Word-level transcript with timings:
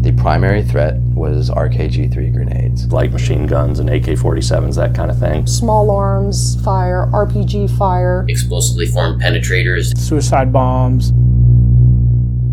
The 0.00 0.12
primary 0.12 0.62
threat 0.62 0.96
was 1.14 1.50
RKG 1.50 2.12
3 2.12 2.30
grenades. 2.30 2.86
Light 2.92 3.12
machine 3.12 3.46
guns 3.46 3.80
and 3.80 3.90
AK 3.90 4.04
47s, 4.04 4.76
that 4.76 4.94
kind 4.94 5.10
of 5.10 5.18
thing. 5.18 5.46
Small 5.46 5.90
arms 5.90 6.62
fire, 6.62 7.06
RPG 7.12 7.76
fire. 7.76 8.24
Explosively 8.28 8.86
formed 8.86 9.20
penetrators. 9.20 9.96
Suicide 9.98 10.52
bombs. 10.52 11.10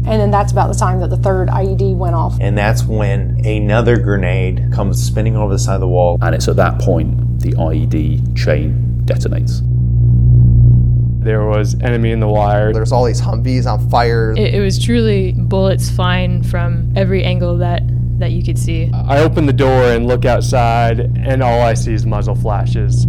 And 0.08 0.21
then 0.21 0.31
that's 0.31 0.52
about 0.52 0.71
the 0.71 0.77
time 0.77 0.99
that 0.99 1.09
the 1.09 1.18
third 1.18 1.49
IED 1.49 1.95
went 1.95 2.16
off. 2.16 2.38
And 2.40 2.58
that's 2.58 2.84
when 2.84 3.44
another 3.46 3.98
grenade 3.98 4.71
comes 4.71 5.04
spinning 5.04 5.35
over 5.35 5.54
the 5.54 5.59
side 5.59 5.76
of 5.76 5.82
the 5.82 5.88
wall. 5.88 6.18
And 6.21 6.35
it's 6.35 6.48
at 6.48 6.55
that 6.57 6.80
point 6.80 7.40
the 7.40 7.52
IED 7.54 8.38
chain 8.38 9.02
detonates. 9.05 9.62
There 11.25 11.43
was 11.43 11.73
enemy 11.81 12.11
in 12.11 12.20
the 12.20 12.27
wire. 12.27 12.71
There's 12.71 12.91
all 12.91 13.03
these 13.03 13.20
Humvees 13.20 13.65
on 13.65 13.89
fire. 13.89 14.35
It, 14.38 14.53
it 14.53 14.59
was 14.61 14.77
truly 14.77 15.31
bullets 15.31 15.89
flying 15.89 16.43
from 16.43 16.93
every 16.95 17.23
angle 17.23 17.57
that 17.57 17.81
that 18.20 18.31
you 18.31 18.43
could 18.43 18.59
see. 18.59 18.91
I 18.93 19.23
open 19.23 19.48
the 19.48 19.51
door 19.51 19.85
and 19.85 20.05
look 20.05 20.23
outside, 20.23 20.99
and 20.99 21.41
all 21.41 21.61
I 21.61 21.73
see 21.73 21.93
is 21.93 22.05
muzzle 22.05 22.35
flashes. 22.35 23.07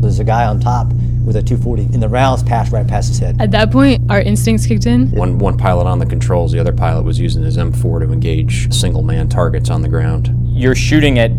There's 0.00 0.18
a 0.18 0.24
guy 0.24 0.46
on 0.46 0.60
top 0.60 0.88
with 1.26 1.36
a 1.36 1.42
240, 1.42 1.92
and 1.92 2.02
the 2.02 2.08
rounds 2.08 2.42
passed 2.42 2.72
right 2.72 2.88
past 2.88 3.08
his 3.08 3.18
head. 3.18 3.36
At 3.38 3.50
that 3.50 3.70
point, 3.70 4.10
our 4.10 4.22
instincts 4.22 4.66
kicked 4.66 4.86
in. 4.86 5.10
One 5.10 5.36
one 5.36 5.58
pilot 5.58 5.86
on 5.86 5.98
the 5.98 6.06
controls, 6.06 6.52
the 6.52 6.58
other 6.58 6.72
pilot 6.72 7.04
was 7.04 7.20
using 7.20 7.42
his 7.42 7.58
M4 7.58 8.00
to 8.00 8.10
engage 8.10 8.72
single 8.72 9.02
man 9.02 9.28
targets 9.28 9.68
on 9.68 9.82
the 9.82 9.90
ground. 9.90 10.34
You're 10.42 10.74
shooting 10.74 11.18
at 11.18 11.32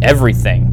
everything. 0.00 0.69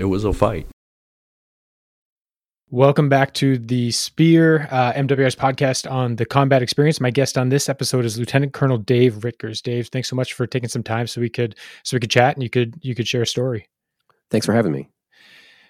It 0.00 0.06
was 0.06 0.24
a 0.24 0.32
fight. 0.32 0.66
Welcome 2.70 3.10
back 3.10 3.34
to 3.34 3.58
the 3.58 3.90
Spear 3.90 4.66
uh, 4.70 4.94
MWI's 4.94 5.36
podcast 5.36 5.90
on 5.90 6.16
the 6.16 6.24
combat 6.24 6.62
experience. 6.62 7.02
My 7.02 7.10
guest 7.10 7.36
on 7.36 7.50
this 7.50 7.68
episode 7.68 8.06
is 8.06 8.18
Lieutenant 8.18 8.54
Colonel 8.54 8.78
Dave 8.78 9.22
Rittgers. 9.24 9.60
Dave, 9.60 9.88
thanks 9.88 10.08
so 10.08 10.16
much 10.16 10.32
for 10.32 10.46
taking 10.46 10.70
some 10.70 10.82
time 10.82 11.06
so 11.06 11.20
we 11.20 11.28
could 11.28 11.54
so 11.82 11.96
we 11.96 12.00
could 12.00 12.10
chat 12.10 12.34
and 12.34 12.42
you 12.42 12.48
could 12.48 12.76
you 12.80 12.94
could 12.94 13.06
share 13.06 13.20
a 13.20 13.26
story. 13.26 13.68
Thanks 14.30 14.46
for 14.46 14.54
having 14.54 14.72
me. 14.72 14.88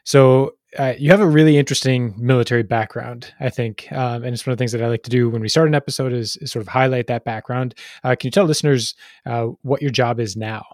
So 0.05 0.55
uh, 0.79 0.95
you 0.97 1.11
have 1.11 1.21
a 1.21 1.27
really 1.27 1.59
interesting 1.59 2.15
military 2.17 2.63
background, 2.63 3.35
I 3.41 3.51
think, 3.51 3.91
um, 3.91 4.23
and 4.23 4.33
it's 4.33 4.47
one 4.47 4.53
of 4.53 4.59
the 4.59 4.63
things 4.63 4.71
that 4.71 4.83
I 4.83 4.87
like 4.87 5.03
to 5.03 5.11
do 5.11 5.29
when 5.29 5.43
we 5.43 5.49
start 5.49 5.67
an 5.67 5.75
episode 5.75 6.13
is, 6.13 6.37
is 6.37 6.53
sort 6.53 6.63
of 6.63 6.69
highlight 6.69 7.09
that 7.09 7.25
background. 7.25 7.75
Uh, 8.05 8.15
can 8.15 8.29
you 8.29 8.31
tell 8.31 8.45
listeners 8.45 8.95
uh, 9.27 9.47
what 9.63 9.83
your 9.83 9.91
job 9.91 10.21
is 10.21 10.37
now? 10.37 10.65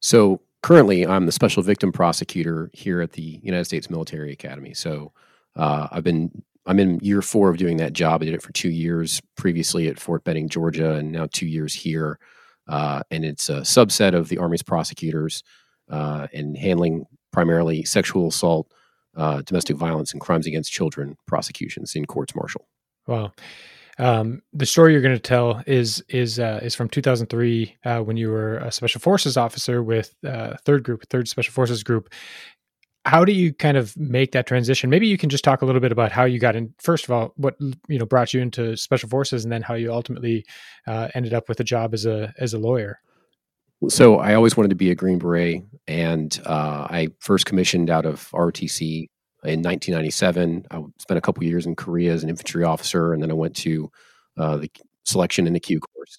So 0.00 0.40
currently, 0.62 1.06
I'm 1.06 1.26
the 1.26 1.32
special 1.32 1.62
victim 1.62 1.92
prosecutor 1.92 2.70
here 2.72 3.00
at 3.00 3.12
the 3.12 3.40
United 3.42 3.64
States 3.64 3.90
Military 3.90 4.32
Academy. 4.32 4.74
So 4.74 5.12
uh, 5.56 5.88
I've 5.90 6.04
been 6.04 6.42
I'm 6.64 6.78
in 6.78 7.00
year 7.00 7.22
four 7.22 7.50
of 7.50 7.56
doing 7.56 7.78
that 7.78 7.92
job. 7.92 8.22
I 8.22 8.26
did 8.26 8.34
it 8.34 8.42
for 8.42 8.52
two 8.52 8.70
years 8.70 9.20
previously 9.36 9.88
at 9.88 9.98
Fort 9.98 10.22
Benning, 10.22 10.48
Georgia, 10.48 10.92
and 10.92 11.10
now 11.10 11.26
two 11.30 11.46
years 11.46 11.74
here. 11.74 12.18
Uh, 12.68 13.02
and 13.10 13.24
it's 13.24 13.48
a 13.48 13.62
subset 13.62 14.14
of 14.14 14.28
the 14.28 14.38
Army's 14.38 14.62
prosecutors 14.62 15.42
uh, 15.90 16.28
and 16.32 16.56
handling 16.56 17.06
primarily 17.32 17.82
sexual 17.84 18.28
assault, 18.28 18.72
uh, 19.16 19.42
domestic 19.42 19.76
violence, 19.76 20.12
and 20.12 20.20
crimes 20.20 20.46
against 20.46 20.70
children 20.70 21.16
prosecutions 21.26 21.96
in 21.96 22.04
courts 22.04 22.34
martial. 22.36 22.68
Wow. 23.08 23.32
Um, 23.98 24.42
the 24.52 24.66
story 24.66 24.92
you're 24.92 25.02
going 25.02 25.14
to 25.14 25.20
tell 25.20 25.62
is 25.66 26.02
is 26.08 26.38
uh, 26.38 26.60
is 26.62 26.74
from 26.74 26.88
2003 26.88 27.76
uh, 27.84 28.00
when 28.00 28.16
you 28.16 28.30
were 28.30 28.58
a 28.58 28.72
special 28.72 29.00
forces 29.00 29.36
officer 29.36 29.82
with 29.82 30.14
uh, 30.26 30.56
third 30.64 30.82
group, 30.82 31.04
third 31.10 31.28
special 31.28 31.52
forces 31.52 31.82
group. 31.82 32.12
How 33.04 33.24
do 33.24 33.32
you 33.32 33.52
kind 33.52 33.76
of 33.76 33.96
make 33.96 34.30
that 34.32 34.46
transition? 34.46 34.88
Maybe 34.88 35.08
you 35.08 35.18
can 35.18 35.28
just 35.28 35.42
talk 35.42 35.62
a 35.62 35.66
little 35.66 35.80
bit 35.80 35.90
about 35.90 36.12
how 36.12 36.24
you 36.24 36.38
got 36.38 36.54
in. 36.54 36.72
First 36.78 37.04
of 37.04 37.10
all, 37.10 37.32
what 37.36 37.56
you 37.88 37.98
know 37.98 38.06
brought 38.06 38.32
you 38.32 38.40
into 38.40 38.76
special 38.76 39.08
forces, 39.08 39.44
and 39.44 39.52
then 39.52 39.62
how 39.62 39.74
you 39.74 39.92
ultimately 39.92 40.46
uh, 40.86 41.08
ended 41.14 41.34
up 41.34 41.48
with 41.48 41.60
a 41.60 41.64
job 41.64 41.92
as 41.92 42.06
a 42.06 42.32
as 42.38 42.54
a 42.54 42.58
lawyer. 42.58 43.00
So 43.88 44.18
I 44.18 44.34
always 44.34 44.56
wanted 44.56 44.68
to 44.70 44.76
be 44.76 44.90
a 44.90 44.94
Green 44.94 45.18
Beret, 45.18 45.64
and 45.88 46.40
uh, 46.46 46.86
I 46.88 47.08
first 47.18 47.46
commissioned 47.46 47.90
out 47.90 48.06
of 48.06 48.30
ROTC 48.30 49.08
in 49.44 49.62
1997. 49.62 50.66
I 50.70 50.82
spent 50.98 51.18
a 51.18 51.20
couple 51.20 51.42
years 51.44 51.66
in 51.66 51.74
Korea 51.76 52.12
as 52.12 52.22
an 52.22 52.30
infantry 52.30 52.64
officer, 52.64 53.12
and 53.12 53.22
then 53.22 53.30
I 53.30 53.34
went 53.34 53.56
to 53.56 53.90
uh, 54.36 54.56
the 54.58 54.70
selection 55.04 55.46
in 55.46 55.52
the 55.52 55.60
Q 55.60 55.80
course. 55.80 56.18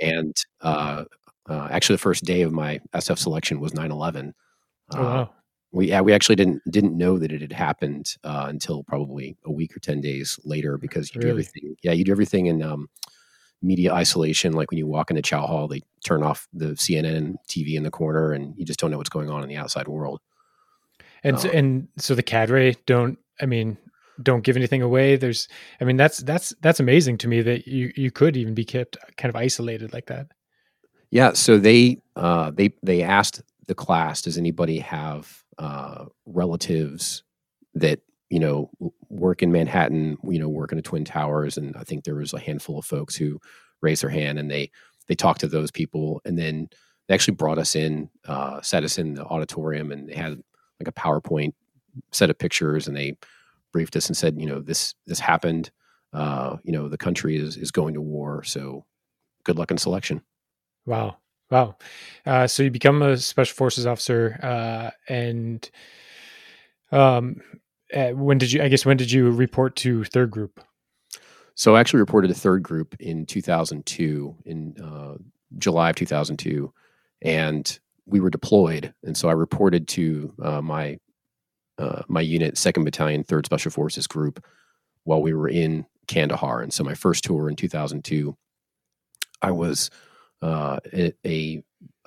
And 0.00 0.36
uh, 0.62 1.04
uh, 1.48 1.68
actually, 1.70 1.94
the 1.94 2.00
first 2.02 2.24
day 2.24 2.42
of 2.42 2.52
my 2.52 2.80
SF 2.94 3.18
selection 3.18 3.60
was 3.60 3.72
9/11. 3.72 4.32
Oh, 4.94 5.02
wow. 5.02 5.30
We 5.72 5.88
yeah, 5.88 6.00
we 6.00 6.12
actually 6.12 6.36
didn't 6.36 6.62
didn't 6.70 6.96
know 6.98 7.18
that 7.18 7.30
it 7.32 7.40
had 7.42 7.52
happened 7.52 8.16
uh, 8.24 8.46
until 8.48 8.82
probably 8.84 9.36
a 9.44 9.52
week 9.52 9.76
or 9.76 9.80
ten 9.80 10.00
days 10.00 10.38
later 10.44 10.78
because 10.78 11.14
you 11.14 11.20
Really? 11.20 11.28
do 11.28 11.30
everything. 11.30 11.76
Yeah, 11.82 11.92
you 11.92 12.04
do 12.04 12.10
everything 12.12 12.46
in 12.46 12.62
um, 12.62 12.88
media 13.62 13.92
isolation. 13.92 14.52
Like 14.54 14.70
when 14.70 14.78
you 14.78 14.86
walk 14.86 15.10
into 15.10 15.22
Chow 15.22 15.46
Hall, 15.46 15.68
they 15.68 15.82
turn 16.04 16.22
off 16.24 16.48
the 16.52 16.68
CNN 16.76 17.36
TV 17.48 17.74
in 17.76 17.84
the 17.84 17.90
corner, 17.90 18.32
and 18.32 18.54
you 18.58 18.64
just 18.64 18.80
don't 18.80 18.90
know 18.90 18.98
what's 18.98 19.10
going 19.10 19.30
on 19.30 19.42
in 19.42 19.48
the 19.48 19.56
outside 19.56 19.88
world. 19.88 20.20
And 21.22 21.38
so, 21.38 21.48
Uh, 21.48 21.52
and 21.52 21.88
so 21.96 22.14
the 22.14 22.22
cadre 22.22 22.76
don't. 22.86 23.18
I 23.40 23.46
mean, 23.46 23.78
don't 24.22 24.44
give 24.44 24.56
anything 24.56 24.82
away. 24.82 25.16
There's. 25.16 25.48
I 25.80 25.84
mean, 25.84 25.96
that's 25.96 26.18
that's 26.18 26.54
that's 26.60 26.80
amazing 26.80 27.18
to 27.18 27.28
me 27.28 27.42
that 27.42 27.66
you 27.66 27.92
you 27.96 28.10
could 28.10 28.36
even 28.36 28.54
be 28.54 28.64
kept 28.64 28.96
kind 29.16 29.34
of 29.34 29.36
isolated 29.36 29.92
like 29.92 30.06
that. 30.06 30.28
Yeah, 31.10 31.32
so 31.32 31.58
they 31.58 32.02
uh, 32.16 32.50
they 32.50 32.72
they 32.82 33.02
asked 33.02 33.42
the 33.66 33.74
class, 33.74 34.22
does 34.22 34.38
anybody 34.38 34.78
have 34.78 35.42
uh, 35.58 36.06
relatives 36.26 37.22
that 37.74 38.00
you 38.28 38.38
know 38.38 38.70
work 39.08 39.42
in 39.42 39.52
Manhattan? 39.52 40.18
You 40.22 40.38
know, 40.38 40.48
work 40.48 40.72
in 40.72 40.76
the 40.76 40.82
Twin 40.82 41.04
Towers, 41.04 41.56
and 41.56 41.76
I 41.76 41.84
think 41.84 42.04
there 42.04 42.14
was 42.14 42.32
a 42.32 42.38
handful 42.38 42.78
of 42.78 42.84
folks 42.84 43.16
who 43.16 43.40
raised 43.80 44.02
their 44.02 44.10
hand, 44.10 44.38
and 44.38 44.50
they 44.50 44.70
they 45.08 45.14
talked 45.14 45.40
to 45.40 45.48
those 45.48 45.70
people, 45.70 46.20
and 46.24 46.38
then 46.38 46.68
they 47.08 47.14
actually 47.14 47.34
brought 47.34 47.58
us 47.58 47.74
in, 47.74 48.08
uh, 48.28 48.60
sat 48.62 48.84
us 48.84 48.96
in 48.98 49.14
the 49.14 49.24
auditorium, 49.24 49.90
and 49.90 50.08
they 50.08 50.14
had 50.14 50.40
like 50.80 50.88
a 50.88 50.92
PowerPoint 50.92 51.52
set 52.12 52.30
of 52.30 52.38
pictures, 52.38 52.88
and 52.88 52.96
they 52.96 53.16
briefed 53.72 53.96
us 53.96 54.06
and 54.06 54.16
said, 54.16 54.40
you 54.40 54.46
know, 54.46 54.60
this 54.60 54.94
this 55.06 55.20
happened. 55.20 55.70
Uh, 56.12 56.56
you 56.64 56.72
know, 56.72 56.88
the 56.88 56.98
country 56.98 57.36
is 57.36 57.56
is 57.56 57.70
going 57.70 57.94
to 57.94 58.00
war, 58.00 58.42
so 58.44 58.84
good 59.44 59.58
luck 59.58 59.70
in 59.70 59.78
selection. 59.78 60.22
Wow. 60.86 61.16
Wow. 61.50 61.76
Uh, 62.24 62.46
so 62.46 62.62
you 62.62 62.70
become 62.70 63.02
a 63.02 63.16
special 63.16 63.56
forces 63.56 63.86
officer, 63.86 64.38
uh, 64.42 64.90
and 65.08 65.68
um, 66.92 67.40
uh, 67.92 68.10
when 68.10 68.38
did 68.38 68.52
you? 68.52 68.62
I 68.62 68.68
guess 68.68 68.86
when 68.86 68.96
did 68.96 69.10
you 69.10 69.30
report 69.30 69.76
to 69.76 70.04
third 70.04 70.30
group? 70.30 70.60
So 71.54 71.74
I 71.74 71.80
actually 71.80 72.00
reported 72.00 72.28
to 72.28 72.34
third 72.34 72.62
group 72.62 72.94
in 73.00 73.26
2002, 73.26 74.36
in 74.46 74.80
uh, 74.80 75.16
July 75.58 75.90
of 75.90 75.96
2002, 75.96 76.72
and 77.22 77.78
we 78.10 78.20
were 78.20 78.30
deployed. 78.30 78.92
And 79.02 79.16
so 79.16 79.28
I 79.28 79.32
reported 79.32 79.88
to 79.88 80.34
uh, 80.42 80.62
my 80.62 80.98
uh, 81.78 82.02
my 82.08 82.20
unit, 82.20 82.58
Second 82.58 82.84
Battalion, 82.84 83.24
Third 83.24 83.46
Special 83.46 83.70
Forces 83.70 84.06
Group, 84.06 84.44
while 85.04 85.22
we 85.22 85.32
were 85.32 85.48
in 85.48 85.86
Kandahar. 86.08 86.60
And 86.60 86.72
so 86.72 86.84
my 86.84 86.94
first 86.94 87.24
tour 87.24 87.48
in 87.48 87.56
2002, 87.56 88.36
I 89.40 89.50
was 89.50 89.88
uh, 90.42 90.78
a, 90.92 91.14
a, 91.24 91.62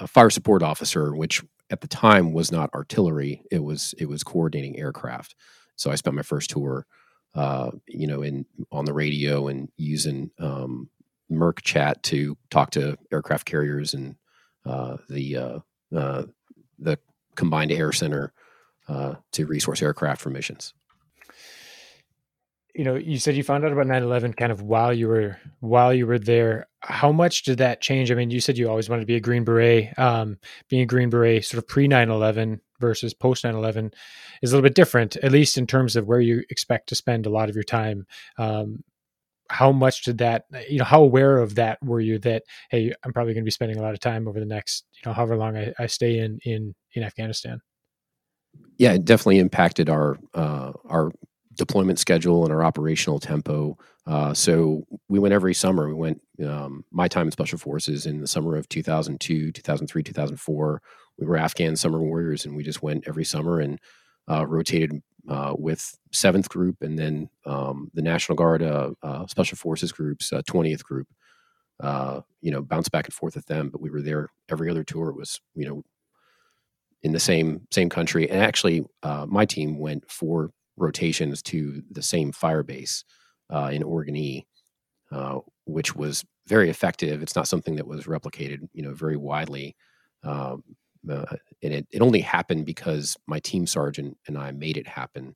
fire 0.05 0.29
support 0.29 0.61
officer, 0.61 1.15
which 1.15 1.41
at 1.71 1.81
the 1.81 1.87
time 1.87 2.33
was 2.33 2.51
not 2.51 2.73
artillery; 2.75 3.43
it 3.49 3.63
was 3.63 3.95
it 3.97 4.07
was 4.07 4.23
coordinating 4.23 4.77
aircraft. 4.77 5.35
So 5.75 5.89
I 5.89 5.95
spent 5.95 6.15
my 6.15 6.21
first 6.21 6.51
tour 6.51 6.85
uh, 7.35 7.71
you 7.87 8.07
know, 8.07 8.21
in 8.21 8.45
on 8.71 8.85
the 8.85 8.93
radio 8.93 9.47
and 9.47 9.69
using 9.77 10.29
um, 10.39 10.89
mIRC 11.31 11.61
chat 11.61 12.01
to 12.03 12.37
talk 12.51 12.71
to 12.71 12.97
aircraft 13.11 13.45
carriers 13.45 13.93
and 13.93 14.15
uh, 14.65 14.97
the 15.09 15.37
uh, 15.95 16.23
the 16.79 16.97
combined 17.35 17.71
air 17.71 17.91
center 17.91 18.33
uh, 18.87 19.15
to 19.31 19.45
resource 19.45 19.81
aircraft 19.81 20.21
for 20.21 20.29
missions. 20.29 20.73
You 22.75 22.83
know, 22.83 22.95
you 22.95 23.19
said 23.19 23.35
you 23.35 23.43
found 23.43 23.63
out 23.63 23.71
about 23.71 23.85
9/11 23.85 24.35
kind 24.35 24.51
of 24.51 24.63
while 24.63 24.91
you 24.91 25.07
were 25.07 25.37
while 25.59 25.93
you 25.93 26.07
were 26.07 26.17
there. 26.17 26.67
How 26.79 27.11
much 27.11 27.43
did 27.43 27.59
that 27.59 27.81
change? 27.81 28.11
I 28.11 28.15
mean, 28.15 28.31
you 28.31 28.41
said 28.41 28.57
you 28.57 28.67
always 28.67 28.89
wanted 28.89 29.01
to 29.01 29.07
be 29.07 29.15
a 29.15 29.19
Green 29.19 29.43
Beret. 29.43 29.97
Um, 29.97 30.39
being 30.69 30.81
a 30.81 30.87
Green 30.87 31.11
Beret, 31.11 31.45
sort 31.45 31.59
of 31.59 31.67
pre 31.67 31.87
9/11 31.87 32.61
versus 32.79 33.13
post 33.13 33.43
9/11, 33.43 33.93
is 34.41 34.51
a 34.51 34.55
little 34.55 34.67
bit 34.67 34.75
different, 34.75 35.15
at 35.17 35.31
least 35.31 35.57
in 35.57 35.67
terms 35.67 35.95
of 35.95 36.07
where 36.07 36.19
you 36.19 36.43
expect 36.49 36.89
to 36.89 36.95
spend 36.95 37.27
a 37.27 37.29
lot 37.29 37.47
of 37.47 37.55
your 37.55 37.63
time. 37.63 38.07
Um, 38.39 38.83
how 39.53 39.71
much 39.71 40.03
did 40.03 40.17
that 40.17 40.45
you 40.67 40.79
know 40.79 40.83
how 40.83 41.01
aware 41.01 41.37
of 41.37 41.55
that 41.55 41.77
were 41.83 41.99
you 41.99 42.17
that 42.19 42.43
hey 42.71 42.91
i'm 43.03 43.13
probably 43.13 43.33
going 43.33 43.43
to 43.43 43.45
be 43.45 43.51
spending 43.51 43.77
a 43.77 43.81
lot 43.81 43.93
of 43.93 43.99
time 43.99 44.27
over 44.27 44.39
the 44.39 44.45
next 44.45 44.85
you 44.93 45.01
know 45.05 45.13
however 45.13 45.37
long 45.37 45.55
i, 45.55 45.71
I 45.77 45.85
stay 45.85 46.17
in 46.17 46.39
in 46.43 46.73
in 46.93 47.03
afghanistan? 47.03 47.59
Yeah 48.77 48.93
it 48.93 49.05
definitely 49.05 49.39
impacted 49.39 49.89
our 49.89 50.17
uh, 50.33 50.73
our 50.85 51.11
deployment 51.55 51.99
schedule 51.99 52.43
and 52.43 52.51
our 52.51 52.63
operational 52.63 53.19
tempo. 53.19 53.77
Uh, 54.07 54.33
so 54.33 54.83
we 55.07 55.19
went 55.19 55.33
every 55.33 55.53
summer. 55.53 55.87
We 55.87 55.93
went 55.93 56.19
um, 56.43 56.83
my 56.91 57.07
time 57.07 57.27
in 57.27 57.31
special 57.31 57.59
forces 57.59 58.07
in 58.07 58.21
the 58.21 58.27
summer 58.27 58.55
of 58.55 58.67
2002 58.69 59.51
2003 59.51 60.03
2004 60.03 60.81
we 61.19 61.27
were 61.27 61.37
afghan 61.37 61.75
summer 61.75 62.01
warriors 62.01 62.45
and 62.45 62.55
we 62.55 62.63
just 62.63 62.81
went 62.81 63.07
every 63.07 63.23
summer 63.23 63.59
and 63.59 63.79
uh, 64.29 64.45
rotated 64.47 65.01
uh, 65.29 65.53
with 65.57 65.97
Seventh 66.11 66.49
Group 66.49 66.81
and 66.81 66.97
then 66.97 67.29
um, 67.45 67.89
the 67.93 68.01
National 68.01 68.35
Guard 68.35 68.61
uh, 68.61 68.91
uh 69.01 69.25
Special 69.27 69.57
Forces 69.57 69.91
Group's 69.91 70.31
uh, 70.33 70.41
twentieth 70.45 70.83
Group. 70.83 71.07
Uh, 71.79 72.21
you 72.41 72.51
know, 72.51 72.61
bounce 72.61 72.87
back 72.87 73.05
and 73.05 73.13
forth 73.13 73.35
with 73.35 73.45
them, 73.47 73.69
but 73.69 73.81
we 73.81 73.89
were 73.89 74.01
there 74.01 74.29
every 74.49 74.69
other 74.69 74.83
tour. 74.83 75.11
Was 75.11 75.41
you 75.55 75.67
know 75.67 75.83
in 77.01 77.11
the 77.11 77.19
same 77.19 77.67
same 77.71 77.89
country, 77.89 78.29
and 78.29 78.41
actually, 78.41 78.85
my 79.27 79.45
team 79.45 79.79
went 79.79 80.09
four 80.09 80.51
rotations 80.77 81.41
to 81.43 81.83
the 81.91 82.03
same 82.03 82.31
fire 82.31 82.63
base 82.63 83.03
in 83.49 83.83
Orgun-E, 83.83 84.45
which 85.65 85.95
was 85.95 86.23
very 86.47 86.69
effective. 86.69 87.21
It's 87.21 87.35
not 87.35 87.47
something 87.47 87.75
that 87.75 87.87
was 87.87 88.05
replicated, 88.05 88.67
you 88.73 88.83
know, 88.83 88.93
very 88.93 89.17
widely. 89.17 89.75
Um, 90.23 90.63
uh, 91.09 91.25
and 91.61 91.73
it, 91.73 91.87
it 91.91 92.01
only 92.01 92.21
happened 92.21 92.65
because 92.65 93.17
my 93.27 93.39
team 93.39 93.67
sergeant 93.67 94.17
and 94.27 94.37
I 94.37 94.51
made 94.51 94.77
it 94.77 94.87
happen 94.87 95.35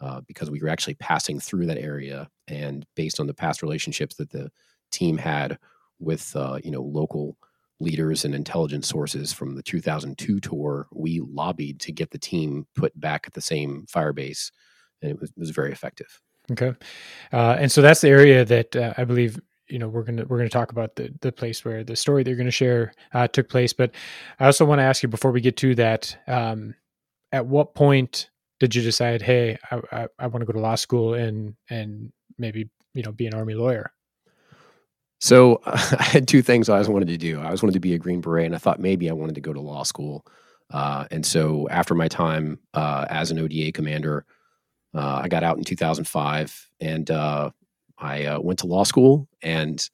uh, 0.00 0.20
because 0.26 0.50
we 0.50 0.60
were 0.60 0.68
actually 0.68 0.94
passing 0.94 1.38
through 1.40 1.66
that 1.66 1.78
area, 1.78 2.28
and 2.48 2.84
based 2.94 3.20
on 3.20 3.26
the 3.26 3.34
past 3.34 3.62
relationships 3.62 4.16
that 4.16 4.30
the 4.30 4.50
team 4.90 5.16
had 5.16 5.58
with 5.98 6.34
uh, 6.36 6.58
you 6.62 6.70
know 6.70 6.82
local 6.82 7.36
leaders 7.80 8.24
and 8.24 8.34
intelligence 8.34 8.88
sources 8.88 9.32
from 9.32 9.56
the 9.56 9.62
2002 9.62 10.40
tour, 10.40 10.86
we 10.92 11.20
lobbied 11.20 11.80
to 11.80 11.92
get 11.92 12.10
the 12.10 12.18
team 12.18 12.66
put 12.74 12.98
back 12.98 13.24
at 13.26 13.34
the 13.34 13.40
same 13.40 13.84
firebase, 13.92 14.50
and 15.02 15.10
it 15.12 15.20
was, 15.20 15.30
it 15.30 15.38
was 15.38 15.50
very 15.50 15.72
effective. 15.72 16.20
Okay, 16.50 16.74
uh, 17.32 17.56
and 17.58 17.70
so 17.72 17.80
that's 17.80 18.00
the 18.00 18.10
area 18.10 18.44
that 18.44 18.76
uh, 18.76 18.94
I 18.98 19.04
believe 19.04 19.40
you 19.74 19.80
know 19.80 19.88
we're 19.88 20.04
gonna 20.04 20.24
we're 20.28 20.38
gonna 20.38 20.48
talk 20.48 20.70
about 20.70 20.94
the 20.94 21.12
the 21.20 21.32
place 21.32 21.64
where 21.64 21.82
the 21.82 21.96
story 21.96 22.22
they're 22.22 22.36
gonna 22.36 22.52
share 22.52 22.92
uh, 23.12 23.26
took 23.26 23.48
place. 23.48 23.72
But 23.72 23.90
I 24.38 24.46
also 24.46 24.64
want 24.64 24.78
to 24.78 24.84
ask 24.84 25.02
you 25.02 25.08
before 25.08 25.32
we 25.32 25.40
get 25.40 25.56
to 25.58 25.74
that, 25.74 26.16
um, 26.28 26.76
at 27.32 27.46
what 27.46 27.74
point 27.74 28.30
did 28.60 28.76
you 28.76 28.82
decide, 28.82 29.20
hey, 29.20 29.58
I, 29.72 29.80
I, 29.90 30.06
I 30.20 30.26
want 30.28 30.42
to 30.42 30.46
go 30.46 30.52
to 30.52 30.60
law 30.60 30.76
school 30.76 31.14
and 31.14 31.56
and 31.68 32.12
maybe 32.38 32.70
you 32.94 33.02
know 33.02 33.10
be 33.10 33.26
an 33.26 33.34
army 33.34 33.54
lawyer? 33.54 33.90
So 35.20 35.60
uh, 35.64 35.96
I 35.98 36.04
had 36.04 36.28
two 36.28 36.40
things 36.40 36.68
I 36.68 36.74
always 36.74 36.88
wanted 36.88 37.08
to 37.08 37.16
do. 37.16 37.40
I 37.40 37.46
always 37.46 37.62
wanted 37.62 37.74
to 37.74 37.80
be 37.80 37.94
a 37.94 37.98
Green 37.98 38.20
Beret, 38.20 38.46
and 38.46 38.54
I 38.54 38.58
thought 38.58 38.78
maybe 38.78 39.10
I 39.10 39.12
wanted 39.12 39.34
to 39.34 39.40
go 39.40 39.52
to 39.52 39.60
law 39.60 39.82
school. 39.82 40.24
Uh, 40.72 41.06
and 41.10 41.26
so 41.26 41.68
after 41.68 41.96
my 41.96 42.06
time 42.06 42.60
uh, 42.74 43.06
as 43.10 43.32
an 43.32 43.40
ODA 43.40 43.72
commander, 43.72 44.24
uh, 44.94 45.22
I 45.24 45.28
got 45.28 45.42
out 45.42 45.58
in 45.58 45.64
2005, 45.64 46.70
and 46.80 47.10
uh, 47.10 47.50
I 47.98 48.24
uh, 48.24 48.40
went 48.40 48.58
to 48.60 48.66
law 48.66 48.84
school 48.84 49.28
and 49.42 49.88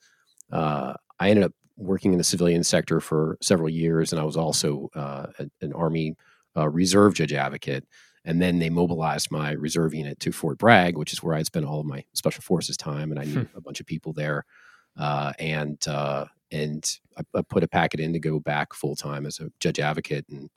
uh, 0.52 0.94
I 1.18 1.30
ended 1.30 1.44
up 1.44 1.52
working 1.76 2.12
in 2.12 2.18
the 2.18 2.24
civilian 2.24 2.62
sector 2.62 3.00
for 3.00 3.38
several 3.40 3.68
years. 3.68 4.12
And 4.12 4.20
I 4.20 4.24
was 4.24 4.36
also 4.36 4.90
uh, 4.94 5.26
an 5.60 5.72
Army 5.72 6.16
uh, 6.56 6.68
Reserve 6.68 7.14
Judge 7.14 7.32
Advocate. 7.32 7.86
And 8.24 8.40
then 8.40 8.58
they 8.58 8.68
mobilized 8.68 9.30
my 9.30 9.52
reserve 9.52 9.94
unit 9.94 10.20
to 10.20 10.32
Fort 10.32 10.58
Bragg, 10.58 10.96
which 10.96 11.12
is 11.12 11.22
where 11.22 11.34
I'd 11.34 11.46
spent 11.46 11.64
all 11.64 11.80
of 11.80 11.86
my 11.86 12.04
special 12.12 12.42
forces 12.42 12.76
time. 12.76 13.10
And 13.10 13.18
I 13.18 13.24
knew 13.24 13.44
hmm. 13.44 13.56
a 13.56 13.62
bunch 13.62 13.80
of 13.80 13.86
people 13.86 14.12
there. 14.12 14.44
Uh, 14.98 15.32
and 15.38 15.86
uh, 15.88 16.26
and 16.52 16.98
I, 17.16 17.22
I, 17.34 17.42
put 17.42 17.62
a 17.62 17.68
packet 17.68 18.00
in 18.00 18.12
to 18.12 18.18
go 18.18 18.40
back 18.40 18.74
full 18.74 18.96
time 18.96 19.24
as 19.24 19.38
a 19.38 19.50
judge 19.60 19.78
advocate. 19.78 20.26
And, 20.28 20.50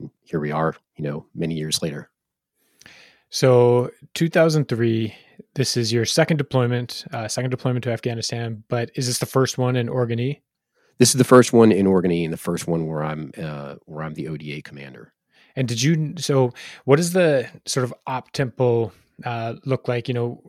and 0.00 0.10
here 0.24 0.40
we 0.40 0.50
are, 0.50 0.74
you 0.96 1.04
know, 1.04 1.26
many 1.34 1.54
years 1.54 1.80
later. 1.80 2.10
So 3.30 3.90
2003, 4.14 5.14
this 5.54 5.76
is 5.76 5.92
your 5.92 6.04
second 6.04 6.36
deployment, 6.36 7.04
uh, 7.12 7.28
second 7.28 7.50
deployment 7.50 7.84
to 7.84 7.92
Afghanistan. 7.92 8.64
But 8.68 8.90
is 8.94 9.06
this 9.06 9.18
the 9.18 9.26
first 9.26 9.56
one 9.56 9.76
in 9.76 9.88
Orgun-E? 9.88 10.40
This 10.98 11.10
is 11.10 11.18
the 11.18 11.24
first 11.24 11.52
one 11.52 11.72
in 11.72 11.86
Orgun-E, 11.86 12.24
and 12.24 12.32
the 12.32 12.38
first 12.38 12.66
one 12.66 12.86
where 12.86 13.02
I'm 13.02 13.32
uh, 13.40 13.76
where 13.86 14.04
I'm 14.04 14.14
the 14.14 14.28
ODA 14.28 14.62
commander. 14.62 15.12
And 15.56 15.68
did 15.68 15.82
you? 15.82 16.14
So, 16.18 16.52
what 16.84 16.98
is 16.98 17.12
the 17.12 17.48
sort 17.66 17.84
of 17.84 17.94
op 18.06 18.32
tempo 18.32 18.92
uh, 19.24 19.54
look 19.64 19.88
like? 19.88 20.08
You 20.08 20.14
know, 20.14 20.42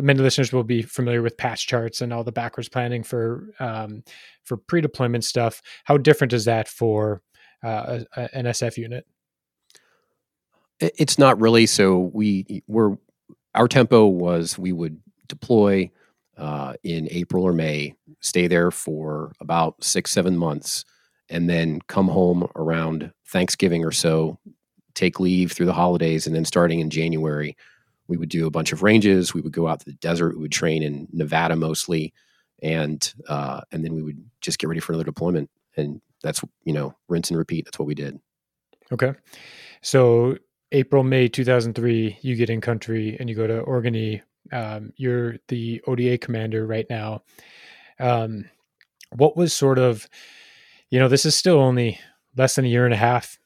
many 0.00 0.20
listeners 0.20 0.52
will 0.52 0.64
be 0.64 0.82
familiar 0.82 1.22
with 1.22 1.36
patch 1.36 1.66
charts 1.66 2.00
and 2.00 2.12
all 2.12 2.24
the 2.24 2.32
backwards 2.32 2.68
planning 2.68 3.02
for 3.02 3.48
um, 3.58 4.02
for 4.44 4.56
pre-deployment 4.56 5.24
stuff. 5.24 5.62
How 5.84 5.96
different 5.96 6.32
is 6.32 6.44
that 6.44 6.68
for 6.68 7.22
uh, 7.64 8.00
a, 8.16 8.36
an 8.36 8.46
SF 8.46 8.76
unit? 8.76 9.06
It's 10.80 11.18
not 11.18 11.40
really. 11.40 11.66
So 11.66 12.10
we 12.12 12.62
were 12.66 12.98
our 13.54 13.68
tempo 13.68 14.06
was 14.06 14.58
we 14.58 14.72
would 14.72 15.00
deploy 15.28 15.90
uh, 16.36 16.74
in 16.82 17.08
April 17.10 17.44
or 17.44 17.52
May, 17.52 17.94
stay 18.20 18.48
there 18.48 18.70
for 18.70 19.32
about 19.40 19.82
six 19.82 20.10
seven 20.10 20.36
months, 20.36 20.84
and 21.28 21.48
then 21.48 21.80
come 21.86 22.08
home 22.08 22.48
around 22.56 23.12
Thanksgiving 23.26 23.84
or 23.84 23.92
so, 23.92 24.38
take 24.94 25.20
leave 25.20 25.52
through 25.52 25.66
the 25.66 25.72
holidays, 25.72 26.26
and 26.26 26.34
then 26.34 26.44
starting 26.44 26.80
in 26.80 26.90
January, 26.90 27.56
we 28.08 28.16
would 28.16 28.28
do 28.28 28.46
a 28.46 28.50
bunch 28.50 28.72
of 28.72 28.82
ranges. 28.82 29.32
We 29.32 29.40
would 29.40 29.52
go 29.52 29.68
out 29.68 29.80
to 29.80 29.86
the 29.86 29.92
desert. 29.92 30.36
We 30.36 30.42
would 30.42 30.52
train 30.52 30.82
in 30.82 31.08
Nevada 31.12 31.56
mostly, 31.56 32.12
and 32.62 33.14
uh, 33.28 33.60
and 33.72 33.84
then 33.84 33.94
we 33.94 34.02
would 34.02 34.22
just 34.40 34.58
get 34.58 34.68
ready 34.68 34.80
for 34.80 34.92
another 34.92 35.04
deployment. 35.04 35.50
And 35.76 36.00
that's 36.22 36.42
you 36.64 36.72
know 36.72 36.94
rinse 37.08 37.30
and 37.30 37.38
repeat. 37.38 37.64
That's 37.64 37.78
what 37.78 37.88
we 37.88 37.94
did. 37.94 38.18
Okay, 38.92 39.14
so 39.82 40.36
April, 40.74 41.04
May 41.04 41.28
2003, 41.28 42.18
you 42.20 42.34
get 42.34 42.50
in 42.50 42.60
country 42.60 43.16
and 43.18 43.30
you 43.30 43.36
go 43.36 43.46
to 43.46 43.62
Orgun-E. 43.62 44.20
Um, 44.52 44.92
you're 44.96 45.36
the 45.46 45.80
ODA 45.86 46.18
commander 46.18 46.66
right 46.66 46.86
now. 46.90 47.22
Um, 48.00 48.50
what 49.12 49.36
was 49.36 49.54
sort 49.54 49.78
of, 49.78 50.08
you 50.90 50.98
know, 50.98 51.06
this 51.08 51.24
is 51.24 51.36
still 51.36 51.60
only 51.60 52.00
less 52.36 52.56
than 52.56 52.64
a 52.64 52.68
year 52.68 52.84
and 52.84 52.92
a 52.92 52.98
half 52.98 53.38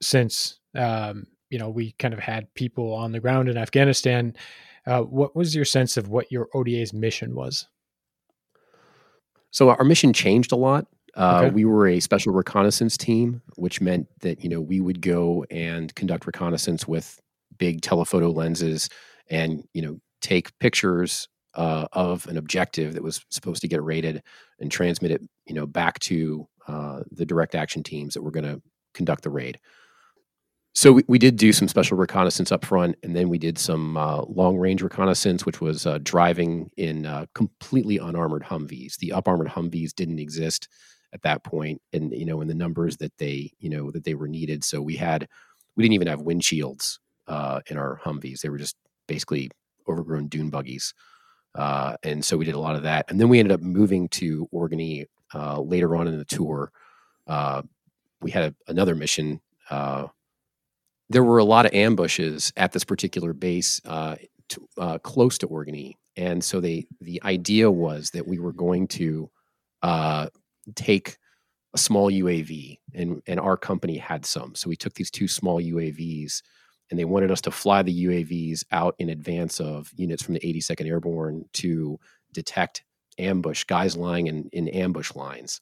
since, 0.00 0.58
um, 0.74 1.26
you 1.50 1.58
know, 1.58 1.68
we 1.68 1.92
kind 1.98 2.14
of 2.14 2.20
had 2.20 2.52
people 2.54 2.94
on 2.94 3.12
the 3.12 3.20
ground 3.20 3.50
in 3.50 3.58
Afghanistan. 3.58 4.34
Uh, 4.86 5.02
what 5.02 5.36
was 5.36 5.54
your 5.54 5.66
sense 5.66 5.98
of 5.98 6.08
what 6.08 6.32
your 6.32 6.48
ODA's 6.54 6.94
mission 6.94 7.34
was? 7.34 7.68
So 9.50 9.68
our 9.68 9.84
mission 9.84 10.14
changed 10.14 10.52
a 10.52 10.56
lot. 10.56 10.86
Uh, 11.14 11.42
okay. 11.44 11.50
We 11.50 11.64
were 11.64 11.88
a 11.88 12.00
special 12.00 12.32
reconnaissance 12.32 12.96
team, 12.96 13.42
which 13.56 13.80
meant 13.80 14.08
that 14.20 14.42
you 14.42 14.48
know 14.48 14.60
we 14.60 14.80
would 14.80 15.00
go 15.00 15.44
and 15.50 15.94
conduct 15.94 16.26
reconnaissance 16.26 16.88
with 16.88 17.20
big 17.58 17.82
telephoto 17.82 18.30
lenses, 18.30 18.88
and 19.28 19.64
you 19.74 19.82
know 19.82 20.00
take 20.20 20.58
pictures 20.58 21.28
uh, 21.54 21.86
of 21.92 22.26
an 22.26 22.36
objective 22.36 22.94
that 22.94 23.02
was 23.02 23.24
supposed 23.30 23.60
to 23.60 23.68
get 23.68 23.82
rated 23.82 24.22
and 24.58 24.70
transmit 24.70 25.10
it, 25.10 25.20
you 25.46 25.54
know, 25.54 25.66
back 25.66 25.98
to 25.98 26.48
uh, 26.66 27.00
the 27.10 27.26
direct 27.26 27.54
action 27.54 27.82
teams 27.82 28.14
that 28.14 28.22
were 28.22 28.30
going 28.30 28.44
to 28.44 28.62
conduct 28.94 29.22
the 29.22 29.30
raid. 29.30 29.58
So 30.74 30.92
we, 30.92 31.04
we 31.06 31.18
did 31.18 31.36
do 31.36 31.52
some 31.52 31.68
special 31.68 31.98
reconnaissance 31.98 32.50
up 32.50 32.64
front, 32.64 32.96
and 33.02 33.14
then 33.14 33.28
we 33.28 33.36
did 33.36 33.58
some 33.58 33.96
uh, 33.98 34.22
long 34.22 34.56
range 34.56 34.80
reconnaissance, 34.80 35.44
which 35.44 35.60
was 35.60 35.86
uh, 35.86 35.98
driving 36.02 36.70
in 36.78 37.04
uh, 37.04 37.26
completely 37.34 37.98
unarmored 37.98 38.44
Humvees. 38.44 38.96
The 38.96 39.12
up 39.12 39.28
armored 39.28 39.48
Humvees 39.48 39.94
didn't 39.94 40.18
exist 40.18 40.68
at 41.14 41.22
that 41.22 41.44
point 41.44 41.80
and 41.92 42.12
you 42.12 42.24
know 42.24 42.40
in 42.40 42.48
the 42.48 42.54
numbers 42.54 42.96
that 42.98 43.16
they 43.18 43.52
you 43.58 43.70
know 43.70 43.90
that 43.90 44.04
they 44.04 44.14
were 44.14 44.28
needed. 44.28 44.64
So 44.64 44.82
we 44.82 44.96
had 44.96 45.28
we 45.76 45.82
didn't 45.82 45.94
even 45.94 46.08
have 46.08 46.20
windshields 46.20 46.98
uh, 47.28 47.60
in 47.68 47.76
our 47.78 48.00
humvees. 48.04 48.40
They 48.40 48.48
were 48.48 48.58
just 48.58 48.76
basically 49.06 49.50
overgrown 49.88 50.28
dune 50.28 50.50
buggies 50.50 50.94
uh, 51.54 51.96
and 52.02 52.24
so 52.24 52.36
we 52.36 52.44
did 52.44 52.54
a 52.54 52.60
lot 52.60 52.76
of 52.76 52.84
that. 52.84 53.06
And 53.10 53.20
then 53.20 53.28
we 53.28 53.38
ended 53.38 53.52
up 53.52 53.60
moving 53.60 54.08
to 54.10 54.48
Orgun-E 54.54 55.06
uh, 55.34 55.60
later 55.60 55.96
on 55.96 56.08
in 56.08 56.16
the 56.16 56.24
tour. 56.24 56.72
Uh, 57.26 57.62
we 58.20 58.30
had 58.30 58.44
a, 58.44 58.70
another 58.70 58.94
mission 58.94 59.40
uh, 59.70 60.06
there 61.10 61.24
were 61.24 61.38
a 61.38 61.44
lot 61.44 61.66
of 61.66 61.74
ambushes 61.74 62.52
at 62.56 62.72
this 62.72 62.84
particular 62.84 63.32
base 63.32 63.80
uh, 63.84 64.16
to, 64.48 64.98
close 65.02 65.38
to 65.38 65.46
Orgun-E 65.46 65.96
and 66.16 66.42
so 66.42 66.60
they 66.60 66.86
the 67.00 67.22
idea 67.22 67.70
was 67.70 68.10
that 68.10 68.26
we 68.26 68.38
were 68.38 68.52
going 68.52 68.86
to 68.88 69.30
uh, 69.82 70.28
take 70.74 71.18
a 71.74 71.78
small 71.78 72.10
UAV, 72.10 72.78
and 72.94 73.22
and 73.26 73.40
our 73.40 73.56
company 73.56 73.98
had 73.98 74.26
some. 74.26 74.54
So 74.54 74.68
we 74.68 74.76
took 74.76 74.94
these 74.94 75.10
two 75.10 75.28
small 75.28 75.60
UAVs, 75.60 76.42
and 76.90 76.98
they 76.98 77.04
wanted 77.06 77.30
us 77.30 77.40
to 77.42 77.50
fly 77.50 77.82
the 77.82 78.04
UAVs 78.06 78.64
out 78.72 78.94
in 78.98 79.08
advance 79.10 79.60
of 79.60 79.90
units 79.96 80.22
from 80.22 80.34
the 80.34 80.40
82nd 80.40 80.86
Airborne 80.86 81.44
to 81.54 81.98
detect 82.32 82.84
ambush 83.18 83.64
guys 83.64 83.96
lying 83.96 84.26
in 84.28 84.48
in 84.52 84.68
ambush 84.68 85.14
lines. 85.14 85.60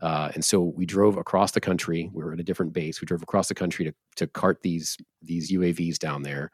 Uh, 0.00 0.30
and 0.34 0.44
so 0.44 0.60
we 0.60 0.84
drove 0.86 1.16
across 1.16 1.52
the 1.52 1.60
country. 1.60 2.10
We 2.12 2.24
were 2.24 2.32
at 2.32 2.40
a 2.40 2.44
different 2.44 2.72
base. 2.72 3.00
We 3.00 3.06
drove 3.06 3.22
across 3.22 3.48
the 3.48 3.54
country 3.54 3.84
to 3.86 3.94
to 4.16 4.26
cart 4.26 4.62
these 4.62 4.96
these 5.22 5.52
UAVs 5.52 5.98
down 5.98 6.22
there. 6.22 6.50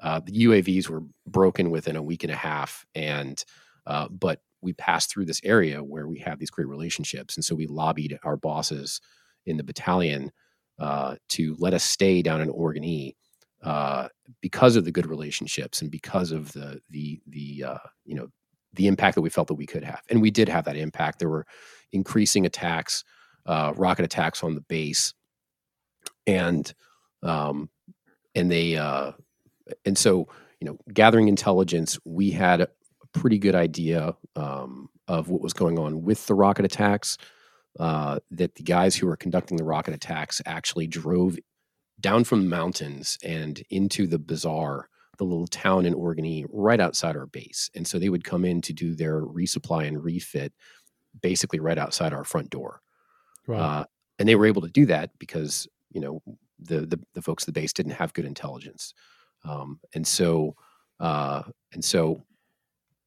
Uh, 0.00 0.20
the 0.20 0.44
UAVs 0.46 0.88
were 0.88 1.02
broken 1.26 1.70
within 1.70 1.96
a 1.96 2.02
week 2.02 2.24
and 2.24 2.32
a 2.32 2.36
half, 2.36 2.86
and 2.94 3.42
Uh, 3.86 4.08
but 4.08 4.40
we 4.66 4.72
passed 4.74 5.10
through 5.10 5.24
this 5.24 5.40
area 5.44 5.82
where 5.82 6.08
we 6.08 6.18
have 6.18 6.38
these 6.38 6.50
great 6.50 6.66
relationships, 6.66 7.36
and 7.36 7.44
so 7.44 7.54
we 7.54 7.66
lobbied 7.66 8.18
our 8.24 8.36
bosses 8.36 9.00
in 9.46 9.56
the 9.56 9.64
battalion 9.64 10.32
uh, 10.80 11.14
to 11.28 11.56
let 11.58 11.72
us 11.72 11.84
stay 11.84 12.20
down 12.20 12.40
in 12.40 12.50
Oregon 12.50 12.84
E 12.84 13.16
uh, 13.62 14.08
because 14.40 14.76
of 14.76 14.84
the 14.84 14.90
good 14.90 15.06
relationships 15.06 15.80
and 15.80 15.90
because 15.90 16.32
of 16.32 16.52
the 16.52 16.80
the 16.90 17.20
the 17.28 17.64
uh, 17.64 17.78
you 18.04 18.16
know 18.16 18.28
the 18.74 18.88
impact 18.88 19.14
that 19.14 19.22
we 19.22 19.30
felt 19.30 19.48
that 19.48 19.54
we 19.54 19.66
could 19.66 19.84
have, 19.84 20.02
and 20.10 20.20
we 20.20 20.30
did 20.30 20.48
have 20.48 20.64
that 20.64 20.76
impact. 20.76 21.20
There 21.20 21.30
were 21.30 21.46
increasing 21.92 22.44
attacks, 22.44 23.04
uh, 23.46 23.72
rocket 23.76 24.04
attacks 24.04 24.42
on 24.42 24.56
the 24.56 24.60
base, 24.62 25.14
and 26.26 26.70
um, 27.22 27.70
and 28.34 28.50
they 28.50 28.76
uh, 28.76 29.12
and 29.84 29.96
so 29.96 30.28
you 30.60 30.66
know 30.66 30.76
gathering 30.92 31.28
intelligence, 31.28 31.98
we 32.04 32.32
had 32.32 32.68
pretty 33.20 33.38
good 33.38 33.54
idea 33.54 34.14
um, 34.34 34.88
of 35.08 35.28
what 35.28 35.42
was 35.42 35.52
going 35.52 35.78
on 35.78 36.02
with 36.02 36.26
the 36.26 36.34
rocket 36.34 36.64
attacks. 36.64 37.18
Uh, 37.78 38.18
that 38.30 38.54
the 38.54 38.62
guys 38.62 38.96
who 38.96 39.06
were 39.06 39.18
conducting 39.18 39.58
the 39.58 39.64
rocket 39.64 39.92
attacks 39.92 40.40
actually 40.46 40.86
drove 40.86 41.36
down 42.00 42.24
from 42.24 42.40
the 42.40 42.48
mountains 42.48 43.18
and 43.22 43.62
into 43.68 44.06
the 44.06 44.18
bazaar, 44.18 44.88
the 45.18 45.24
little 45.24 45.46
town 45.46 45.84
in 45.84 45.92
Orgun, 45.94 46.46
right 46.50 46.80
outside 46.80 47.16
our 47.16 47.26
base. 47.26 47.70
And 47.74 47.86
so 47.86 47.98
they 47.98 48.08
would 48.08 48.24
come 48.24 48.46
in 48.46 48.62
to 48.62 48.72
do 48.72 48.94
their 48.94 49.20
resupply 49.20 49.86
and 49.86 50.02
refit 50.02 50.54
basically 51.20 51.60
right 51.60 51.76
outside 51.76 52.14
our 52.14 52.24
front 52.24 52.48
door. 52.48 52.80
Wow. 53.46 53.58
Uh, 53.58 53.84
and 54.18 54.26
they 54.26 54.36
were 54.36 54.46
able 54.46 54.62
to 54.62 54.70
do 54.70 54.86
that 54.86 55.10
because, 55.18 55.68
you 55.90 56.00
know, 56.00 56.22
the, 56.58 56.86
the, 56.86 56.98
the 57.12 57.20
folks 57.20 57.44
at 57.44 57.46
the 57.46 57.60
base 57.60 57.74
didn't 57.74 57.92
have 57.92 58.14
good 58.14 58.24
intelligence. 58.24 58.94
Um, 59.44 59.80
and 59.94 60.06
so, 60.06 60.56
uh, 60.98 61.42
and 61.74 61.84
so 61.84 62.22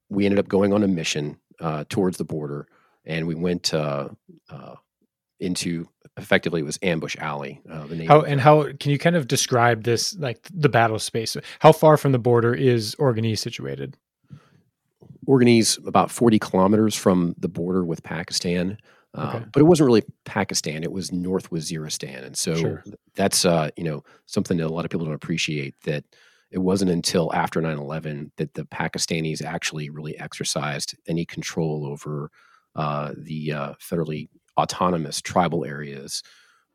we 0.10 0.26
ended 0.26 0.40
up 0.40 0.48
going 0.48 0.74
on 0.74 0.84
a 0.84 0.88
mission 0.88 1.38
uh, 1.60 1.84
towards 1.90 2.18
the 2.18 2.26
border 2.26 2.68
and 3.06 3.28
we 3.28 3.36
went 3.36 3.74
uh, 3.74 4.10
uh, 4.50 4.76
into 5.40 5.88
effectively 6.18 6.62
it 6.62 6.66
was 6.66 6.80
ambush 6.84 7.16
alley. 7.20 7.62
Uh, 7.70 7.88
the 7.88 7.96
name 7.96 8.08
how 8.08 8.22
and 8.22 8.40
how 8.40 8.64
can 8.80 8.92
you 8.92 9.00
kind 9.00 9.16
of 9.16 9.28
describe 9.28 9.84
this 9.84 10.16
like 10.18 10.48
the 10.54 10.70
battle 10.70 11.00
space? 11.00 11.36
How 11.60 11.72
far 11.72 11.98
from 11.98 12.12
the 12.12 12.20
border 12.20 12.54
is 12.54 12.96
Orgun-E's 12.96 13.42
situated? 13.42 13.98
Orgun-E's 15.28 15.80
about 15.86 16.12
forty 16.12 16.40
kilometers 16.40 16.96
from 16.96 17.36
the 17.38 17.50
border 17.50 17.84
with 17.84 18.04
Pakistan. 18.04 18.78
Uh, 19.16 19.34
okay. 19.36 19.46
But 19.52 19.62
it 19.62 19.66
wasn't 19.66 19.88
really 19.88 20.04
Pakistan; 20.26 20.84
it 20.84 20.92
was 20.92 21.12
North 21.12 21.50
Waziristan, 21.50 22.24
and 22.24 22.38
so 22.38 22.56
sure. 22.56 22.84
that's 23.16 23.44
uh, 23.44 23.70
you 23.76 23.84
know 23.84 24.04
something 24.28 24.58
that 24.58 24.68
a 24.68 24.70
lot 24.70 24.86
of 24.86 24.92
people 24.92 25.06
don't 25.06 25.16
appreciate. 25.16 25.74
That 25.84 26.04
it 26.52 26.60
wasn't 26.60 26.92
until 26.92 27.34
after 27.34 27.62
9-11 27.62 28.32
that 28.38 28.54
the 28.56 28.64
Pakistanis 28.66 29.44
actually 29.44 29.90
really 29.90 30.18
exercised 30.18 30.96
any 31.08 31.26
control 31.26 31.86
over 31.86 32.32
uh, 32.76 33.14
the 33.18 33.54
uh, 33.54 33.74
federally 33.74 34.30
autonomous 34.58 35.22
tribal 35.22 35.64
areas, 35.64 36.24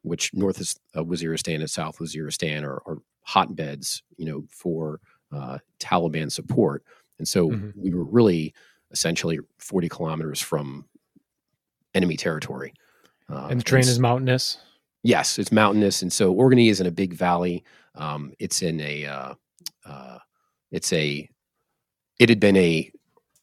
which 0.02 0.32
north 0.32 0.60
is 0.60 0.78
uh, 0.94 1.02
Waziristan 1.02 1.56
and 1.56 1.70
south 1.70 1.98
Waziristan 1.98 2.62
are, 2.62 2.82
are 2.86 2.98
hotbeds, 3.22 4.02
you 4.16 4.26
know, 4.26 4.44
for 4.48 5.00
uh, 5.32 5.58
Taliban 5.80 6.30
support. 6.30 6.84
And 7.18 7.26
so 7.26 7.50
mm-hmm. 7.50 7.70
we 7.80 7.92
were 7.92 8.04
really 8.04 8.54
essentially 8.90 9.38
40 9.58 9.88
kilometers 9.88 10.40
from 10.40 10.86
enemy 11.94 12.16
territory. 12.16 12.74
Uh, 13.28 13.48
and 13.50 13.60
the 13.60 13.64
terrain 13.64 13.82
is 13.82 13.98
mountainous. 13.98 14.58
Yes, 15.02 15.38
it's 15.38 15.52
mountainous, 15.52 16.00
and 16.00 16.10
so 16.10 16.34
Orgun 16.34 16.66
is 16.66 16.80
in 16.80 16.86
a 16.86 16.90
big 16.90 17.12
valley. 17.12 17.62
Um, 17.94 18.32
it's 18.38 18.62
in 18.62 18.80
a, 18.80 19.36
uh, 19.84 20.18
it's 20.70 20.92
a, 20.92 21.28
it 22.18 22.28
had 22.28 22.40
been 22.40 22.56
a 22.56 22.90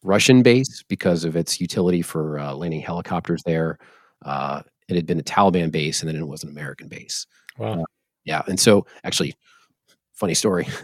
Russian 0.02 0.42
base 0.42 0.82
because 0.88 1.24
of 1.24 1.36
its 1.36 1.60
utility 1.60 2.02
for 2.02 2.38
uh, 2.38 2.54
landing 2.54 2.80
helicopters 2.80 3.42
there. 3.44 3.78
Uh, 4.24 4.62
it 4.88 4.96
had 4.96 5.06
been 5.06 5.20
a 5.20 5.24
Taliban 5.24 5.70
base, 5.70 6.00
and 6.00 6.08
then 6.08 6.16
it 6.16 6.26
was 6.26 6.42
an 6.42 6.50
American 6.50 6.88
base. 6.88 7.26
Wow. 7.58 7.80
Uh, 7.80 7.84
yeah, 8.24 8.42
and 8.46 8.58
so 8.58 8.86
actually, 9.04 9.34
funny 10.12 10.34
story. 10.34 10.68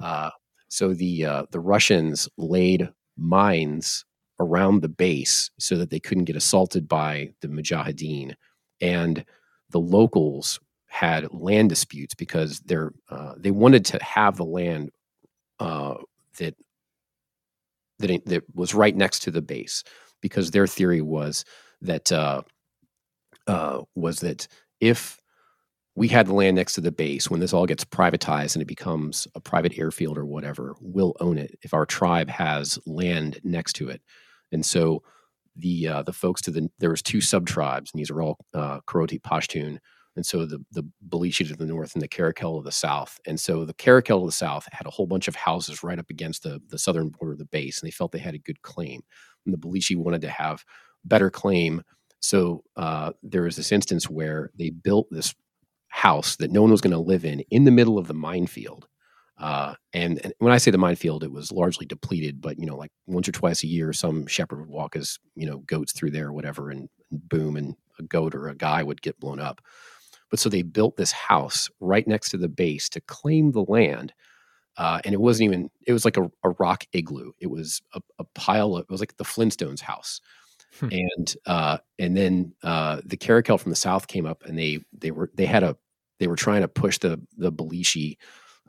Uh, 0.00 0.30
so 0.66 0.92
the 0.92 1.24
uh, 1.24 1.44
the 1.52 1.60
Russians 1.60 2.28
laid 2.36 2.88
mines 3.16 4.04
around 4.40 4.80
the 4.80 4.88
base 4.88 5.48
so 5.56 5.76
that 5.76 5.90
they 5.90 6.00
couldn't 6.00 6.24
get 6.24 6.34
assaulted 6.34 6.88
by 6.88 7.32
the 7.40 7.46
Mujahideen, 7.46 8.34
and 8.80 9.24
the 9.70 9.78
locals 9.78 10.58
had 10.86 11.32
land 11.32 11.68
disputes 11.68 12.14
because 12.14 12.58
they're 12.60 12.92
uh, 13.10 13.34
they 13.36 13.52
wanted 13.52 13.84
to 13.84 14.02
have 14.02 14.36
the 14.36 14.44
land 14.44 14.90
that 16.38 16.54
that, 17.98 18.24
that 18.26 18.44
was 18.54 18.74
right 18.74 18.96
next 18.96 19.20
to 19.22 19.30
the 19.30 19.42
base 19.42 19.84
because 20.20 20.50
their 20.50 20.66
theory 20.66 21.00
was 21.00 21.44
that 21.80 22.10
uh, 22.12 22.42
uh, 23.46 23.82
was 23.94 24.20
that 24.20 24.48
if 24.80 25.20
we 25.94 26.08
had 26.08 26.26
the 26.26 26.34
land 26.34 26.56
next 26.56 26.74
to 26.74 26.80
the 26.80 26.92
base, 26.92 27.28
when 27.28 27.40
this 27.40 27.52
all 27.52 27.66
gets 27.66 27.84
privatized 27.84 28.54
and 28.54 28.62
it 28.62 28.66
becomes 28.68 29.28
a 29.34 29.40
private 29.40 29.78
airfield 29.78 30.16
or 30.16 30.24
whatever, 30.24 30.74
we'll 30.80 31.14
own 31.20 31.38
it 31.38 31.58
if 31.62 31.74
our 31.74 31.84
tribe 31.84 32.30
has 32.30 32.78
land 32.86 33.38
next 33.44 33.74
to 33.74 33.88
it. 33.88 34.00
And 34.52 34.64
so 34.64 35.02
the 35.54 35.88
uh, 35.88 36.02
the 36.02 36.14
folks 36.14 36.40
to 36.42 36.50
the 36.50 36.70
there 36.78 36.90
was 36.90 37.02
two 37.02 37.20
sub 37.20 37.46
tribes, 37.46 37.90
and 37.92 38.00
these 38.00 38.10
are 38.10 38.22
all 38.22 38.38
uh, 38.54 38.80
Kharoti 38.86 39.20
Pashtun, 39.20 39.78
and 40.16 40.26
so 40.26 40.44
the 40.44 40.64
the 40.72 40.84
Belishi 41.08 41.46
to 41.48 41.56
the 41.56 41.66
north 41.66 41.94
and 41.94 42.02
the 42.02 42.08
Caracal 42.08 42.58
to 42.58 42.64
the 42.64 42.72
south. 42.72 43.18
And 43.26 43.40
so 43.40 43.64
the 43.64 43.74
Caracal 43.74 44.20
to 44.20 44.26
the 44.26 44.32
south 44.32 44.68
had 44.72 44.86
a 44.86 44.90
whole 44.90 45.06
bunch 45.06 45.28
of 45.28 45.36
houses 45.36 45.82
right 45.82 45.98
up 45.98 46.10
against 46.10 46.42
the 46.42 46.60
the 46.68 46.78
southern 46.78 47.08
border 47.08 47.32
of 47.32 47.38
the 47.38 47.44
base, 47.46 47.80
and 47.80 47.86
they 47.86 47.92
felt 47.92 48.12
they 48.12 48.18
had 48.18 48.34
a 48.34 48.38
good 48.38 48.62
claim. 48.62 49.02
And 49.46 49.54
the 49.54 49.58
Belishi 49.58 49.96
wanted 49.96 50.20
to 50.22 50.30
have 50.30 50.64
better 51.04 51.30
claim. 51.30 51.82
So 52.20 52.62
uh, 52.76 53.12
there 53.22 53.42
was 53.42 53.56
this 53.56 53.72
instance 53.72 54.08
where 54.08 54.50
they 54.56 54.70
built 54.70 55.08
this 55.10 55.34
house 55.88 56.36
that 56.36 56.50
no 56.50 56.62
one 56.62 56.70
was 56.70 56.80
going 56.80 56.92
to 56.92 56.98
live 56.98 57.24
in 57.24 57.40
in 57.50 57.64
the 57.64 57.70
middle 57.70 57.98
of 57.98 58.06
the 58.06 58.14
minefield. 58.14 58.86
Uh, 59.38 59.74
and, 59.92 60.20
and, 60.22 60.32
when 60.38 60.52
I 60.52 60.58
say 60.58 60.70
the 60.70 60.78
minefield, 60.78 61.24
it 61.24 61.32
was 61.32 61.50
largely 61.50 61.84
depleted, 61.84 62.40
but 62.40 62.58
you 62.58 62.66
know, 62.66 62.76
like 62.76 62.92
once 63.06 63.28
or 63.28 63.32
twice 63.32 63.64
a 63.64 63.66
year, 63.66 63.92
some 63.92 64.26
shepherd 64.26 64.60
would 64.60 64.68
walk 64.68 64.94
his 64.94 65.18
you 65.34 65.46
know 65.46 65.58
goats 65.58 65.92
through 65.92 66.12
there 66.12 66.28
or 66.28 66.32
whatever, 66.32 66.70
and, 66.70 66.88
and 67.10 67.28
boom, 67.28 67.56
and 67.56 67.74
a 67.98 68.02
goat 68.04 68.34
or 68.34 68.48
a 68.48 68.54
guy 68.54 68.82
would 68.82 69.02
get 69.02 69.18
blown 69.18 69.40
up. 69.40 69.60
But 70.32 70.40
so 70.40 70.48
they 70.48 70.62
built 70.62 70.96
this 70.96 71.12
house 71.12 71.68
right 71.78 72.08
next 72.08 72.30
to 72.30 72.38
the 72.38 72.48
base 72.48 72.88
to 72.88 73.02
claim 73.02 73.52
the 73.52 73.66
land. 73.68 74.14
Uh, 74.78 74.98
and 75.04 75.12
it 75.12 75.20
wasn't 75.20 75.48
even, 75.48 75.70
it 75.86 75.92
was 75.92 76.06
like 76.06 76.16
a, 76.16 76.30
a 76.42 76.50
rock 76.58 76.84
igloo. 76.94 77.32
It 77.38 77.48
was 77.48 77.82
a, 77.92 78.00
a, 78.18 78.24
pile 78.34 78.76
of, 78.76 78.84
it 78.84 78.90
was 78.90 79.00
like 79.00 79.14
the 79.18 79.24
Flintstones 79.24 79.82
house. 79.82 80.22
Hmm. 80.80 80.88
And, 80.90 81.36
uh, 81.44 81.78
and 81.98 82.16
then, 82.16 82.54
uh, 82.62 83.02
the 83.04 83.18
Caracal 83.18 83.58
from 83.58 83.68
the 83.68 83.76
South 83.76 84.06
came 84.06 84.24
up 84.24 84.42
and 84.46 84.58
they, 84.58 84.80
they 84.98 85.10
were, 85.10 85.30
they 85.34 85.44
had 85.44 85.62
a, 85.62 85.76
they 86.18 86.28
were 86.28 86.36
trying 86.36 86.62
to 86.62 86.68
push 86.68 86.96
the, 86.96 87.20
the 87.36 87.52
Belishi, 87.52 88.16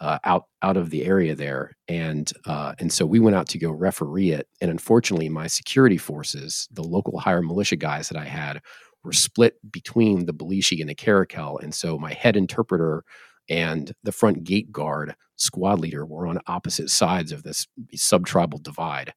uh, 0.01 0.20
out, 0.25 0.48
out 0.63 0.75
of 0.75 0.89
the 0.89 1.05
area 1.05 1.34
there. 1.34 1.77
And, 1.88 2.29
uh, 2.46 2.74
and 2.77 2.91
so 2.91 3.05
we 3.05 3.22
went 3.22 3.38
out 3.38 3.48
to 3.48 3.58
go 3.58 3.72
referee 3.72 4.32
it. 4.32 4.50
And 4.60 4.70
unfortunately 4.70 5.29
my 5.29 5.48
security 5.48 5.98
forces, 5.98 6.67
the 6.74 6.84
local 6.84 7.20
hire 7.20 7.41
militia 7.41 7.77
guys 7.77 8.10
that 8.10 8.20
I 8.20 8.25
had 8.25 8.62
were 9.03 9.13
split 9.13 9.55
between 9.72 10.25
the 10.25 10.33
Belishi 10.33 10.79
and 10.79 10.89
the 10.89 10.95
Caracal. 10.95 11.57
And 11.60 11.74
so 11.74 11.98
my 11.98 12.13
head 12.13 12.36
interpreter 12.36 13.03
and 13.50 13.93
the 14.03 14.12
front 14.12 14.43
gate 14.43 14.72
guard 14.72 15.15
squad 15.36 15.79
leader 15.79 16.05
were 16.05 16.27
on 16.27 16.39
opposite 16.48 16.89
sides 16.89 17.31
of 17.31 17.43
this 17.43 17.67
subtribal 17.95 18.62
divide. 18.62 19.13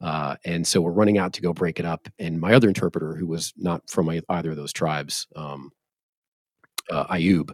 Uh, 0.00 0.36
and 0.44 0.66
so 0.66 0.80
we're 0.80 0.90
running 0.90 1.16
out 1.16 1.32
to 1.32 1.40
go 1.40 1.54
break 1.54 1.80
it 1.80 1.86
up. 1.86 2.08
And 2.18 2.38
my 2.38 2.52
other 2.52 2.68
interpreter, 2.68 3.14
who 3.14 3.26
was 3.26 3.54
not 3.56 3.88
from 3.88 4.10
either 4.10 4.50
of 4.50 4.56
those 4.56 4.72
tribes, 4.72 5.26
um, 5.36 5.70
uh, 6.90 7.06
Ayub, 7.06 7.50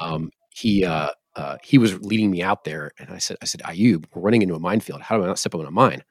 um, 0.00 0.30
he 0.54 0.84
uh, 0.84 1.10
uh, 1.36 1.58
he 1.62 1.76
was 1.76 2.00
leading 2.00 2.30
me 2.30 2.42
out 2.42 2.64
there. 2.64 2.92
And 2.98 3.10
I 3.10 3.18
said, 3.18 3.36
I 3.42 3.44
said, 3.44 3.60
Ayub, 3.60 4.06
we're 4.14 4.22
running 4.22 4.40
into 4.42 4.54
a 4.54 4.60
minefield. 4.60 5.02
How 5.02 5.18
do 5.18 5.24
I 5.24 5.26
not 5.26 5.38
step 5.38 5.54
on 5.54 5.66
a 5.66 5.70
mine? 5.70 6.02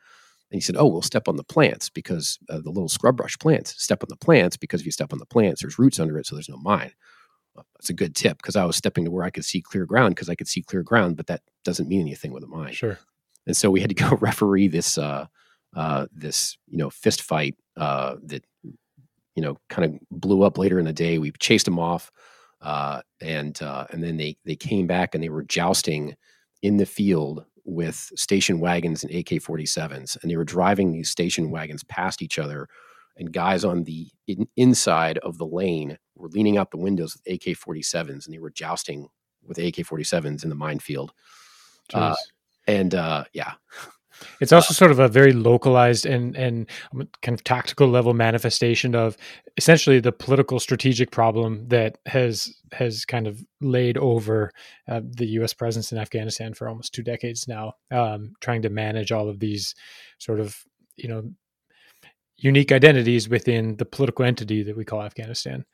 And 0.52 0.58
he 0.58 0.62
said, 0.62 0.76
"Oh, 0.78 0.88
we'll 0.88 1.02
step 1.02 1.28
on 1.28 1.38
the 1.38 1.44
plants 1.44 1.90
because 1.90 2.38
uh, 2.50 2.60
the 2.60 2.70
little 2.70 2.90
scrub 2.90 3.18
brush 3.18 3.38
plants. 3.40 3.82
Step 3.82 4.04
on 4.04 4.10
the 4.10 4.18
plants 4.18 4.58
because 4.58 4.82
if 4.82 4.86
you 4.86 4.92
step 4.92 5.12
on 5.12 5.20
the 5.20 5.26
plants, 5.26 5.62
there's 5.62 5.80
roots 5.80 6.00
under 6.00 6.18
it, 6.18 6.26
so 6.26 6.36
there's 6.36 6.50
no 6.50 6.58
mine." 6.58 6.92
Well, 7.56 7.66
that's 7.76 7.90
a 7.90 7.94
good 7.94 8.16
tip 8.16 8.38
because 8.38 8.56
I 8.56 8.66
was 8.66 8.76
stepping 8.76 9.06
to 9.06 9.12
where 9.12 9.24
I 9.24 9.30
could 9.30 9.46
see 9.46 9.62
clear 9.62 9.86
ground 9.86 10.14
because 10.14 10.30
I 10.30 10.36
could 10.36 10.48
see 10.48 10.62
clear 10.62 10.84
ground, 10.84 11.16
but 11.16 11.28
that 11.28 11.42
doesn't 11.64 11.88
mean 11.88 12.02
anything 12.02 12.34
with 12.34 12.44
a 12.44 12.48
mine. 12.48 12.74
Sure. 12.74 13.00
And 13.48 13.56
so 13.56 13.72
we 13.72 13.80
had 13.80 13.90
to 13.90 13.96
go 14.10 14.18
referee 14.18 14.68
this 14.68 14.98
uh, 14.98 15.28
uh, 15.76 16.08
this 16.14 16.58
you 16.68 16.78
know 16.78 16.90
fist 16.90 17.22
fight 17.22 17.56
uh, 17.78 18.16
that 18.24 18.44
you 18.64 19.42
know 19.42 19.58
kind 19.70 19.86
of 19.86 20.00
blew 20.12 20.44
up 20.44 20.58
later 20.58 20.80
in 20.80 20.86
the 20.86 20.94
day. 20.94 21.18
We 21.18 21.32
chased 21.32 21.66
them 21.66 21.80
off, 21.80 22.12
uh, 22.62 23.02
and 23.22 23.62
uh, 23.62 23.88
and 23.92 24.04
then 24.04 24.18
they 24.18 24.38
they 24.46 24.56
came 24.56 24.88
back 24.88 25.16
and 25.16 25.24
they 25.24 25.30
were 25.30 25.44
jousting 25.44 26.16
in 26.62 26.78
the 26.78 26.86
field 26.86 27.46
with 27.66 28.12
station 28.16 28.60
wagons 28.60 29.04
and 29.04 29.14
AK 29.14 29.42
47s, 29.42 30.22
and 30.22 30.32
they 30.32 30.38
were 30.38 30.46
driving 30.46 30.92
these 30.92 31.10
station 31.10 31.50
wagons 31.50 31.84
past 31.84 32.22
each 32.22 32.40
other. 32.40 32.68
And 33.18 33.32
guys 33.32 33.66
on 33.66 33.84
the 33.84 34.10
in, 34.28 34.48
inside 34.56 35.18
of 35.20 35.38
the 35.38 35.48
lane 35.48 35.98
were 36.16 36.30
leaning 36.30 36.58
out 36.58 36.72
the 36.72 36.78
windows 36.78 37.16
with 37.16 37.34
AK 37.34 37.58
47s, 37.58 38.26
and 38.26 38.34
they 38.34 38.40
were 38.40 38.52
jousting 38.52 39.08
with 39.44 39.58
AK 39.58 39.76
47s 39.76 40.44
in 40.44 40.50
the 40.50 40.56
minefield. 40.56 41.12
Uh, 41.94 42.16
and 42.68 42.96
uh, 42.96 43.26
yeah, 43.34 43.54
It's 44.40 44.52
also 44.52 44.74
sort 44.74 44.92
of 44.92 45.00
a 45.00 45.08
very 45.08 45.34
localized 45.34 46.06
and 46.06 46.36
and 46.36 46.70
kind 47.22 47.38
of 47.38 47.44
tactical 47.44 47.88
level 47.88 48.14
manifestation 48.14 48.96
of 48.96 49.18
essentially 49.58 50.00
the 50.00 50.12
political 50.12 50.60
strategic 50.60 51.12
problem 51.12 51.68
that 51.70 51.98
has 52.06 52.56
has 52.72 53.06
kind 53.06 53.28
of 53.28 53.44
laid 53.62 53.98
over 53.98 54.52
uh, 54.90 55.02
the 55.04 55.28
U.S. 55.40 55.54
presence 55.54 55.92
in 55.92 55.98
Afghanistan 55.98 56.54
for 56.54 56.68
almost 56.68 56.94
two 56.94 57.04
decades 57.04 57.48
now, 57.48 57.74
um, 57.92 58.34
trying 58.42 58.62
to 58.64 58.70
manage 58.70 59.12
all 59.12 59.30
of 59.30 59.40
these 59.40 59.76
sort 60.20 60.40
of 60.40 60.58
you 60.96 61.10
know 61.10 61.24
unique 62.38 62.72
identities 62.72 63.30
within 63.30 63.78
the 63.78 63.86
political 63.86 64.26
entity 64.26 64.64
that 64.64 64.76
we 64.76 64.86
call 64.86 65.02
Afghanistan. 65.02 65.66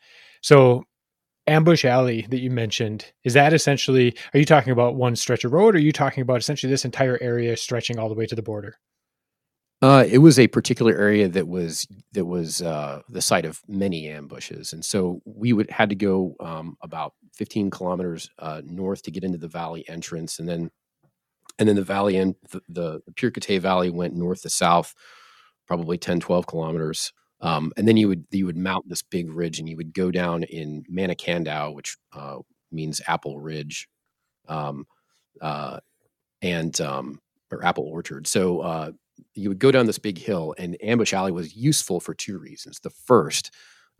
So 0.41 0.83
ambush 1.47 1.85
alley 1.85 2.27
that 2.29 2.39
you 2.39 2.51
mentioned 2.51 3.05
is 3.23 3.33
that 3.33 3.53
essentially 3.53 4.15
are 4.33 4.39
you 4.39 4.45
talking 4.45 4.71
about 4.71 4.95
one 4.95 5.15
stretch 5.15 5.43
of 5.43 5.51
road 5.51 5.75
or 5.75 5.77
are 5.77 5.81
you 5.81 5.91
talking 5.91 6.21
about 6.21 6.37
essentially 6.39 6.69
this 6.69 6.85
entire 6.85 7.17
area 7.21 7.57
stretching 7.57 7.97
all 7.97 8.09
the 8.09 8.15
way 8.15 8.25
to 8.25 8.35
the 8.35 8.43
border? 8.43 8.77
Uh, 9.81 10.05
it 10.07 10.19
was 10.19 10.37
a 10.37 10.47
particular 10.47 10.95
area 10.95 11.27
that 11.27 11.47
was 11.47 11.87
that 12.11 12.25
was 12.25 12.61
uh, 12.61 13.01
the 13.09 13.21
site 13.21 13.45
of 13.45 13.61
many 13.67 14.07
ambushes, 14.07 14.73
and 14.73 14.85
so 14.85 15.21
we 15.25 15.53
would 15.53 15.71
had 15.71 15.89
to 15.89 15.95
go 15.95 16.35
um, 16.39 16.77
about 16.83 17.13
15 17.33 17.71
kilometers 17.71 18.29
uh, 18.37 18.61
north 18.63 19.01
to 19.01 19.09
get 19.09 19.23
into 19.23 19.39
the 19.39 19.47
valley 19.47 19.83
entrance, 19.89 20.37
and 20.37 20.47
then 20.47 20.69
and 21.57 21.67
then 21.67 21.75
the 21.75 21.83
valley 21.83 22.17
and 22.17 22.35
the, 22.69 23.01
the, 23.09 23.59
Valley 23.59 23.89
went 23.89 24.15
north 24.15 24.43
to 24.43 24.49
south, 24.49 24.93
probably 25.67 25.97
10, 25.97 26.19
12 26.19 26.47
kilometers, 26.47 27.11
um, 27.41 27.71
and 27.75 27.87
then 27.87 27.97
you 27.97 28.07
would 28.07 28.25
you 28.31 28.45
would 28.45 28.57
mount 28.57 28.87
this 28.87 29.01
big 29.01 29.31
ridge, 29.31 29.59
and 29.59 29.67
you 29.67 29.77
would 29.77 29.93
go 29.93 30.11
down 30.11 30.43
in 30.43 30.83
Manikandow, 30.91 31.73
which 31.73 31.97
uh, 32.13 32.37
means 32.71 33.01
apple 33.07 33.39
ridge, 33.39 33.87
um, 34.47 34.85
uh, 35.41 35.79
and 36.41 36.79
um, 36.81 37.19
or 37.51 37.65
apple 37.65 37.85
orchard. 37.85 38.27
So 38.27 38.61
uh, 38.61 38.91
you 39.33 39.49
would 39.49 39.59
go 39.59 39.71
down 39.71 39.87
this 39.87 39.99
big 39.99 40.17
hill, 40.17 40.53
and 40.57 40.77
Ambush 40.83 41.13
Alley 41.13 41.31
was 41.31 41.55
useful 41.55 41.99
for 41.99 42.13
two 42.13 42.37
reasons. 42.37 42.79
The 42.79 42.91
first 42.91 43.51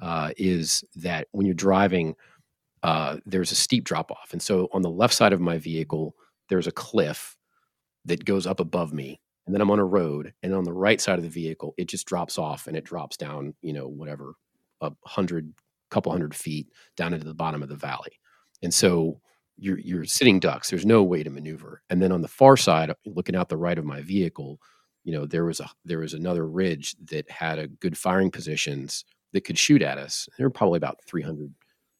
uh, 0.01 0.31
is 0.37 0.83
that 0.95 1.27
when 1.31 1.45
you're 1.45 1.55
driving, 1.55 2.15
uh, 2.83 3.17
there's 3.25 3.51
a 3.51 3.55
steep 3.55 3.85
drop 3.85 4.11
off, 4.11 4.29
and 4.33 4.41
so 4.41 4.69
on 4.71 4.83
the 4.83 4.89
left 4.89 5.15
side 5.15 5.33
of 5.33 5.41
my 5.41 5.57
vehicle, 5.57 6.15
there's 6.49 6.67
a 6.67 6.71
cliff 6.71 7.37
that 8.05 8.25
goes 8.25 8.45
up 8.45 8.59
above 8.59 8.93
me 8.93 9.19
and 9.45 9.53
then 9.53 9.61
I'm 9.61 9.71
on 9.71 9.79
a 9.79 9.85
road, 9.85 10.33
and 10.43 10.53
on 10.53 10.63
the 10.63 10.73
right 10.73 11.01
side 11.01 11.17
of 11.17 11.23
the 11.23 11.29
vehicle, 11.29 11.73
it 11.77 11.87
just 11.87 12.05
drops 12.05 12.37
off 12.37 12.67
and 12.67 12.77
it 12.77 12.83
drops 12.83 13.17
down, 13.17 13.55
you 13.61 13.73
know, 13.73 13.87
whatever, 13.87 14.33
a 14.81 14.91
hundred, 15.05 15.53
couple 15.89 16.11
hundred 16.11 16.35
feet 16.35 16.67
down 16.95 17.13
into 17.13 17.25
the 17.25 17.33
bottom 17.33 17.63
of 17.63 17.69
the 17.69 17.75
valley. 17.75 18.19
And 18.61 18.73
so 18.73 19.19
you're 19.57 19.79
you're 19.79 20.05
sitting 20.05 20.39
ducks. 20.39 20.69
There's 20.69 20.85
no 20.85 21.03
way 21.03 21.23
to 21.23 21.29
maneuver. 21.29 21.81
And 21.89 22.01
then 22.01 22.11
on 22.11 22.21
the 22.21 22.27
far 22.27 22.57
side, 22.57 22.93
looking 23.05 23.35
out 23.35 23.49
the 23.49 23.57
right 23.57 23.77
of 23.77 23.85
my 23.85 24.01
vehicle, 24.01 24.59
you 25.03 25.13
know, 25.13 25.25
there 25.25 25.45
was 25.45 25.59
a 25.59 25.69
there 25.85 25.99
was 25.99 26.13
another 26.13 26.47
ridge 26.47 26.95
that 27.09 27.29
had 27.29 27.59
a 27.59 27.67
good 27.67 27.97
firing 27.97 28.31
positions 28.31 29.05
that 29.33 29.41
could 29.41 29.57
shoot 29.57 29.81
at 29.81 29.97
us. 29.97 30.27
They 30.37 30.43
were 30.43 30.49
probably 30.49 30.77
about 30.77 31.03
300 31.05 31.53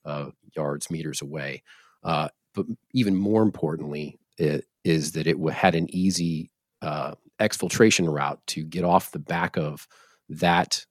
uh, 0.06 0.30
yards, 0.56 0.90
meters 0.90 1.22
away. 1.22 1.64
Uh, 2.04 2.30
but 2.54 2.66
even 2.94 3.16
more 3.16 3.44
importantly, 3.44 4.20
it, 4.38 4.66
is 4.84 5.14
that 5.14 5.28
it 5.28 5.38
had 5.52 5.76
an 5.76 5.88
easy 5.96 6.52
uh, 6.82 7.14
exfiltration 7.42 8.12
route 8.12 8.40
to 8.48 8.64
get 8.64 8.84
off 8.84 9.12
the 9.12 9.20
back 9.20 9.58
of 9.58 9.88
that 10.30 10.86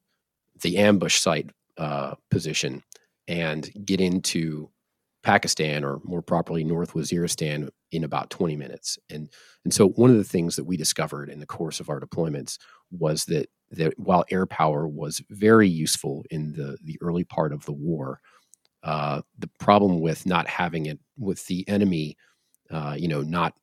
the 0.62 0.76
ambush 0.78 1.18
site 1.18 1.50
uh, 1.78 2.14
position 2.30 2.82
and 3.28 3.70
get 3.84 4.00
into 4.00 4.68
Pakistan 5.22 5.84
or 5.84 6.00
more 6.04 6.22
properly 6.22 6.64
North 6.64 6.94
Waziristan 6.94 7.70
in 7.92 8.04
about 8.04 8.30
20 8.30 8.56
minutes. 8.56 8.98
And 9.10 9.28
and 9.64 9.72
so 9.72 9.88
one 9.88 10.10
of 10.10 10.16
the 10.16 10.24
things 10.24 10.56
that 10.56 10.64
we 10.64 10.76
discovered 10.76 11.28
in 11.28 11.40
the 11.40 11.46
course 11.46 11.80
of 11.80 11.88
our 11.88 12.00
deployments 12.00 12.58
was 12.90 13.24
that 13.26 13.48
that 13.70 13.98
while 13.98 14.24
air 14.30 14.46
power 14.46 14.88
was 14.88 15.22
very 15.30 15.68
useful 15.68 16.24
in 16.30 16.52
the 16.52 16.78
the 16.82 16.98
early 17.00 17.24
part 17.24 17.52
of 17.52 17.64
the 17.66 17.72
war, 17.72 18.20
uh, 18.82 19.22
the 19.38 19.50
problem 19.58 20.00
with 20.00 20.26
not 20.26 20.48
having 20.48 20.86
it 20.86 20.98
with 21.18 21.46
the 21.46 21.68
enemy, 21.68 22.16
uh, 22.70 22.96
you 22.98 23.08
know, 23.08 23.22
not 23.22 23.54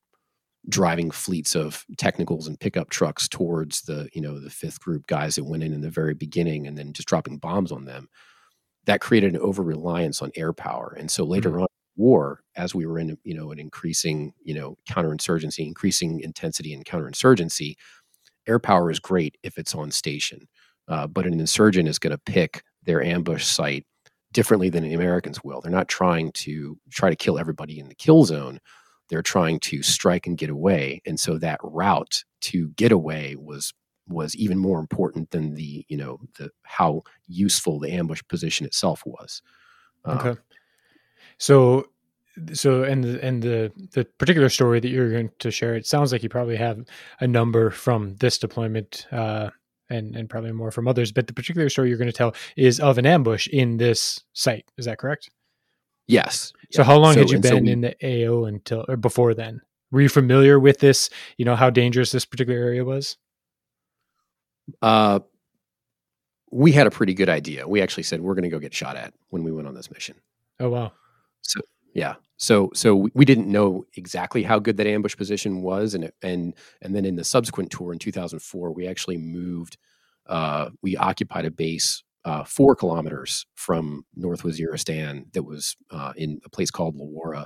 driving 0.69 1.12
fleets 1.12 1.55
of 1.55 1.85
technicals 1.98 2.48
and 2.48 2.59
pickup 2.59 2.89
trucks 2.89 3.27
towards 3.27 3.81
the 3.81 4.09
you 4.13 4.22
know 4.22 4.39
the 4.39 4.50
fifth 4.50 4.79
group 4.81 5.07
guys 5.07 5.35
that 5.35 5.46
went 5.46 5.63
in 5.63 5.74
in 5.74 5.81
the 5.81 5.89
very 5.89 6.13
beginning 6.13 6.68
and 6.68 6.77
then 6.77 6.94
just 6.94 7.07
dropping 7.07 7.37
bombs 7.37 7.72
on 7.72 7.85
them 7.85 8.09
that 8.85 9.01
created 9.01 9.33
an 9.33 9.42
over 9.42 9.63
reliance 9.63 10.22
on 10.22 10.31
air 10.35 10.53
power 10.53 10.96
and 11.00 11.09
so 11.09 11.24
later 11.24 11.51
mm-hmm. 11.51 11.61
on 11.61 11.68
war 11.96 12.42
as 12.55 12.75
we 12.75 12.85
were 12.85 13.00
in 13.00 13.18
you 13.24 13.33
know 13.33 13.51
an 13.51 13.59
increasing 13.59 14.33
you 14.44 14.53
know 14.53 14.77
counterinsurgency 14.89 15.65
increasing 15.65 16.20
intensity 16.20 16.74
and 16.74 16.85
counterinsurgency 16.85 17.75
air 18.48 18.59
power 18.59 18.92
is 18.92 19.00
great 19.00 19.37
if 19.44 19.57
it's 19.57 19.74
on 19.74 19.89
station 19.89 20.48
uh, 20.89 21.07
but 21.07 21.25
an 21.25 21.39
insurgent 21.39 21.87
is 21.87 22.00
going 22.00 22.11
to 22.11 22.31
pick 22.31 22.61
their 22.83 23.01
ambush 23.01 23.44
site 23.44 23.85
differently 24.33 24.70
than 24.70 24.83
the 24.83 24.94
americans 24.94 25.44
will 25.44 25.61
they're 25.61 25.72
not 25.72 25.87
trying 25.87 26.31
to 26.33 26.77
try 26.92 27.09
to 27.09 27.15
kill 27.15 27.39
everybody 27.39 27.79
in 27.79 27.87
the 27.87 27.96
kill 27.96 28.25
zone 28.25 28.59
they're 29.09 29.22
trying 29.22 29.59
to 29.59 29.81
strike 29.81 30.27
and 30.27 30.37
get 30.37 30.50
away 30.50 31.01
and 31.05 31.20
so 31.20 31.37
that 31.37 31.59
route 31.63 32.24
to 32.41 32.70
get 32.70 32.91
away 32.91 33.35
was 33.37 33.74
was 34.07 34.35
even 34.35 34.57
more 34.57 34.79
important 34.79 35.31
than 35.31 35.53
the 35.53 35.85
you 35.87 35.98
know 35.98 36.20
the 36.37 36.50
how 36.63 37.03
useful 37.27 37.79
the 37.79 37.91
ambush 37.91 38.22
position 38.29 38.65
itself 38.65 39.03
was. 39.05 39.41
Um, 40.05 40.17
okay. 40.17 40.41
So 41.37 41.87
so 42.53 42.83
and 42.83 43.03
the 43.03 43.24
and 43.24 43.41
the 43.41 43.72
the 43.93 44.05
particular 44.17 44.50
story 44.50 44.79
that 44.79 44.89
you're 44.89 45.11
going 45.11 45.31
to 45.39 45.51
share 45.51 45.75
it 45.75 45.87
sounds 45.87 46.11
like 46.11 46.24
you 46.24 46.29
probably 46.29 46.55
have 46.55 46.83
a 47.20 47.27
number 47.27 47.72
from 47.72 48.15
this 48.17 48.37
deployment 48.37 49.07
uh 49.11 49.50
and 49.89 50.15
and 50.15 50.29
probably 50.29 50.51
more 50.51 50.70
from 50.70 50.87
others 50.87 51.11
but 51.11 51.25
the 51.25 51.33
particular 51.33 51.67
story 51.67 51.89
you're 51.89 51.98
going 51.98 52.11
to 52.11 52.13
tell 52.15 52.35
is 52.55 52.79
of 52.79 53.00
an 53.00 53.07
ambush 53.07 53.48
in 53.48 53.77
this 53.77 54.24
site. 54.33 54.65
Is 54.77 54.85
that 54.85 55.00
correct 55.00 55.31
Yes. 56.07 56.53
So 56.72 56.83
how 56.83 56.98
long 56.98 57.13
so, 57.13 57.20
had 57.20 57.29
you 57.29 57.39
been 57.39 57.51
so 57.51 57.57
we, 57.57 57.72
in 57.72 57.81
the 57.81 57.96
AO 58.03 58.46
until 58.46 58.85
or 58.87 58.98
before 58.98 59.33
then? 59.33 59.61
Were 59.91 60.01
you 60.01 60.09
familiar 60.09 60.59
with 60.59 60.79
this? 60.79 61.09
You 61.37 61.46
know 61.46 61.55
how 61.55 61.70
dangerous 61.70 62.11
this 62.11 62.25
particular 62.25 62.59
area 62.59 62.83
was. 62.83 63.17
Uh, 64.81 65.20
we 66.51 66.72
had 66.72 66.87
a 66.87 66.91
pretty 66.91 67.13
good 67.13 67.29
idea. 67.29 67.67
We 67.67 67.81
actually 67.81 68.03
said 68.03 68.22
we're 68.22 68.35
going 68.35 68.43
to 68.43 68.50
go 68.50 68.59
get 68.59 68.74
shot 68.74 68.96
at 68.96 69.13
when 69.29 69.43
we 69.43 69.51
went 69.51 69.67
on 69.67 69.75
this 69.75 69.91
mission. 69.91 70.15
Oh 70.59 70.70
wow! 70.70 70.91
So 71.41 71.61
yeah, 71.93 72.15
so 72.37 72.70
so 72.74 73.09
we 73.13 73.25
didn't 73.25 73.48
know 73.48 73.85
exactly 73.96 74.43
how 74.43 74.59
good 74.59 74.77
that 74.77 74.87
ambush 74.87 75.15
position 75.15 75.61
was, 75.61 75.93
and 75.93 76.05
it, 76.05 76.15
and 76.22 76.53
and 76.81 76.96
then 76.96 77.05
in 77.05 77.15
the 77.15 77.24
subsequent 77.24 77.72
tour 77.72 77.93
in 77.93 78.00
2004, 78.00 78.72
we 78.72 78.87
actually 78.87 79.17
moved. 79.17 79.77
Uh, 80.25 80.70
we 80.81 80.98
occupied 80.98 81.46
a 81.46 81.51
base 81.51 82.03
uh, 82.27 82.44
four 82.44 82.75
kilometers 82.75 83.46
from 83.55 84.05
North 84.13 84.44
Waziristan 84.44 85.31
that 85.31 85.44
was 85.44 85.77
uh, 85.92 86.11
in 86.18 86.42
a 86.44 86.50
place 86.50 86.70
called 86.70 86.98
Lawara 86.98 87.46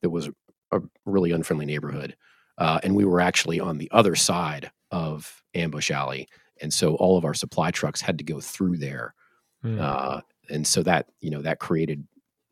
that 0.00 0.08
was 0.08 0.30
a 0.72 0.80
really 1.04 1.30
unfriendly 1.30 1.66
neighborhood. 1.66 2.16
Uh, 2.56 2.80
and 2.82 2.96
we 2.96 3.04
were 3.04 3.20
actually 3.20 3.60
on 3.60 3.76
the 3.76 3.90
other 3.90 4.14
side 4.14 4.70
of 4.90 5.42
Ambush 5.54 5.90
Alley. 5.90 6.26
And 6.62 6.72
so 6.72 6.94
all 6.94 7.18
of 7.18 7.26
our 7.26 7.34
supply 7.34 7.70
trucks 7.70 8.00
had 8.00 8.16
to 8.16 8.24
go 8.24 8.40
through 8.40 8.78
there. 8.78 9.14
Mm. 9.62 10.22
and 10.50 10.66
so 10.66 10.82
that, 10.82 11.08
you 11.20 11.30
know, 11.30 11.42
that 11.42 11.58
created 11.58 12.06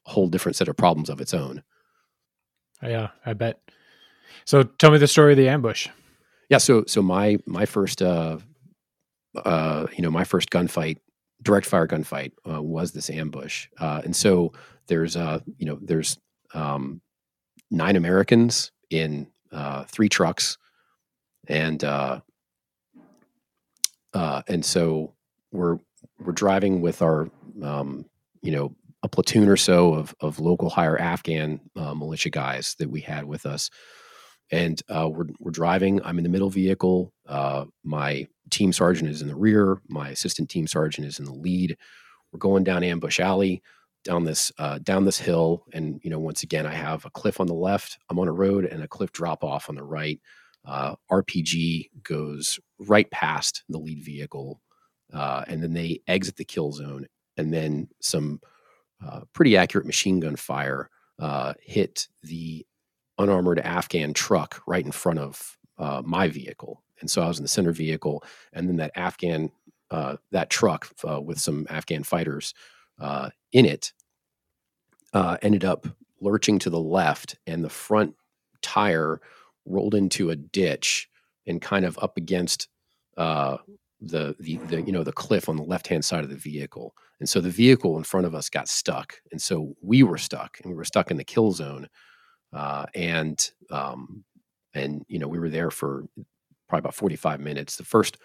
a 0.06 0.10
whole 0.10 0.28
different 0.28 0.56
set 0.56 0.68
of 0.68 0.76
problems 0.76 1.08
of 1.08 1.22
its 1.22 1.32
own. 1.32 1.62
Yeah, 2.82 3.08
I 3.24 3.32
bet. 3.32 3.60
So 4.44 4.62
tell 4.62 4.90
me 4.90 4.98
the 4.98 5.06
story 5.06 5.32
of 5.32 5.38
the 5.38 5.48
ambush. 5.48 5.88
Yeah, 6.50 6.58
so 6.58 6.84
so 6.86 7.00
my 7.00 7.38
my 7.46 7.64
first 7.64 8.02
uh 8.02 8.38
uh 9.44 9.86
you 9.94 10.02
know 10.02 10.10
my 10.10 10.24
first 10.24 10.50
gunfight 10.50 10.98
direct 11.42 11.66
fire 11.66 11.86
gunfight 11.86 12.32
uh, 12.48 12.62
was 12.62 12.92
this 12.92 13.10
ambush, 13.10 13.68
uh, 13.78 14.02
and 14.04 14.14
so 14.14 14.52
there's 14.86 15.16
uh, 15.16 15.40
you 15.58 15.66
know 15.66 15.78
there's 15.80 16.18
um, 16.54 17.00
nine 17.70 17.96
Americans 17.96 18.72
in 18.90 19.26
uh, 19.52 19.84
three 19.84 20.08
trucks, 20.08 20.58
and 21.48 21.82
uh, 21.84 22.20
uh, 24.14 24.42
and 24.48 24.64
so 24.64 25.14
we're 25.52 25.78
we're 26.18 26.32
driving 26.32 26.80
with 26.80 27.02
our 27.02 27.28
um, 27.62 28.04
you 28.42 28.52
know 28.52 28.74
a 29.02 29.08
platoon 29.08 29.48
or 29.48 29.56
so 29.56 29.94
of 29.94 30.14
of 30.20 30.40
local 30.40 30.70
hire 30.70 30.98
Afghan 30.98 31.60
militia 31.74 32.30
guys 32.30 32.76
that 32.78 32.90
we 32.90 33.00
had 33.00 33.24
with 33.24 33.46
us 33.46 33.70
and 34.52 34.82
uh, 34.90 35.08
we're 35.08 35.26
we're 35.40 35.50
driving. 35.50 36.00
I'm 36.04 36.18
in 36.18 36.24
the 36.24 36.30
middle 36.30 36.50
vehicle. 36.50 37.12
Uh, 37.26 37.64
my 37.82 38.28
team 38.50 38.72
sergeant 38.72 39.10
is 39.10 39.22
in 39.22 39.28
the 39.28 39.34
rear. 39.34 39.80
My 39.88 40.10
assistant 40.10 40.50
team 40.50 40.66
sergeant 40.66 41.06
is 41.06 41.18
in 41.18 41.24
the 41.24 41.32
lead. 41.32 41.76
We're 42.30 42.38
going 42.38 42.62
down 42.62 42.84
Ambush 42.84 43.18
Alley, 43.18 43.62
down 44.04 44.24
this 44.24 44.52
uh, 44.58 44.78
down 44.78 45.06
this 45.06 45.18
hill, 45.18 45.64
and 45.72 46.00
you 46.04 46.10
know, 46.10 46.18
once 46.18 46.42
again, 46.42 46.66
I 46.66 46.74
have 46.74 47.04
a 47.06 47.10
cliff 47.10 47.40
on 47.40 47.46
the 47.46 47.54
left. 47.54 47.98
I'm 48.10 48.18
on 48.18 48.28
a 48.28 48.32
road 48.32 48.66
and 48.66 48.82
a 48.82 48.88
cliff 48.88 49.10
drop 49.10 49.42
off 49.42 49.68
on 49.68 49.74
the 49.74 49.82
right. 49.82 50.20
Uh, 50.64 50.94
RPG 51.10 51.88
goes 52.04 52.60
right 52.78 53.10
past 53.10 53.64
the 53.68 53.78
lead 53.78 54.04
vehicle, 54.04 54.60
uh, 55.12 55.44
and 55.48 55.62
then 55.62 55.72
they 55.72 56.02
exit 56.06 56.36
the 56.36 56.44
kill 56.44 56.72
zone, 56.72 57.06
and 57.38 57.52
then 57.52 57.88
some 58.00 58.38
uh, 59.04 59.20
pretty 59.32 59.56
accurate 59.56 59.86
machine 59.86 60.20
gun 60.20 60.36
fire 60.36 60.90
hit 61.62 62.06
the 62.22 62.66
unarmored 63.18 63.58
Afghan 63.60 64.14
truck 64.14 64.62
right 64.66 64.84
in 64.84 64.92
front 64.92 65.18
of 65.18 65.56
uh, 65.78 66.02
my 66.04 66.28
vehicle. 66.28 66.82
and 67.00 67.10
so 67.10 67.22
I 67.22 67.28
was 67.28 67.38
in 67.38 67.44
the 67.44 67.48
center 67.48 67.72
vehicle, 67.72 68.22
and 68.52 68.68
then 68.68 68.76
that 68.76 68.92
Afghan 68.94 69.50
uh, 69.90 70.16
that 70.30 70.48
truck 70.48 70.88
uh, 71.06 71.20
with 71.20 71.38
some 71.38 71.66
Afghan 71.68 72.02
fighters 72.02 72.54
uh, 72.98 73.30
in 73.52 73.66
it 73.66 73.92
uh, 75.12 75.36
ended 75.42 75.64
up 75.64 75.86
lurching 76.20 76.58
to 76.60 76.70
the 76.70 76.80
left, 76.80 77.36
and 77.46 77.62
the 77.62 77.68
front 77.68 78.14
tire 78.62 79.20
rolled 79.66 79.94
into 79.94 80.30
a 80.30 80.36
ditch 80.36 81.08
and 81.46 81.60
kind 81.60 81.84
of 81.84 81.98
up 82.00 82.16
against 82.16 82.68
uh, 83.16 83.58
the, 84.00 84.34
the 84.40 84.56
the 84.68 84.82
you 84.82 84.92
know 84.92 85.04
the 85.04 85.12
cliff 85.12 85.48
on 85.48 85.56
the 85.56 85.62
left 85.62 85.88
hand 85.88 86.04
side 86.04 86.24
of 86.24 86.30
the 86.30 86.36
vehicle, 86.36 86.94
and 87.20 87.28
so 87.28 87.40
the 87.40 87.50
vehicle 87.50 87.96
in 87.98 88.04
front 88.04 88.26
of 88.26 88.34
us 88.34 88.48
got 88.48 88.68
stuck, 88.68 89.20
and 89.30 89.42
so 89.42 89.74
we 89.82 90.02
were 90.02 90.18
stuck, 90.18 90.58
and 90.62 90.70
we 90.70 90.76
were 90.76 90.84
stuck 90.84 91.10
in 91.10 91.16
the 91.16 91.24
kill 91.24 91.52
zone, 91.52 91.88
uh, 92.52 92.86
and 92.94 93.50
um, 93.70 94.24
and 94.74 95.04
you 95.08 95.18
know 95.18 95.28
we 95.28 95.38
were 95.38 95.50
there 95.50 95.70
for 95.70 96.04
probably 96.68 96.80
about 96.80 96.94
forty 96.94 97.16
five 97.16 97.40
minutes. 97.40 97.76
The 97.76 97.84
first 97.84 98.18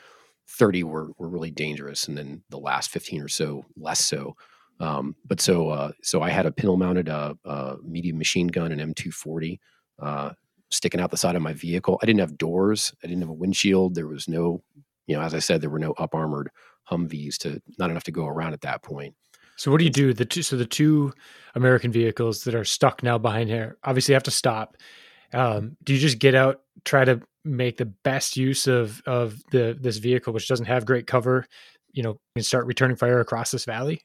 thirty 0.49 0.83
were 0.83 1.11
were 1.17 1.29
really 1.29 1.51
dangerous, 1.51 2.07
and 2.07 2.17
then 2.17 2.43
the 2.49 2.59
last 2.59 2.89
fifteen 2.89 3.21
or 3.21 3.27
so 3.27 3.65
less 3.75 4.03
so. 4.03 4.35
Um, 4.79 5.15
but 5.25 5.41
so 5.41 5.69
uh, 5.69 5.91
so 6.03 6.21
I 6.21 6.29
had 6.29 6.45
a 6.45 6.51
pintle 6.51 6.77
mounted 6.77 7.09
uh, 7.09 7.33
uh, 7.45 7.75
medium 7.83 8.17
machine 8.17 8.47
gun, 8.47 8.71
an 8.71 8.93
M240, 8.93 9.59
uh, 9.99 10.31
sticking 10.69 10.99
out 10.99 11.11
the 11.11 11.17
side 11.17 11.35
of 11.35 11.41
my 11.41 11.53
vehicle. 11.53 11.99
I 12.01 12.05
didn't 12.05 12.19
have 12.19 12.37
doors. 12.37 12.93
I 13.03 13.07
didn't 13.07 13.21
have 13.21 13.29
a 13.29 13.33
windshield. 13.33 13.95
There 13.95 14.07
was 14.07 14.27
no, 14.27 14.63
you 15.07 15.15
know, 15.15 15.21
as 15.21 15.33
I 15.33 15.39
said, 15.39 15.61
there 15.61 15.69
were 15.69 15.79
no 15.79 15.93
up 15.93 16.13
armored 16.13 16.51
Humvees 16.91 17.37
to 17.39 17.61
not 17.77 17.89
enough 17.89 18.03
to 18.05 18.11
go 18.11 18.27
around 18.27 18.53
at 18.53 18.61
that 18.61 18.81
point. 18.83 19.15
So 19.57 19.71
what 19.71 19.79
do 19.79 19.83
you 19.83 19.91
do? 19.91 20.13
The 20.13 20.25
two, 20.25 20.43
so 20.43 20.55
the 20.55 20.65
two 20.65 21.13
American 21.55 21.91
vehicles 21.91 22.43
that 22.43 22.55
are 22.55 22.63
stuck 22.63 23.03
now 23.03 23.17
behind 23.17 23.49
here 23.49 23.77
obviously 23.83 24.13
have 24.13 24.23
to 24.23 24.31
stop. 24.31 24.77
Um, 25.33 25.75
do 25.83 25.93
you 25.93 25.99
just 25.99 26.19
get 26.19 26.35
out, 26.35 26.61
try 26.85 27.03
to 27.03 27.21
make 27.43 27.77
the 27.77 27.85
best 27.85 28.37
use 28.37 28.67
of 28.67 29.01
of 29.05 29.41
the 29.51 29.77
this 29.79 29.97
vehicle, 29.97 30.33
which 30.33 30.47
doesn't 30.47 30.67
have 30.67 30.85
great 30.85 31.07
cover, 31.07 31.45
you 31.91 32.03
know, 32.03 32.19
and 32.35 32.45
start 32.45 32.65
returning 32.65 32.95
fire 32.95 33.19
across 33.19 33.51
this 33.51 33.65
valley? 33.65 34.01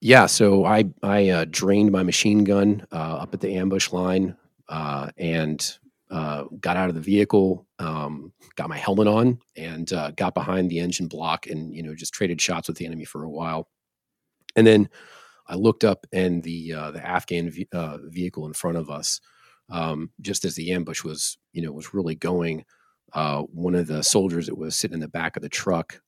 Yeah, 0.00 0.26
so 0.26 0.64
I 0.64 0.84
I 1.02 1.28
uh, 1.30 1.46
drained 1.50 1.90
my 1.90 2.02
machine 2.02 2.44
gun 2.44 2.86
uh, 2.92 3.16
up 3.16 3.34
at 3.34 3.40
the 3.40 3.54
ambush 3.54 3.92
line 3.92 4.36
uh, 4.68 5.10
and 5.16 5.78
uh, 6.10 6.44
got 6.60 6.76
out 6.76 6.88
of 6.88 6.94
the 6.94 7.00
vehicle, 7.00 7.66
um, 7.78 8.32
got 8.54 8.68
my 8.68 8.78
helmet 8.78 9.08
on, 9.08 9.38
and 9.56 9.92
uh, 9.92 10.10
got 10.12 10.34
behind 10.34 10.70
the 10.70 10.78
engine 10.78 11.08
block, 11.08 11.46
and 11.46 11.74
you 11.74 11.82
know 11.82 11.94
just 11.94 12.14
traded 12.14 12.40
shots 12.40 12.68
with 12.68 12.76
the 12.76 12.86
enemy 12.86 13.04
for 13.04 13.24
a 13.24 13.30
while, 13.30 13.68
and 14.56 14.66
then 14.66 14.88
I 15.46 15.54
looked 15.54 15.84
up, 15.84 16.06
and 16.12 16.42
the 16.42 16.72
uh, 16.72 16.90
the 16.90 17.06
Afghan 17.06 17.50
v- 17.50 17.68
vehicle 18.04 18.46
in 18.46 18.52
front 18.52 18.76
of 18.76 18.90
us, 18.90 19.20
um, 19.70 20.10
just 20.20 20.44
as 20.44 20.54
the 20.54 20.72
ambush 20.72 21.04
was 21.04 21.38
you 21.52 21.62
know 21.62 21.72
was 21.72 21.94
really 21.94 22.14
going, 22.14 22.64
one 23.14 23.74
of 23.74 23.86
the 23.86 24.02
soldiers 24.02 24.46
that 24.46 24.58
was 24.58 24.76
sitting 24.76 24.94
in 24.94 25.00
the 25.00 25.08
back 25.08 25.36
of 25.36 25.42
the 25.42 25.48
truck. 25.48 26.00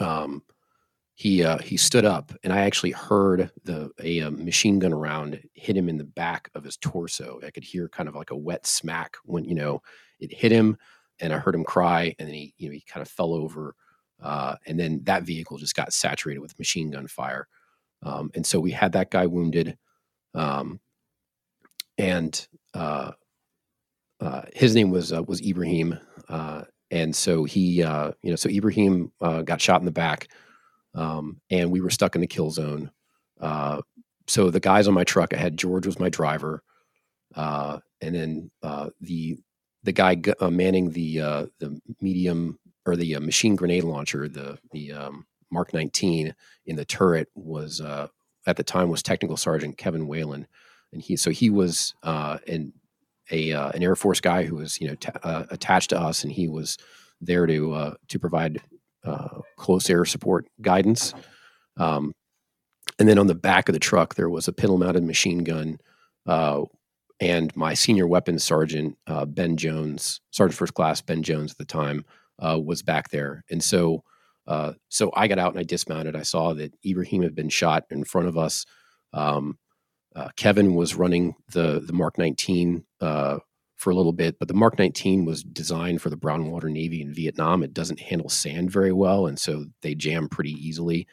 Um, 0.00 0.42
he 1.16 1.44
uh, 1.44 1.58
he 1.58 1.76
stood 1.76 2.04
up, 2.04 2.32
and 2.42 2.52
I 2.52 2.60
actually 2.60 2.90
heard 2.90 3.50
the 3.62 3.90
a, 4.02 4.18
a, 4.18 4.26
um, 4.26 4.44
machine 4.44 4.80
gun 4.80 4.92
round 4.92 5.40
hit 5.54 5.76
him 5.76 5.88
in 5.88 5.96
the 5.96 6.04
back 6.04 6.50
of 6.54 6.64
his 6.64 6.76
torso. 6.76 7.38
I 7.46 7.50
could 7.50 7.62
hear 7.62 7.88
kind 7.88 8.08
of 8.08 8.16
like 8.16 8.32
a 8.32 8.36
wet 8.36 8.66
smack 8.66 9.16
when 9.24 9.44
you 9.44 9.54
know 9.54 9.80
it 10.18 10.32
hit 10.32 10.50
him, 10.50 10.76
and 11.20 11.32
I 11.32 11.38
heard 11.38 11.54
him 11.54 11.64
cry, 11.64 12.14
and 12.18 12.26
then 12.28 12.34
he 12.34 12.54
you 12.58 12.68
know 12.68 12.74
he 12.74 12.80
kind 12.80 13.02
of 13.02 13.08
fell 13.08 13.32
over, 13.32 13.76
uh, 14.22 14.56
and 14.66 14.78
then 14.78 15.00
that 15.04 15.24
vehicle 15.24 15.58
just 15.58 15.76
got 15.76 15.92
saturated 15.92 16.40
with 16.40 16.58
machine 16.58 16.90
gun 16.90 17.06
fire, 17.06 17.48
um, 18.02 18.30
and 18.34 18.46
so 18.46 18.60
we 18.60 18.70
had 18.70 18.92
that 18.92 19.10
guy 19.10 19.26
wounded, 19.26 19.76
um, 20.34 20.80
and 21.98 22.46
uh, 22.74 23.12
uh 24.20 24.42
his 24.54 24.74
name 24.74 24.90
was 24.90 25.12
uh, 25.12 25.22
was 25.22 25.42
Ibrahim, 25.42 25.98
uh, 26.28 26.62
and 26.90 27.14
so 27.14 27.44
he 27.44 27.78
you 27.78 27.84
know 27.84 28.36
so 28.36 28.48
Ibrahim 28.48 29.12
got 29.20 29.60
shot 29.60 29.80
in 29.80 29.86
the 29.86 29.92
back 29.92 30.28
um, 30.94 31.40
and 31.50 31.70
we 31.70 31.80
were 31.80 31.90
stuck 31.90 32.14
in 32.14 32.20
the 32.20 32.26
kill 32.26 32.50
zone. 32.50 32.90
Uh, 33.40 33.82
so 34.26 34.50
the 34.50 34.60
guys 34.60 34.88
on 34.88 34.94
my 34.94 35.04
truck, 35.04 35.34
I 35.34 35.38
had 35.38 35.56
George 35.56 35.86
was 35.86 35.98
my 35.98 36.08
driver, 36.08 36.62
uh, 37.34 37.80
and 38.00 38.14
then 38.14 38.50
uh, 38.62 38.90
the 39.00 39.38
the 39.82 39.92
guy 39.92 40.16
uh, 40.40 40.50
manning 40.50 40.90
the 40.90 41.20
uh, 41.20 41.46
the 41.58 41.78
medium 42.00 42.58
or 42.86 42.96
the 42.96 43.16
uh, 43.16 43.20
machine 43.20 43.56
grenade 43.56 43.84
launcher, 43.84 44.28
the 44.28 44.58
the 44.72 44.92
um, 44.92 45.26
Mark 45.50 45.72
19 45.72 46.34
in 46.66 46.76
the 46.76 46.84
turret 46.84 47.28
was 47.34 47.80
at 48.46 48.56
the 48.56 48.64
time 48.64 48.90
was 48.90 49.02
Technical 49.02 49.36
Sergeant 49.36 49.78
Kevin 49.78 50.06
Whalen, 50.06 50.46
and 50.92 51.00
he 51.02 51.16
so 51.16 51.30
he 51.30 51.50
was 51.50 51.94
an 52.02 52.72
a 53.30 53.50
an 53.50 53.82
Air 53.82 53.96
Force 53.96 54.20
guy 54.20 54.44
who 54.44 54.56
was 54.56 54.80
you 54.80 54.88
know 54.88 54.94
t- 54.96 55.10
attached 55.22 55.90
to 55.90 56.00
us, 56.00 56.24
and 56.24 56.32
he 56.32 56.48
was 56.48 56.76
there 57.20 57.46
to 57.46 57.96
to 58.08 58.18
provide 58.18 58.60
uh, 59.04 59.40
close 59.56 59.90
air 59.90 60.04
support 60.04 60.46
guidance. 60.62 61.12
Um, 61.76 62.12
and 62.98 63.08
then 63.08 63.18
on 63.18 63.26
the 63.26 63.34
back 63.34 63.68
of 63.68 63.72
the 63.72 63.78
truck, 63.78 64.14
there 64.14 64.30
was 64.30 64.48
a 64.48 64.52
pintle 64.52 64.78
mounted 64.78 65.04
machine 65.04 65.44
gun. 65.44 65.78
Uh, 66.26 66.62
and 67.20 67.54
my 67.56 67.74
senior 67.74 68.06
weapons 68.06 68.42
sergeant, 68.42 68.96
uh, 69.06 69.24
Ben 69.24 69.56
Jones, 69.56 70.20
Sergeant 70.30 70.58
First 70.58 70.74
Class 70.74 71.00
Ben 71.00 71.22
Jones 71.22 71.52
at 71.52 71.58
the 71.58 71.64
time, 71.64 72.04
uh, 72.38 72.58
was 72.62 72.82
back 72.82 73.10
there. 73.10 73.44
And 73.50 73.62
so, 73.62 74.02
uh, 74.46 74.72
so 74.88 75.10
I 75.14 75.28
got 75.28 75.38
out 75.38 75.52
and 75.52 75.60
I 75.60 75.64
dismounted. 75.64 76.16
I 76.16 76.22
saw 76.22 76.54
that 76.54 76.74
Ibrahim 76.84 77.22
had 77.22 77.34
been 77.34 77.48
shot 77.48 77.84
in 77.90 78.04
front 78.04 78.28
of 78.28 78.36
us. 78.36 78.66
Um, 79.12 79.58
uh, 80.14 80.28
Kevin 80.36 80.74
was 80.74 80.94
running 80.94 81.34
the 81.52 81.80
the 81.84 81.92
Mark 81.92 82.18
19 82.18 82.84
for 83.76 83.90
a 83.90 83.94
little 83.94 84.12
bit, 84.12 84.38
but 84.38 84.48
the 84.48 84.54
Mark 84.54 84.78
19 84.78 85.24
was 85.24 85.42
designed 85.42 86.00
for 86.00 86.08
the 86.08 86.16
brown 86.16 86.50
water 86.50 86.70
Navy 86.70 87.02
in 87.02 87.12
Vietnam. 87.12 87.62
It 87.62 87.74
doesn't 87.74 88.00
handle 88.00 88.28
sand 88.28 88.70
very 88.70 88.92
well, 88.92 89.26
and 89.26 89.38
so 89.38 89.66
they 89.82 89.94
jam 89.94 90.28
pretty 90.28 90.52
easily. 90.52 91.06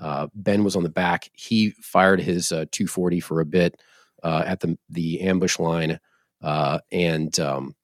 Uh, 0.00 0.28
ben 0.34 0.64
was 0.64 0.76
on 0.76 0.82
the 0.82 0.88
back. 0.88 1.30
He 1.32 1.70
fired 1.80 2.20
his 2.20 2.50
uh, 2.52 2.66
240 2.72 3.20
for 3.20 3.40
a 3.40 3.46
bit 3.46 3.80
uh, 4.22 4.42
at 4.46 4.60
the 4.60 4.78
the 4.88 5.20
ambush 5.20 5.58
line, 5.58 6.00
uh, 6.42 6.80
and 6.90 7.38
um, 7.38 7.74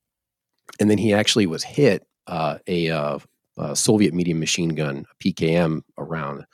and 0.80 0.90
then 0.90 0.98
he 0.98 1.12
actually 1.12 1.46
was 1.46 1.64
hit 1.64 2.04
uh, 2.26 2.58
a, 2.66 2.90
uh, 2.90 3.18
a, 3.58 3.76
Soviet 3.76 4.14
medium 4.14 4.38
machine 4.40 4.70
gun, 4.70 5.06
a 5.10 5.24
PKM, 5.24 5.82
around 5.98 6.44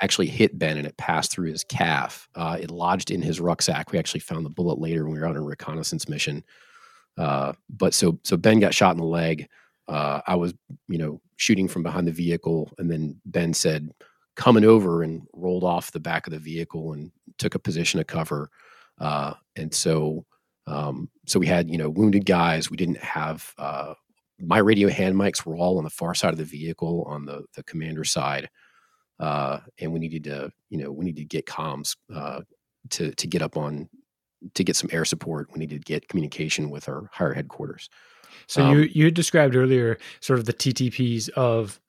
actually 0.00 0.26
hit 0.26 0.58
Ben 0.58 0.76
and 0.76 0.86
it 0.86 0.96
passed 0.96 1.32
through 1.32 1.50
his 1.50 1.64
calf. 1.64 2.28
Uh, 2.34 2.58
it 2.60 2.70
lodged 2.70 3.10
in 3.10 3.22
his 3.22 3.40
rucksack. 3.40 3.92
We 3.92 3.98
actually 3.98 4.20
found 4.20 4.44
the 4.44 4.50
bullet 4.50 4.78
later 4.78 5.04
when 5.04 5.14
we 5.14 5.20
were 5.20 5.26
on 5.26 5.36
a 5.36 5.42
reconnaissance 5.42 6.08
mission. 6.08 6.44
Uh, 7.16 7.52
but 7.70 7.94
so 7.94 8.18
so 8.24 8.36
Ben 8.36 8.58
got 8.58 8.74
shot 8.74 8.92
in 8.92 9.00
the 9.00 9.06
leg. 9.06 9.48
Uh, 9.86 10.20
I 10.26 10.34
was 10.34 10.52
you 10.88 10.98
know 10.98 11.20
shooting 11.36 11.68
from 11.68 11.82
behind 11.82 12.08
the 12.08 12.12
vehicle, 12.12 12.70
and 12.78 12.90
then 12.90 13.20
Ben 13.24 13.54
said 13.54 13.90
coming 14.34 14.64
over 14.64 15.04
and 15.04 15.22
rolled 15.32 15.62
off 15.62 15.92
the 15.92 16.00
back 16.00 16.26
of 16.26 16.32
the 16.32 16.38
vehicle 16.40 16.92
and 16.92 17.12
took 17.38 17.54
a 17.54 17.60
position 17.60 18.00
of 18.00 18.08
cover. 18.08 18.50
Uh, 18.98 19.34
and 19.54 19.72
so 19.72 20.24
um, 20.66 21.08
so 21.26 21.38
we 21.38 21.46
had 21.46 21.70
you 21.70 21.78
know 21.78 21.88
wounded 21.88 22.26
guys. 22.26 22.68
We 22.68 22.76
didn't 22.76 22.98
have 22.98 23.54
uh, 23.58 23.94
my 24.46 24.58
radio 24.58 24.88
hand 24.88 25.14
mics 25.16 25.44
were 25.44 25.56
all 25.56 25.78
on 25.78 25.84
the 25.84 25.90
far 25.90 26.14
side 26.14 26.32
of 26.32 26.38
the 26.38 26.44
vehicle 26.44 27.04
on 27.08 27.24
the 27.24 27.44
the 27.54 27.62
commander 27.62 28.04
side 28.04 28.48
uh, 29.20 29.60
and 29.80 29.92
we 29.92 29.98
needed 29.98 30.24
to, 30.24 30.50
you 30.70 30.78
know, 30.78 30.90
we 30.90 31.04
needed 31.04 31.30
to 31.30 31.36
get 31.36 31.46
comms 31.46 31.96
uh, 32.14 32.40
to 32.90 33.12
to 33.12 33.26
get 33.26 33.42
up 33.42 33.56
on 33.56 33.88
to 34.54 34.64
get 34.64 34.76
some 34.76 34.90
air 34.92 35.04
support. 35.04 35.48
We 35.52 35.58
needed 35.60 35.84
to 35.84 35.92
get 35.92 36.08
communication 36.08 36.70
with 36.70 36.88
our 36.88 37.08
higher 37.12 37.32
headquarters. 37.32 37.88
So 38.46 38.64
um, 38.64 38.76
you 38.76 38.88
you 38.92 39.10
described 39.10 39.54
earlier 39.54 39.98
sort 40.20 40.38
of 40.38 40.46
the 40.46 40.52
TTPs 40.52 41.28
of 41.30 41.80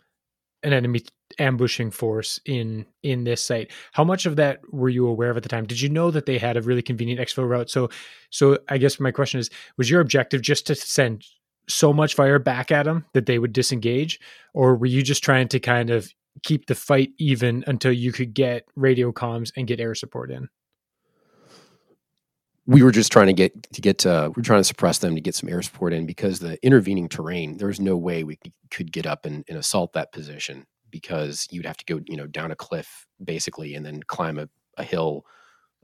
an 0.64 0.74
enemy 0.74 1.02
ambushing 1.40 1.90
force 1.90 2.40
in 2.46 2.86
in 3.02 3.24
this 3.24 3.44
site. 3.44 3.72
How 3.94 4.04
much 4.04 4.28
of 4.28 4.36
that 4.36 4.60
were 4.72 4.90
you 4.90 5.08
aware 5.08 5.32
of 5.32 5.38
at 5.38 5.44
the 5.44 5.50
time? 5.50 5.66
Did 5.66 5.82
you 5.82 5.90
know 5.90 6.12
that 6.12 6.28
they 6.28 6.38
had 6.38 6.58
a 6.58 6.62
really 6.62 6.84
convenient 6.84 7.20
exfil 7.20 7.50
route? 7.50 7.72
So 7.72 7.90
so 8.30 8.60
I 8.70 8.78
guess 8.78 9.00
my 9.00 9.12
question 9.12 9.40
is 9.40 9.50
was 9.78 9.90
your 9.90 10.02
objective 10.02 10.44
just 10.44 10.68
to 10.68 10.76
send 10.76 11.26
so 11.68 11.94
much 11.94 12.16
fire 12.16 12.40
back 12.40 12.72
at 12.72 12.84
them 12.84 13.06
that 13.14 13.26
they 13.26 13.40
would 13.40 13.54
disengage 13.54 14.20
or 14.54 14.76
were 14.76 14.86
you 14.86 15.02
just 15.02 15.24
trying 15.24 15.48
to 15.50 15.60
kind 15.60 15.90
of 15.90 16.12
keep 16.44 16.66
the 16.68 16.76
fight 16.76 17.12
even 17.18 17.64
until 17.68 17.92
you 17.92 18.12
could 18.12 18.34
get 18.34 18.66
radio 18.76 19.12
comms 19.12 19.52
and 19.56 19.68
get 19.68 19.80
air 19.80 19.96
support 19.96 20.32
in? 20.32 20.50
We 22.68 22.82
were 22.82 22.92
just 22.92 23.12
trying 23.12 23.28
to 23.28 23.34
get 23.34 23.72
to 23.74 23.82
get 23.82 24.06
uh, 24.06 24.32
we 24.36 24.42
are 24.42 24.44
trying 24.44 24.60
to 24.60 24.66
suppress 24.66 24.98
them 24.98 25.14
to 25.14 25.22
get 25.22 25.36
some 25.36 25.50
air 25.50 25.62
support 25.62 25.94
in 25.94 26.08
because 26.08 26.40
the 26.40 26.64
intervening 26.66 27.08
terrain 27.08 27.58
there's 27.58 27.80
no 27.80 27.96
way 27.96 28.24
we 28.24 28.40
could 28.72 28.92
get 28.92 29.06
up 29.06 29.26
and, 29.26 29.46
and 29.48 29.58
assault 29.58 29.94
that 29.94 30.12
position 30.12 30.66
because 30.90 31.48
you'd 31.52 31.66
have 31.66 31.78
to 31.78 31.86
go 31.86 32.02
you 32.08 32.18
know 32.18 32.26
down 32.26 32.52
a 32.52 32.56
cliff 32.56 33.06
basically 33.24 33.76
and 33.76 33.86
then 33.86 34.02
climb 34.04 34.40
a, 34.40 34.50
a 34.78 34.84
hill. 34.84 35.26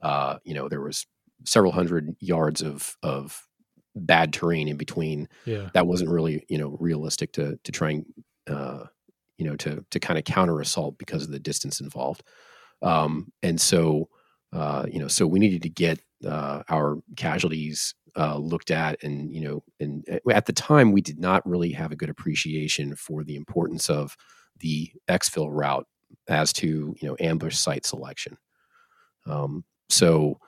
Uh, 0.02 0.38
you 0.44 0.56
know 0.56 0.68
there 0.68 0.82
was 0.82 1.06
several 1.46 1.72
hundred 1.72 2.16
yards 2.20 2.64
of 2.64 2.96
of 3.04 3.48
bad 3.96 4.34
terrain 4.34 4.68
in 4.68 4.78
between. 4.78 5.28
Yeah. 5.46 5.70
That 5.74 5.88
wasn't 5.88 6.12
really, 6.12 6.46
you 6.50 6.58
know, 6.58 6.78
realistic 6.80 7.34
to 7.34 7.60
to 7.64 7.72
try 7.72 7.92
and 7.92 8.06
uh, 8.50 8.86
you 9.38 9.46
know, 9.46 9.56
to 9.56 9.84
to 9.90 10.00
kind 10.00 10.20
of 10.20 10.26
counter 10.26 10.60
assault 10.60 10.98
because 10.98 11.24
of 11.24 11.32
the 11.32 11.40
distance 11.40 11.82
involved. 11.82 12.24
Um, 12.82 13.32
and 13.42 13.60
so, 13.60 14.10
uh, 14.54 14.86
you 14.92 15.00
know, 15.00 15.08
so 15.08 15.26
we 15.28 15.40
needed 15.40 15.64
to 15.64 15.70
get 15.70 16.00
uh, 16.26 16.64
our 16.70 16.98
casualties 17.16 17.96
uh, 18.18 18.38
looked 18.38 18.72
at, 18.72 19.02
and 19.04 19.34
you 19.34 19.42
know, 19.42 19.64
and 19.80 20.06
at 20.32 20.46
the 20.46 20.54
time 20.54 20.92
we 20.92 21.02
did 21.02 21.20
not 21.20 21.48
really 21.48 21.72
have 21.72 21.92
a 21.92 21.96
good 21.96 22.10
appreciation 22.10 22.96
for 22.96 23.24
the 23.24 23.36
importance 23.36 23.90
of 23.90 24.16
the 24.60 24.92
exfil 25.10 25.48
route 25.50 25.88
as 26.28 26.54
to 26.54 26.96
you 27.00 27.08
know 27.08 27.16
ambush 27.20 27.56
site 27.56 27.86
selection. 27.86 28.38
Um, 29.26 29.64
so, 29.90 30.40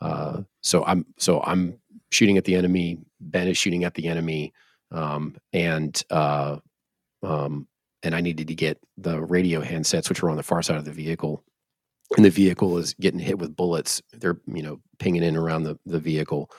uh, 0.00 0.42
so 0.60 0.84
I'm 0.84 1.06
so 1.18 1.40
I'm 1.42 1.78
shooting 2.10 2.38
at 2.38 2.44
the 2.44 2.54
enemy. 2.54 2.98
Ben 3.20 3.48
is 3.48 3.56
shooting 3.56 3.84
at 3.84 3.94
the 3.94 4.08
enemy, 4.08 4.52
um, 4.90 5.36
and 5.52 6.02
uh, 6.10 6.58
um, 7.22 7.66
and 8.02 8.14
I 8.14 8.20
needed 8.20 8.48
to 8.48 8.54
get 8.54 8.78
the 8.96 9.20
radio 9.22 9.62
handsets, 9.62 10.08
which 10.08 10.22
were 10.22 10.30
on 10.30 10.36
the 10.36 10.42
far 10.42 10.62
side 10.62 10.76
of 10.76 10.84
the 10.84 10.92
vehicle, 10.92 11.44
and 12.16 12.24
the 12.24 12.30
vehicle 12.30 12.78
is 12.78 12.94
getting 12.94 13.20
hit 13.20 13.38
with 13.38 13.56
bullets. 13.56 14.02
They're 14.12 14.40
you 14.46 14.62
know 14.62 14.80
pinging 14.98 15.22
in 15.22 15.36
around 15.36 15.64
the 15.64 15.78
the 15.86 16.00
vehicle, 16.00 16.50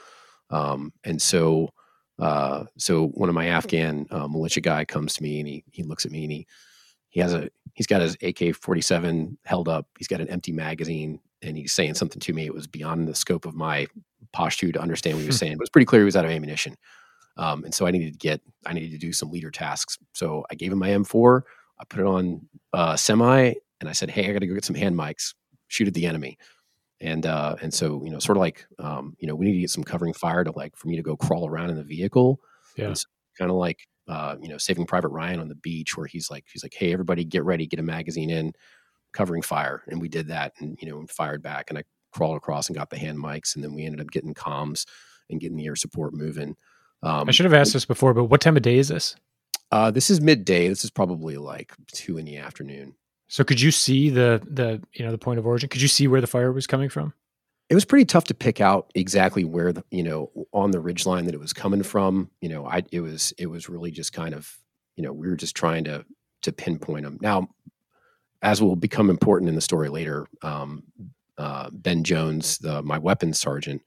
um, 0.49 0.93
and 1.03 1.21
so 1.21 1.71
uh, 2.19 2.65
so 2.77 3.07
one 3.09 3.29
of 3.29 3.35
my 3.35 3.47
Afghan 3.47 4.07
uh, 4.11 4.27
militia 4.27 4.61
guy 4.61 4.85
comes 4.85 5.13
to 5.15 5.23
me 5.23 5.39
and 5.39 5.47
he 5.47 5.63
he 5.71 5.83
looks 5.83 6.05
at 6.05 6.11
me 6.11 6.23
and 6.23 6.31
he 6.31 6.47
he 7.09 7.19
has 7.19 7.33
a 7.33 7.49
he's 7.73 7.87
got 7.87 8.01
his 8.01 8.17
AK 8.21 8.55
forty 8.55 8.81
seven 8.81 9.37
held 9.45 9.69
up. 9.69 9.87
He's 9.97 10.07
got 10.07 10.21
an 10.21 10.29
empty 10.29 10.51
magazine 10.51 11.19
and 11.41 11.57
he's 11.57 11.73
saying 11.73 11.93
something 11.93 12.19
to 12.19 12.33
me. 12.33 12.45
It 12.45 12.53
was 12.53 12.67
beyond 12.67 13.07
the 13.07 13.15
scope 13.15 13.45
of 13.45 13.55
my 13.55 13.87
posture 14.33 14.71
to 14.71 14.81
understand 14.81 15.15
what 15.15 15.21
he 15.21 15.27
was 15.27 15.37
saying. 15.37 15.53
But 15.53 15.61
it 15.61 15.63
was 15.63 15.69
pretty 15.69 15.85
clear 15.85 16.01
he 16.01 16.05
was 16.05 16.15
out 16.15 16.25
of 16.25 16.31
ammunition. 16.31 16.75
Um, 17.37 17.63
and 17.63 17.73
so 17.73 17.85
I 17.85 17.91
needed 17.91 18.13
to 18.13 18.17
get, 18.17 18.41
I 18.65 18.73
needed 18.73 18.91
to 18.91 18.97
do 18.97 19.13
some 19.13 19.29
leader 19.29 19.51
tasks. 19.51 19.97
So 20.13 20.43
I 20.49 20.55
gave 20.55 20.71
him 20.71 20.79
my 20.79 20.89
M4, 20.89 21.41
I 21.79 21.83
put 21.85 21.99
it 21.99 22.05
on 22.05 22.41
uh, 22.73 22.95
semi, 22.95 23.53
and 23.79 23.89
I 23.89 23.91
said, 23.91 24.09
"Hey, 24.09 24.29
I 24.29 24.33
got 24.33 24.39
to 24.39 24.47
go 24.47 24.53
get 24.53 24.65
some 24.65 24.75
hand 24.75 24.95
mics, 24.95 25.33
shoot 25.67 25.87
at 25.87 25.93
the 25.93 26.05
enemy." 26.05 26.37
And 26.99 27.25
uh, 27.25 27.55
and 27.61 27.73
so 27.73 28.03
you 28.03 28.09
know, 28.09 28.19
sort 28.19 28.37
of 28.37 28.41
like 28.41 28.65
um, 28.79 29.15
you 29.19 29.27
know, 29.27 29.35
we 29.35 29.45
need 29.45 29.53
to 29.53 29.59
get 29.59 29.69
some 29.69 29.83
covering 29.83 30.13
fire 30.13 30.43
to 30.43 30.51
like 30.51 30.75
for 30.75 30.87
me 30.87 30.95
to 30.95 31.03
go 31.03 31.15
crawl 31.15 31.47
around 31.47 31.69
in 31.69 31.75
the 31.75 31.83
vehicle. 31.83 32.39
Yeah, 32.75 32.93
so 32.93 33.05
kind 33.37 33.51
of 33.51 33.57
like 33.57 33.87
uh, 34.07 34.35
you 34.41 34.49
know, 34.49 34.57
Saving 34.57 34.85
Private 34.85 35.09
Ryan 35.09 35.39
on 35.39 35.47
the 35.47 35.55
beach, 35.55 35.95
where 35.95 36.07
he's 36.07 36.31
like, 36.31 36.45
he's 36.51 36.63
like, 36.63 36.73
"Hey, 36.73 36.91
everybody, 36.93 37.23
get 37.23 37.43
ready, 37.43 37.67
get 37.67 37.79
a 37.79 37.83
magazine 37.83 38.29
in, 38.29 38.53
covering 39.13 39.43
fire," 39.43 39.83
and 39.87 40.01
we 40.01 40.09
did 40.09 40.27
that, 40.29 40.53
and 40.59 40.77
you 40.81 40.89
know, 40.89 40.99
and 40.99 41.09
fired 41.09 41.43
back, 41.43 41.69
and 41.69 41.77
I 41.77 41.83
crawled 42.17 42.37
across 42.37 42.67
and 42.67 42.77
got 42.77 42.89
the 42.89 42.97
hand 42.97 43.19
mics, 43.19 43.55
and 43.55 43.63
then 43.63 43.73
we 43.73 43.85
ended 43.85 44.01
up 44.01 44.11
getting 44.11 44.33
comms 44.33 44.85
and 45.29 45.39
getting 45.39 45.57
the 45.57 45.67
air 45.67 45.75
support 45.75 46.13
moving. 46.13 46.55
Um, 47.03 47.29
I 47.29 47.31
should 47.31 47.45
have 47.45 47.53
asked 47.53 47.73
this 47.73 47.85
before, 47.85 48.13
but 48.13 48.25
what 48.25 48.41
time 48.41 48.57
of 48.57 48.63
day 48.63 48.77
is 48.77 48.87
this? 48.87 49.15
Uh, 49.71 49.91
this 49.91 50.09
is 50.09 50.19
midday. 50.19 50.67
This 50.67 50.83
is 50.83 50.89
probably 50.89 51.37
like 51.37 51.73
two 51.91 52.17
in 52.17 52.25
the 52.25 52.37
afternoon. 52.37 52.95
So 53.27 53.43
could 53.43 53.61
you 53.61 53.71
see 53.71 54.09
the 54.09 54.41
the 54.49 54.81
you 54.93 55.05
know 55.05 55.11
the 55.11 55.17
point 55.17 55.39
of 55.39 55.45
origin? 55.45 55.69
Could 55.69 55.81
you 55.81 55.87
see 55.87 56.07
where 56.07 56.21
the 56.21 56.27
fire 56.27 56.51
was 56.51 56.65
coming 56.67 56.89
from? 56.89 57.13
It 57.69 57.75
was 57.75 57.83
pretty 57.83 58.05
tough 58.05 58.23
to 58.25 58.33
pick 58.33 58.61
out 58.61 58.89
exactly 58.95 59.43
where 59.43 59.73
the 59.73 59.83
you 59.91 60.03
know 60.03 60.31
on 60.53 60.71
the 60.71 60.79
ridge 60.79 61.05
line 61.05 61.25
that 61.25 61.35
it 61.35 61.39
was 61.39 61.53
coming 61.53 61.83
from. 61.83 62.31
You 62.41 62.49
know, 62.49 62.65
I 62.65 62.83
it 62.91 63.01
was 63.01 63.33
it 63.37 63.47
was 63.47 63.69
really 63.69 63.91
just 63.91 64.13
kind 64.13 64.33
of 64.33 64.57
you 64.95 65.03
know 65.03 65.11
we 65.11 65.27
were 65.27 65.35
just 65.35 65.55
trying 65.55 65.83
to 65.83 66.05
to 66.43 66.51
pinpoint 66.53 67.03
them. 67.03 67.17
Now, 67.21 67.49
as 68.41 68.61
will 68.61 68.75
become 68.77 69.09
important 69.09 69.49
in 69.49 69.55
the 69.55 69.61
story 69.61 69.89
later, 69.89 70.27
um, 70.41 70.83
uh, 71.37 71.69
Ben 71.71 72.03
Jones, 72.03 72.57
the, 72.57 72.81
my 72.81 72.97
weapons 72.97 73.39
sergeant, 73.39 73.81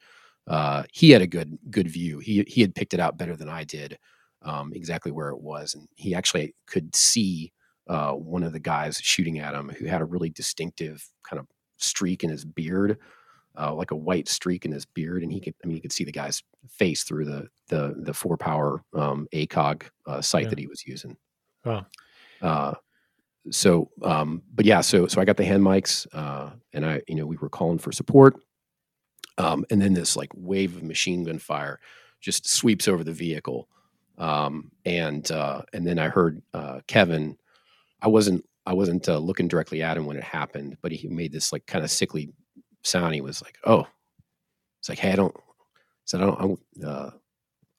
uh, 0.47 0.85
he 0.93 1.11
had 1.11 1.23
a 1.23 1.27
good 1.27 1.59
good 1.71 1.89
view. 1.89 2.19
He 2.19 2.45
he 2.49 2.61
had 2.61 2.75
picked 2.75 2.95
it 2.95 3.01
out 3.01 3.19
better 3.19 3.37
than 3.37 3.49
I 3.49 3.65
did, 3.65 3.99
um, 4.43 4.73
exactly 4.75 5.13
where 5.13 5.31
it 5.31 5.41
was, 5.41 5.75
and 5.75 5.89
he 5.97 6.15
actually 6.15 6.55
could 6.67 6.95
see 6.95 7.53
uh, 7.89 8.13
one 8.13 8.43
of 8.43 8.53
the 8.53 8.61
guys 8.61 8.99
shooting 9.01 9.39
at 9.39 9.55
him 9.55 9.69
who 9.69 9.87
had 9.87 10.01
a 10.01 10.07
really 10.07 10.31
distinctive 10.31 11.07
kind 11.29 11.39
of 11.39 11.47
streak 11.77 12.25
in 12.25 12.31
his 12.31 12.45
beard, 12.45 12.99
uh, 13.59 13.73
like 13.75 13.91
a 13.91 13.97
white 13.97 14.29
streak 14.29 14.65
in 14.65 14.73
his 14.73 14.87
beard, 14.87 15.23
and 15.23 15.33
he 15.33 15.41
could 15.41 15.55
I 15.63 15.67
mean 15.67 15.77
you 15.77 15.83
could 15.83 15.93
see 15.93 16.05
the 16.05 16.13
guy's 16.13 16.43
face 16.69 17.05
through 17.05 17.27
the 17.27 17.49
the 17.69 17.95
the 17.99 18.15
four 18.15 18.37
power 18.37 18.83
um, 18.95 19.29
ACOG 19.33 19.85
uh, 20.07 20.21
sight 20.21 20.45
yeah. 20.45 20.49
that 20.51 20.59
he 20.59 20.67
was 20.67 20.87
using. 20.87 21.17
Wow. 21.65 21.87
So, 23.51 23.91
um, 24.03 24.43
but 24.55 24.67
yeah, 24.67 24.81
so 24.83 25.07
so 25.07 25.21
I 25.21 25.25
got 25.25 25.37
the 25.39 25.45
hand 25.45 25.63
mics, 25.63 26.07
uh, 26.13 26.51
and 26.73 26.85
I 26.85 27.03
you 27.09 27.15
know 27.15 27.27
we 27.27 27.37
were 27.37 27.49
calling 27.49 27.79
for 27.79 27.93
support 27.93 28.37
um, 29.39 29.65
and 29.71 29.81
then 29.81 29.95
this 29.95 30.17
like 30.17 30.31
wave 30.35 30.77
of 30.77 30.83
machine 30.83 31.25
gun 31.25 31.39
fire 31.39 31.81
just 32.21 32.49
sweeps 32.49 32.87
over 32.89 33.03
the 33.03 33.13
vehicle. 33.13 33.69
Um, 34.19 34.71
and 34.85 35.31
uh, 35.31 35.63
and 35.73 35.87
then 35.87 35.99
I 35.99 36.09
heard 36.09 36.43
uh, 36.53 36.81
Kevin. 36.87 37.37
I 38.03 38.09
wasn't 38.09 38.45
I 38.67 38.75
wasn't 38.75 39.09
uh, 39.09 39.19
looking 39.19 39.49
directly 39.49 39.83
at 39.83 39.97
him 39.97 40.07
when 40.07 40.17
it 40.19 40.25
happened, 40.25 40.77
but 40.83 40.93
he 40.93 41.09
made 41.09 41.33
this 41.33 41.53
like 41.53 41.67
kind 41.67 41.85
of 41.85 41.91
sickly 41.91 42.31
sound. 42.85 43.15
He 43.15 43.23
was 43.23 43.43
like, 43.43 43.59
"Oh," 43.65 43.87
it's 44.81 44.89
like, 44.91 44.99
"Hey, 44.99 45.13
I 45.13 45.17
don't," 45.17 45.37
said, 46.07 46.23
"I 46.23 46.27
don't, 46.27 46.39
I 46.41 46.43
don't, 46.43 46.61
uh, 46.87 47.11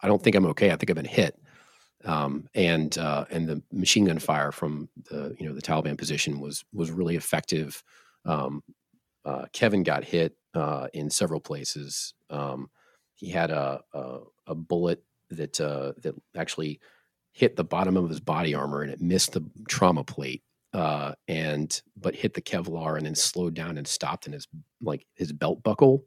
I 0.02 0.08
don't 0.08 0.24
think 0.24 0.36
I'm 0.38 0.48
okay. 0.48 0.72
I 0.72 0.78
think 0.78 0.92
I've 0.92 0.98
been 0.98 1.06
hit." 1.06 1.40
Um, 2.06 2.48
and 2.56 2.98
uh, 2.98 3.26
and 3.30 3.48
the 3.48 3.62
machine 3.72 4.06
gun 4.06 4.20
fire 4.20 4.52
from 4.52 4.90
the 5.10 5.36
you 5.40 5.48
know 5.48 5.54
the 5.54 5.62
Taliban 5.62 5.98
position 5.98 6.40
was 6.40 6.64
was 6.74 6.92
really 6.92 7.16
effective. 7.16 7.84
Um, 8.26 8.64
uh, 9.24 9.46
Kevin 9.54 9.84
got 9.84 10.04
hit 10.04 10.36
uh, 10.54 10.88
in 10.94 11.10
several 11.10 11.40
places. 11.40 12.14
Um, 12.30 12.70
he 13.16 13.30
had 13.30 13.52
a, 13.52 13.82
a, 13.94 14.20
a 14.48 14.56
bullet 14.56 15.04
that 15.30 15.62
uh, 15.62 15.94
that 16.02 16.16
actually 16.36 16.80
hit 17.32 17.56
the 17.56 17.64
bottom 17.64 17.96
of 17.98 18.10
his 18.10 18.20
body 18.20 18.54
armor 18.54 18.82
and 18.82 18.92
it 18.92 19.02
missed 19.02 19.34
the 19.34 19.44
trauma 19.70 20.04
plate 20.04 20.44
uh, 20.74 21.14
and 21.28 21.82
but 21.96 22.16
hit 22.16 22.34
the 22.34 22.42
Kevlar 22.42 22.98
and 22.98 23.06
then 23.06 23.16
slowed 23.16 23.54
down 23.54 23.78
and 23.78 23.88
stopped 23.88 24.28
in 24.28 24.34
his 24.34 24.48
like 24.82 25.06
his 25.16 25.32
belt 25.32 25.64
buckle. 25.64 26.06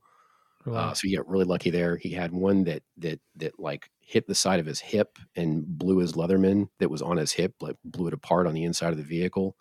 Uh, 0.67 0.71
wow. 0.71 0.79
Uh, 0.91 0.95
so 0.95 1.09
he 1.09 1.17
got 1.17 1.29
really 1.29 1.45
lucky 1.45 1.71
there. 1.71 1.97
He 1.97 2.11
had 2.11 2.33
one 2.33 2.65
that 2.65 2.83
that 2.99 3.21
that 3.37 3.59
like 3.59 3.91
hit 4.01 4.27
the 4.27 4.35
side 4.35 4.61
of 4.61 4.67
his 4.67 4.81
hip 4.81 5.19
and 5.37 5.67
blew 5.67 5.99
his 5.99 6.13
Leatherman 6.13 6.69
that 6.79 6.91
was 6.91 7.03
on 7.03 7.17
his 7.17 7.33
hip, 7.33 7.55
like 7.61 7.77
blew 7.85 8.09
it 8.09 8.15
apart 8.15 8.47
on 8.47 8.55
the 8.55 8.65
inside 8.65 8.93
of 8.93 8.99
the 8.99 9.03
vehicle. 9.03 9.57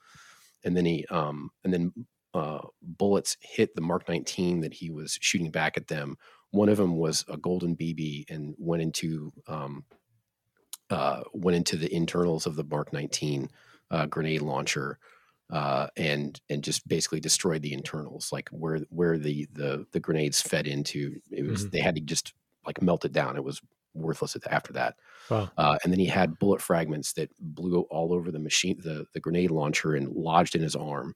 And 0.64 0.76
then 0.78 0.86
he 0.86 1.06
um 1.10 1.50
and 1.64 1.74
then 1.74 1.94
uh, 2.34 2.62
bullets 2.82 3.38
hit 3.42 3.76
the 3.76 3.82
Mark 3.82 4.10
19 4.10 4.62
that 4.62 4.74
he 4.74 4.90
was 4.90 5.18
shooting 5.22 5.52
back 5.52 5.78
at 5.78 5.88
them. 5.88 6.18
One 6.52 6.70
of 6.70 6.78
them 6.78 6.98
was 6.98 7.24
a 7.28 7.38
golden 7.38 7.76
BB 7.76 8.26
and 8.30 8.56
went 8.58 8.82
into 8.82 9.32
um, 9.48 9.86
uh, 10.90 11.24
went 11.34 11.56
into 11.56 11.78
the 11.78 11.94
internals 11.94 12.46
of 12.46 12.56
the 12.56 12.64
Mark 12.64 12.94
19 12.94 13.50
uh, 13.92 14.06
grenade 14.08 14.42
launcher 14.42 15.00
uh, 15.52 15.88
and 15.98 16.40
and 16.50 16.64
just 16.64 16.88
basically 16.88 17.20
destroyed 17.20 17.62
the 17.62 17.74
internals, 17.74 18.32
like 18.32 18.50
where 18.50 18.80
where 18.90 19.18
the 19.18 19.48
the 19.54 19.86
the 19.92 20.00
grenades 20.00 20.42
fed 20.42 20.68
into. 20.68 21.20
It 21.32 21.46
was 21.46 21.62
mm-hmm. 21.62 21.70
they 21.70 21.80
had 21.80 21.96
to 21.96 22.02
just 22.02 22.34
like 22.66 22.82
melt 22.82 23.06
it 23.06 23.12
down. 23.12 23.36
It 23.36 23.44
was 23.44 23.62
worthless 23.94 24.36
after 24.50 24.74
that. 24.74 24.96
Wow. 25.30 25.50
Uh, 25.58 25.78
and 25.84 25.94
then 25.94 26.00
he 26.00 26.08
had 26.08 26.40
bullet 26.40 26.62
fragments 26.62 27.14
that 27.14 27.30
blew 27.40 27.82
all 27.90 28.14
over 28.14 28.32
the 28.32 28.40
machine, 28.40 28.80
the 28.84 29.06
the 29.14 29.20
grenade 29.20 29.52
launcher, 29.52 29.96
and 29.96 30.10
lodged 30.10 30.56
in 30.56 30.62
his 30.62 30.76
arm. 30.76 31.16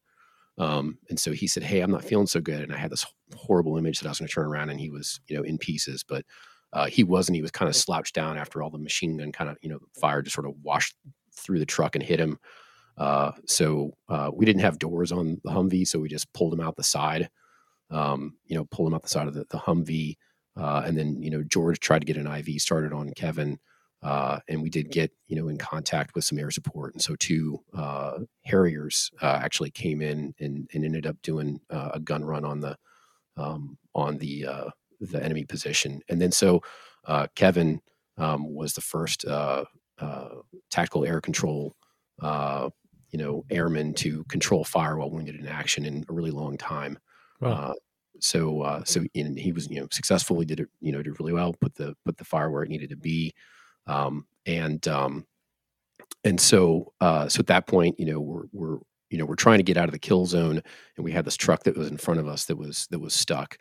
Um, 0.60 0.98
and 1.10 1.20
so 1.20 1.32
he 1.32 1.48
said, 1.48 1.64
"Hey, 1.64 1.82
I'm 1.82 1.92
not 1.92 2.04
feeling 2.04 2.28
so 2.28 2.42
good," 2.42 2.62
and 2.62 2.74
I 2.74 2.78
had 2.78 2.92
this 2.92 3.06
horrible 3.36 3.78
image 3.78 4.00
that 4.00 4.08
I 4.08 4.12
was 4.12 4.20
going 4.20 4.28
to 4.28 4.34
turn 4.34 4.48
around, 4.48 4.70
and 4.70 4.80
he 4.80 4.90
was, 4.90 5.20
you 5.28 5.38
know, 5.38 5.44
in 5.44 5.58
pieces. 5.58 6.04
But 6.08 6.26
uh, 6.74 6.88
he 6.88 7.04
wasn't. 7.04 7.36
He 7.36 7.42
was 7.42 7.52
kind 7.52 7.70
of 7.70 7.76
slouched 7.76 8.16
down 8.16 8.38
after 8.38 8.62
all 8.62 8.70
the 8.70 8.78
machine 8.78 9.18
gun 9.18 9.32
kind 9.32 9.50
of, 9.50 9.58
you 9.62 9.70
know, 9.70 9.80
fire 10.00 10.22
just 10.22 10.36
sort 10.36 10.48
of 10.48 10.56
washed 10.64 10.96
through 11.34 11.60
the 11.60 11.66
truck 11.66 11.96
and 11.96 12.04
hit 12.04 12.20
him. 12.20 12.40
Uh, 12.98 13.32
so 13.46 13.94
uh, 14.10 14.32
we 14.34 14.46
didn't 14.46 14.62
have 14.62 14.80
doors 14.80 15.12
on 15.12 15.40
the 15.44 15.52
Humvee, 15.52 15.88
so 15.88 16.00
we 16.00 16.10
just 16.10 16.32
pulled 16.34 16.52
them 16.52 16.62
out 16.62 16.76
the 16.76 16.84
side. 16.84 17.30
Um, 17.90 18.36
you 18.46 18.58
know, 18.58 18.66
pulled 18.66 18.88
them 18.88 18.96
out 18.96 19.04
the 19.04 19.10
side 19.10 19.28
of 19.28 19.34
the, 19.34 19.46
the 19.50 19.58
Humvee, 19.58 20.18
uh, 20.58 20.84
and 20.86 20.98
then 20.98 21.22
you 21.22 21.30
know 21.30 21.44
George 21.44 21.80
tried 21.80 22.00
to 22.00 22.06
get 22.06 22.18
an 22.18 22.28
IV 22.28 22.62
started 22.62 22.94
on 22.94 23.14
Kevin. 23.14 23.60
Uh, 24.04 24.40
and 24.48 24.62
we 24.62 24.70
did 24.70 24.92
get 24.92 25.12
you 25.28 25.36
know 25.36 25.48
in 25.48 25.58
contact 25.58 26.14
with 26.14 26.24
some 26.24 26.38
air 26.38 26.52
support 26.52 26.94
and 26.94 27.02
so 27.02 27.16
two 27.16 27.60
uh, 27.76 28.20
harriers 28.46 29.10
uh, 29.24 29.40
actually 29.42 29.72
came 29.72 30.02
in 30.04 30.36
and, 30.40 30.70
and 30.74 30.86
ended 30.86 31.08
up 31.08 31.20
doing 31.24 31.60
uh, 31.72 31.90
a 31.96 32.00
gun 32.00 32.24
run 32.24 32.46
on 32.46 32.60
the 32.60 32.78
um, 33.38 33.76
on 33.96 34.18
the 34.20 34.46
uh, 34.46 34.70
the 35.02 35.22
enemy 35.24 35.46
position 35.46 36.00
and 36.10 36.22
then 36.22 36.32
so 36.32 36.62
uh, 37.06 37.26
kevin 37.34 37.82
um, 38.20 38.54
was 38.54 38.74
the 38.74 38.82
first 38.82 39.26
tactical 40.70 41.04
air 41.04 41.20
control 41.20 41.76
you 43.12 43.20
know 43.20 43.46
airmen 43.50 43.94
to 43.94 44.24
control 44.26 44.64
fire 44.64 44.98
while 44.98 45.10
wounded 45.10 45.36
in 45.36 45.48
action 45.48 45.86
in 45.86 46.04
a 46.10 46.14
really 46.14 46.32
long 46.32 46.58
time 46.58 46.98
wow. 47.42 47.74
so 48.20 48.82
so 48.86 49.02
he 49.14 49.52
was 49.52 49.70
you 49.70 49.80
know 49.80 49.88
successful 49.92 50.40
he 50.40 50.46
did 50.46 50.60
it 50.60 50.70
you 50.82 50.92
know 50.92 51.02
did 51.02 51.20
really 51.20 51.34
well 51.34 51.54
put 51.62 51.76
the 51.76 51.96
put 52.06 52.18
the 52.18 52.26
fire 52.26 52.52
where 52.52 52.64
it 52.64 52.70
needed 52.70 52.90
to 52.90 52.98
be 52.98 53.34
um, 53.88 54.26
and 54.46 54.88
um, 54.88 55.26
and 56.24 56.40
so 56.40 56.94
uh, 57.02 57.28
so 57.28 57.40
at 57.40 57.48
that 57.48 57.68
point, 57.68 58.00
you 58.00 58.06
know, 58.06 58.20
we're 58.20 58.44
we're 58.52 58.78
you 59.10 59.18
know 59.18 59.26
we're 59.26 59.36
trying 59.36 59.60
to 59.60 59.64
get 59.64 59.78
out 59.78 59.86
of 59.86 59.94
the 59.94 60.00
kill 60.00 60.26
zone, 60.26 60.62
and 60.96 61.06
we 61.06 61.12
had 61.12 61.26
this 61.26 61.38
truck 61.38 61.64
that 61.64 61.78
was 61.78 61.88
in 61.88 61.98
front 61.98 62.20
of 62.20 62.28
us 62.28 62.46
that 62.46 62.58
was 62.58 62.88
that 62.92 63.00
was 63.00 63.14
stuck, 63.14 63.58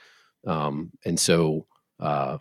um, 0.47 0.91
and 1.05 1.19
so 1.19 1.67
uh, 2.01 2.39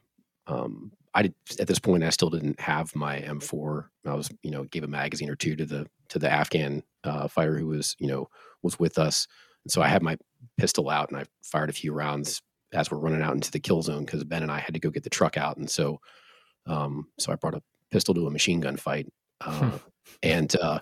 um, 0.48 0.92
I 1.14 1.24
did, 1.24 1.36
at 1.60 1.68
this 1.68 1.80
point 1.80 2.04
I 2.04 2.10
still 2.10 2.30
didn't 2.30 2.60
have 2.60 2.96
my 2.96 3.20
M4. 3.22 3.86
I 4.06 4.14
was 4.14 4.30
you 4.44 4.52
know 4.52 4.64
gave 4.66 4.84
a 4.84 4.88
magazine 4.88 5.30
or 5.30 5.36
two 5.36 5.56
to 5.56 5.66
the 5.66 5.88
to 6.10 6.20
the 6.20 6.32
Afghan 6.32 6.84
uh, 7.06 7.28
fighter 7.28 7.58
who 7.58 7.68
was 7.68 7.96
you 8.00 8.08
know 8.08 8.30
was 8.62 8.80
with 8.80 8.98
us, 8.98 9.28
and 9.64 9.72
so 9.72 9.82
I 9.82 9.88
had 9.88 10.04
my 10.04 10.18
pistol 10.58 10.90
out 10.90 11.10
and 11.10 11.20
I 11.20 11.26
fired 11.44 11.70
a 11.70 11.74
few 11.74 11.94
rounds 11.94 12.42
as 12.74 12.92
we're 12.92 12.98
running 12.98 13.22
out 13.22 13.34
into 13.34 13.52
the 13.52 13.60
kill 13.60 13.82
zone 13.82 14.06
because 14.06 14.24
Ben 14.24 14.44
and 14.44 14.52
I 14.52 14.60
had 14.60 14.74
to 14.74 14.80
go 14.80 14.90
get 14.90 15.04
the 15.04 15.10
truck 15.10 15.38
out, 15.38 15.58
and 15.58 15.70
so 15.70 16.00
um, 16.68 17.08
so 17.18 17.32
I 17.32 17.36
brought 17.36 17.56
a 17.56 17.64
pistol 17.92 18.14
to 18.14 18.28
a 18.28 18.32
machine 18.32 18.60
gun 18.60 18.78
fight, 18.78 19.08
uh, 19.42 19.72
and 20.24 20.56
uh, 20.58 20.80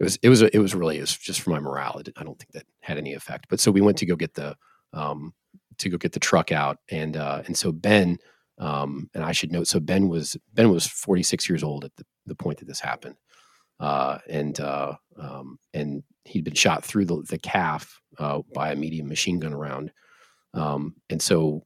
it 0.00 0.04
was 0.04 0.18
it 0.22 0.28
was 0.28 0.42
it 0.42 0.58
was 0.58 0.74
really 0.74 0.98
it 0.98 1.02
was 1.02 1.16
just 1.16 1.40
for 1.40 1.50
my 1.50 1.60
morale. 1.60 1.98
It, 1.98 2.10
I 2.16 2.24
don't 2.24 2.38
think 2.38 2.52
that 2.52 2.66
had 2.80 2.98
any 2.98 3.14
effect. 3.14 3.46
But 3.48 3.60
so 3.60 3.70
we 3.70 3.80
went 3.80 3.98
to 3.98 4.06
go 4.06 4.16
get 4.16 4.34
the 4.34 4.56
um, 4.92 5.34
to 5.78 5.88
go 5.88 5.98
get 5.98 6.12
the 6.12 6.20
truck 6.20 6.52
out, 6.52 6.78
and 6.90 7.16
uh, 7.16 7.42
and 7.46 7.56
so 7.56 7.72
Ben 7.72 8.18
um, 8.58 9.10
and 9.14 9.24
I 9.24 9.32
should 9.32 9.52
note 9.52 9.66
so 9.66 9.80
Ben 9.80 10.08
was 10.08 10.36
Ben 10.52 10.70
was 10.70 10.86
46 10.86 11.48
years 11.48 11.62
old 11.62 11.84
at 11.84 11.94
the, 11.96 12.04
the 12.26 12.34
point 12.34 12.58
that 12.58 12.66
this 12.66 12.80
happened, 12.80 13.16
uh, 13.80 14.18
and 14.28 14.58
uh, 14.60 14.94
um, 15.18 15.58
and 15.72 16.02
he'd 16.24 16.44
been 16.44 16.54
shot 16.54 16.84
through 16.84 17.04
the, 17.04 17.22
the 17.28 17.38
calf 17.38 18.00
uh, 18.18 18.40
by 18.54 18.72
a 18.72 18.76
medium 18.76 19.08
machine 19.08 19.38
gun 19.38 19.54
round, 19.54 19.92
um, 20.54 20.94
and 21.10 21.20
so 21.20 21.64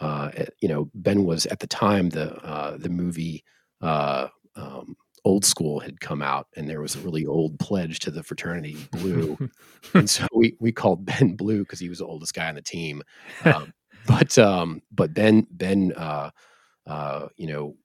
uh, 0.00 0.30
you 0.60 0.68
know 0.68 0.90
Ben 0.94 1.24
was 1.24 1.46
at 1.46 1.60
the 1.60 1.66
time 1.66 2.10
the 2.10 2.34
uh, 2.44 2.76
the 2.76 2.90
movie. 2.90 3.44
Um, 3.80 4.96
old 5.24 5.44
school 5.44 5.80
had 5.80 6.00
come 6.00 6.22
out 6.22 6.46
and 6.56 6.68
there 6.68 6.80
was 6.80 6.96
a 6.96 7.00
really 7.00 7.26
old 7.26 7.58
pledge 7.58 7.98
to 7.98 8.10
the 8.10 8.22
fraternity 8.22 8.76
blue 8.92 9.36
and 9.94 10.08
so 10.08 10.26
we 10.34 10.56
we 10.60 10.72
called 10.72 11.04
ben 11.04 11.34
blue 11.34 11.58
because 11.58 11.80
he 11.80 11.88
was 11.88 11.98
the 11.98 12.06
oldest 12.06 12.34
guy 12.34 12.48
on 12.48 12.54
the 12.54 12.62
team 12.62 13.02
um, 13.44 13.72
but 14.06 14.38
um 14.38 14.80
but 14.90 15.12
ben 15.12 15.46
ben 15.50 15.92
uh 15.96 16.30
uh 16.86 17.28
you 17.36 17.46
know 17.46 17.76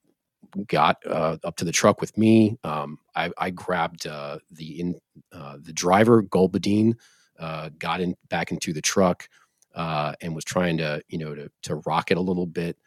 got 0.67 0.97
uh, 1.05 1.37
up 1.43 1.55
to 1.55 1.65
the 1.65 1.71
truck 1.71 1.99
with 2.01 2.17
me 2.17 2.57
um 2.63 2.99
i 3.15 3.29
i 3.37 3.49
grabbed 3.49 4.05
uh 4.07 4.37
the 4.51 4.79
in 4.79 4.95
uh 5.31 5.57
the 5.61 5.73
driver 5.73 6.23
golbadine 6.23 6.93
uh 7.39 7.69
got 7.79 8.01
in 8.01 8.15
back 8.29 8.51
into 8.51 8.73
the 8.73 8.81
truck 8.81 9.27
uh 9.75 10.13
and 10.21 10.35
was 10.35 10.43
trying 10.45 10.77
to 10.77 11.01
you 11.07 11.17
know 11.17 11.33
to 11.35 11.49
to 11.61 11.75
rock 11.87 12.11
it 12.11 12.17
a 12.17 12.21
little 12.21 12.45
bit 12.45 12.77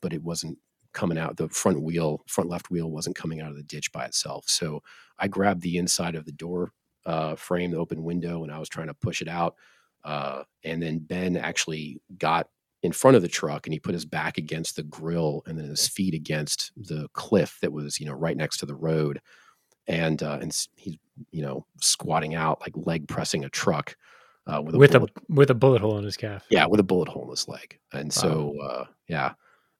but 0.00 0.12
it 0.12 0.22
wasn't 0.22 0.56
coming 0.92 1.18
out 1.18 1.36
the 1.36 1.48
front 1.50 1.82
wheel 1.82 2.22
front 2.26 2.48
left 2.48 2.70
wheel 2.70 2.90
wasn't 2.90 3.14
coming 3.14 3.40
out 3.40 3.50
of 3.50 3.56
the 3.56 3.62
ditch 3.62 3.92
by 3.92 4.04
itself. 4.06 4.44
So 4.48 4.82
i 5.18 5.28
grabbed 5.28 5.62
the 5.62 5.76
inside 5.76 6.14
of 6.14 6.24
the 6.24 6.32
door 6.32 6.72
frame 7.36 7.70
the 7.70 7.76
open 7.76 8.02
window 8.02 8.42
and 8.42 8.52
i 8.52 8.58
was 8.58 8.68
trying 8.68 8.88
to 8.88 8.94
push 8.94 9.20
it 9.20 9.28
out 9.28 9.56
and 10.04 10.82
then 10.82 10.98
ben 10.98 11.36
actually 11.36 12.00
got 12.18 12.48
in 12.82 12.92
front 12.92 13.16
of 13.16 13.22
the 13.22 13.28
truck 13.28 13.66
and 13.66 13.72
he 13.72 13.80
put 13.80 13.94
his 13.94 14.04
back 14.04 14.38
against 14.38 14.76
the 14.76 14.82
grill 14.84 15.42
and 15.46 15.58
then 15.58 15.68
his 15.68 15.88
feet 15.88 16.14
against 16.14 16.72
the 16.76 17.08
cliff 17.14 17.58
that 17.62 17.72
was 17.72 17.98
you 17.98 18.06
know 18.06 18.12
right 18.12 18.36
next 18.36 18.58
to 18.58 18.66
the 18.66 18.74
road 18.74 19.20
and 19.86 20.22
uh, 20.22 20.38
and 20.40 20.56
he's 20.76 20.98
you 21.30 21.42
know 21.42 21.66
squatting 21.80 22.34
out 22.34 22.60
like 22.60 22.72
leg 22.76 23.08
pressing 23.08 23.44
a 23.44 23.48
truck 23.48 23.96
uh, 24.46 24.62
with 24.62 24.74
a 24.74 24.78
with 24.78 24.92
bullet, 24.92 25.10
a 25.16 25.22
with 25.32 25.50
a 25.50 25.54
bullet 25.54 25.80
hole 25.80 25.98
in 25.98 26.04
his 26.04 26.16
calf. 26.16 26.44
yeah 26.50 26.66
with 26.66 26.80
a 26.80 26.84
bullet 26.84 27.08
hole 27.08 27.24
in 27.24 27.30
his 27.30 27.48
leg 27.48 27.78
and 27.92 28.06
wow. 28.06 28.10
so 28.10 28.54
uh, 28.62 28.84
yeah 29.08 29.32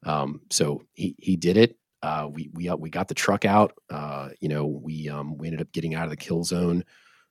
um, 0.05 0.41
so 0.49 0.83
he 0.93 1.15
he 1.17 1.35
did 1.35 1.57
it. 1.57 1.77
Uh, 2.01 2.29
we 2.31 2.49
we 2.53 2.69
uh, 2.69 2.75
we 2.75 2.89
got 2.89 3.07
the 3.07 3.15
truck 3.15 3.45
out. 3.45 3.73
Uh, 3.89 4.29
you 4.39 4.49
know, 4.49 4.65
we 4.65 5.09
um, 5.09 5.37
we 5.37 5.47
ended 5.47 5.61
up 5.61 5.71
getting 5.71 5.95
out 5.95 6.05
of 6.05 6.09
the 6.09 6.17
kill 6.17 6.43
zone. 6.43 6.83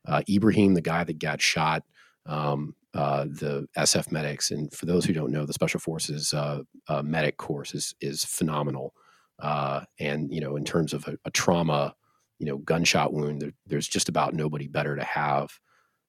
Uh, 0.06 0.22
Ibrahim, 0.28 0.74
the 0.74 0.80
guy 0.80 1.04
that 1.04 1.18
got 1.18 1.40
shot, 1.40 1.82
um, 2.26 2.74
uh, 2.94 3.24
the 3.24 3.66
SF 3.76 4.10
medics, 4.10 4.50
and 4.50 4.72
for 4.72 4.86
those 4.86 5.04
who 5.04 5.12
don't 5.12 5.32
know, 5.32 5.44
the 5.44 5.52
Special 5.52 5.80
Forces 5.80 6.32
uh, 6.32 6.62
uh, 6.88 7.02
medic 7.02 7.36
course 7.36 7.74
is 7.74 7.94
is 8.00 8.24
phenomenal. 8.24 8.94
Uh, 9.38 9.82
and 10.00 10.32
you 10.32 10.40
know, 10.40 10.56
in 10.56 10.64
terms 10.64 10.94
of 10.94 11.06
a, 11.06 11.16
a 11.24 11.30
trauma, 11.30 11.94
you 12.38 12.46
know, 12.46 12.58
gunshot 12.58 13.12
wound, 13.12 13.42
there, 13.42 13.52
there's 13.66 13.88
just 13.88 14.08
about 14.08 14.34
nobody 14.34 14.66
better 14.66 14.96
to 14.96 15.04
have. 15.04 15.50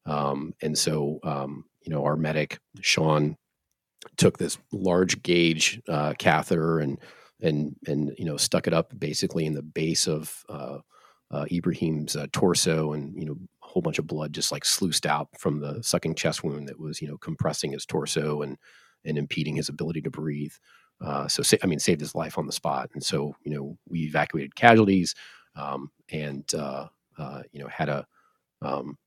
Um, 0.06 0.54
and 0.62 0.78
so, 0.78 1.20
um, 1.24 1.66
you 1.82 1.92
know, 1.92 2.06
our 2.06 2.16
medic 2.16 2.60
Sean 2.80 3.36
took 4.16 4.38
this 4.38 4.58
large 4.72 5.22
gauge 5.24 5.82
uh, 5.90 6.14
catheter 6.18 6.80
and 6.80 7.00
and 7.42 7.76
and 7.86 8.14
you 8.18 8.26
know 8.26 8.38
stuck 8.38 8.68
it 8.68 8.74
up 8.74 8.98
basically 8.98 9.46
in 9.46 9.54
the 9.54 9.62
base 9.62 10.08
of 10.08 10.44
uh, 10.50 10.78
Ibrahim's 11.52 12.16
torso, 12.32 12.94
and 12.94 13.14
you 13.20 13.26
know 13.26 13.38
whole 13.78 13.82
bunch 13.84 14.00
of 14.00 14.08
blood 14.08 14.34
just 14.34 14.52
like 14.52 14.66
sluiced 14.66 15.06
out 15.06 15.28
from 15.38 15.60
the 15.60 15.80
sucking 15.84 16.16
chest 16.16 16.44
wound 16.44 16.68
that 16.68 16.80
was 16.80 17.00
you 17.00 17.08
know 17.08 17.18
compressing 17.20 17.72
his 17.72 17.86
torso 17.86 18.42
and 18.42 18.58
and 19.06 19.20
impeding 19.20 19.56
his 19.56 19.70
ability 19.70 20.02
to 20.02 20.10
breathe. 20.10 20.54
Uh, 21.00 21.28
so 21.28 21.44
sa- 21.44 21.58
I 21.62 21.68
mean, 21.68 21.78
saved 21.78 22.02
his 22.02 22.16
life 22.16 22.40
on 22.40 22.48
the 22.48 22.52
spot, 22.52 22.90
and 22.96 23.04
so 23.04 23.36
you 23.44 23.54
know 23.54 23.78
we 23.88 24.00
evacuated 24.00 24.56
casualties 24.56 25.14
um, 25.56 25.92
and 26.12 26.52
uh, 26.56 26.88
you 27.52 27.62
know 27.62 27.68
had 27.68 27.88
a 27.88 28.08
um, 28.64 28.98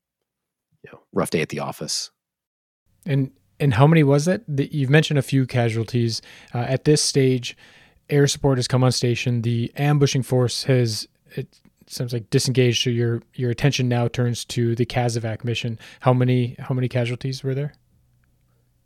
you 0.83 0.89
know 0.93 1.01
rough 1.11 1.31
day 1.31 1.41
at 1.41 1.49
the 1.49 1.59
office. 1.59 2.09
And 3.05 3.31
and 3.59 3.73
how 3.73 3.87
many 3.87 4.03
was 4.03 4.25
it? 4.25 4.45
That 4.47 4.73
You've 4.73 4.89
mentioned 4.89 5.19
a 5.19 5.21
few 5.21 5.45
casualties. 5.45 6.21
Uh, 6.53 6.59
at 6.59 6.85
this 6.85 7.01
stage, 7.01 7.57
air 8.09 8.25
support 8.25 8.57
has 8.57 8.69
come 8.69 8.85
on 8.85 8.93
station. 8.93 9.41
The 9.41 9.69
ambushing 9.75 10.23
force 10.23 10.63
has 10.63 11.09
it 11.35 11.59
seems 11.91 12.13
like 12.13 12.29
disengaged. 12.29 12.83
So 12.83 12.89
your 12.89 13.21
your 13.35 13.51
attention 13.51 13.87
now 13.87 14.07
turns 14.07 14.45
to 14.45 14.75
the 14.75 14.85
Kazovac 14.85 15.43
mission. 15.43 15.77
How 15.99 16.13
many 16.13 16.55
how 16.59 16.73
many 16.73 16.87
casualties 16.87 17.43
were 17.43 17.53
there? 17.53 17.73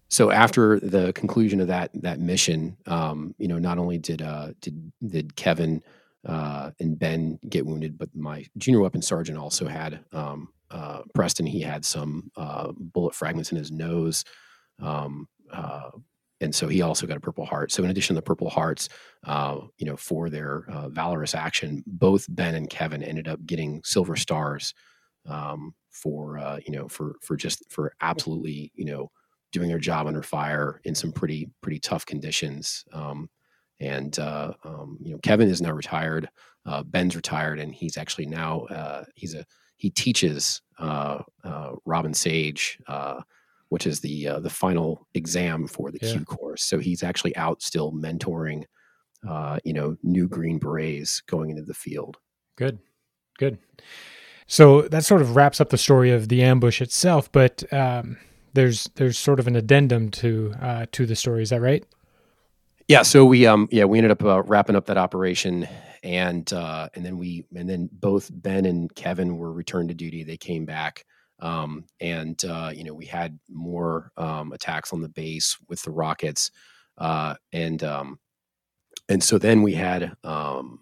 So 0.08 0.32
after 0.32 0.80
the 0.80 1.14
conclusion 1.14 1.60
of 1.62 1.68
that 1.68 1.92
that 2.02 2.20
mission, 2.20 2.78
um, 2.86 3.36
you 3.38 3.48
know, 3.48 3.60
not 3.60 3.78
only 3.78 3.98
did 3.98 4.22
uh, 4.22 4.50
did 4.62 4.92
did 5.06 5.36
Kevin 5.36 5.84
uh, 6.26 6.72
and 6.80 6.98
Ben 6.98 7.40
get 7.50 7.66
wounded, 7.66 7.98
but 7.98 8.10
my 8.16 8.46
junior 8.58 8.82
weapon 8.82 9.02
sergeant 9.02 9.38
also 9.38 9.68
had 9.68 10.00
um, 10.12 10.50
uh, 10.72 11.02
Preston. 11.14 11.46
He 11.46 11.62
had 11.62 11.86
some 11.86 12.32
uh, 12.36 12.72
bullet 12.76 13.16
fragments 13.16 13.52
in 13.52 13.58
his 13.58 13.72
nose. 13.72 14.24
Um, 14.82 15.28
uh, 15.52 15.92
and 16.46 16.54
so 16.54 16.68
he 16.68 16.82
also 16.82 17.08
got 17.08 17.18
a 17.18 17.20
Purple 17.20 17.46
Heart. 17.46 17.72
So 17.72 17.84
in 17.84 17.90
addition 17.90 18.16
to 18.16 18.20
the 18.20 18.26
Purple 18.26 18.50
Hearts, 18.50 18.88
uh, 19.26 19.58
you 19.78 19.86
know, 19.86 19.98
for 19.98 20.30
their 20.30 20.66
uh, 20.70 20.90
valorous 20.90 21.34
action, 21.34 21.84
both 21.88 22.28
Ben 22.30 22.56
and 22.56 22.70
Kevin 22.70 23.04
ended 23.04 23.28
up 23.28 23.44
getting 23.46 23.82
Silver 23.84 24.16
Stars 24.16 24.74
um, 25.28 25.74
for 25.90 26.38
uh, 26.38 26.60
you 26.66 26.72
know 26.72 26.88
for 26.88 27.16
for 27.22 27.36
just 27.36 27.64
for 27.70 27.94
absolutely 28.00 28.72
you 28.76 28.86
know 28.86 29.12
doing 29.52 29.68
their 29.68 29.80
job 29.80 30.06
under 30.06 30.22
fire 30.22 30.80
in 30.84 30.94
some 30.94 31.12
pretty 31.12 31.50
pretty 31.62 31.80
tough 31.80 32.06
conditions. 32.06 32.86
Um, 32.94 33.28
and 33.80 34.18
uh, 34.20 34.54
um, 34.64 34.98
you 35.02 35.12
know, 35.12 35.20
Kevin 35.24 35.50
is 35.50 35.62
now 35.62 35.72
retired. 35.72 36.30
Uh, 36.66 36.84
Ben's 36.84 37.16
retired, 37.16 37.60
and 37.60 37.74
he's 37.74 37.98
actually 37.98 38.28
now 38.28 38.68
he's 39.16 39.34
a 39.34 39.46
he 39.78 39.90
teaches 39.90 40.62
Robin 40.80 42.14
Sage 42.14 42.78
which 43.70 43.88
is 43.88 44.00
the 44.00 44.28
uh, 44.28 44.40
the 44.40 44.50
final 44.50 45.08
exam 45.14 45.68
for 45.68 45.92
the 45.92 46.00
yeah. 46.02 46.14
Q 46.14 46.26
course. 46.26 46.64
So 46.64 46.80
he's 46.80 47.04
actually 47.04 47.36
out 47.36 47.62
still 47.62 47.92
mentoring, 47.92 48.64
uh, 49.28 49.60
you 49.64 49.74
know, 49.74 49.98
new 50.04 50.28
Green 50.28 50.60
Berets 50.60 51.22
going 51.22 51.50
into 51.50 51.64
the 51.64 51.74
field. 51.74 52.18
Good, 52.58 52.80
good. 53.38 53.58
So 54.48 54.84
that 54.84 55.04
sort 55.04 55.22
of 55.22 55.36
wraps 55.36 55.60
up 55.60 55.70
the 55.70 55.78
story 55.78 56.12
of 56.12 56.30
the 56.30 56.44
ambush 56.44 56.82
itself. 56.82 57.32
But 57.32 57.64
um, 57.74 58.18
there's 58.54 58.90
there's 58.96 59.18
sort 59.18 59.40
of 59.40 59.48
an 59.48 59.56
addendum 59.56 60.12
to 60.12 60.54
uh, 60.62 60.86
to 60.92 61.06
the 61.06 61.16
story. 61.16 61.44
Is 61.44 61.50
that 61.50 61.62
right? 61.62 61.84
Yeah. 62.88 63.02
So 63.02 63.26
we 63.26 63.46
um 63.46 63.68
yeah 63.72 63.86
we 63.86 63.98
ended 63.98 64.12
up 64.12 64.24
uh, 64.24 64.44
wrapping 64.44 64.76
up 64.76 64.86
that 64.86 64.98
operation 64.98 65.68
and 66.06 66.54
uh, 66.54 66.88
and 66.94 67.04
then 67.04 67.18
we 67.18 67.46
and 67.56 67.68
then 67.68 67.90
both 67.92 68.30
Ben 68.32 68.66
and 68.66 68.94
Kevin 68.94 69.38
were 69.38 69.52
returned 69.52 69.90
to 69.90 69.96
duty. 69.96 70.24
They 70.24 70.38
came 70.38 70.66
back. 70.66 71.04
Um, 71.40 71.86
and 72.00 72.44
uh, 72.46 72.72
you 72.74 72.84
know 72.84 72.94
we 72.94 73.06
had 73.06 73.40
more 73.50 74.12
um, 74.18 74.54
attacks 74.54 74.94
on 74.94 75.02
the 75.02 75.10
base 75.10 75.58
with 75.68 75.82
the 75.84 75.92
rockets, 75.92 76.52
uh, 76.98 77.36
and 77.52 77.84
um, 77.84 78.20
and 79.10 79.24
so 79.24 79.38
then 79.38 79.62
we 79.62 79.74
had 79.74 80.16
um, 80.24 80.80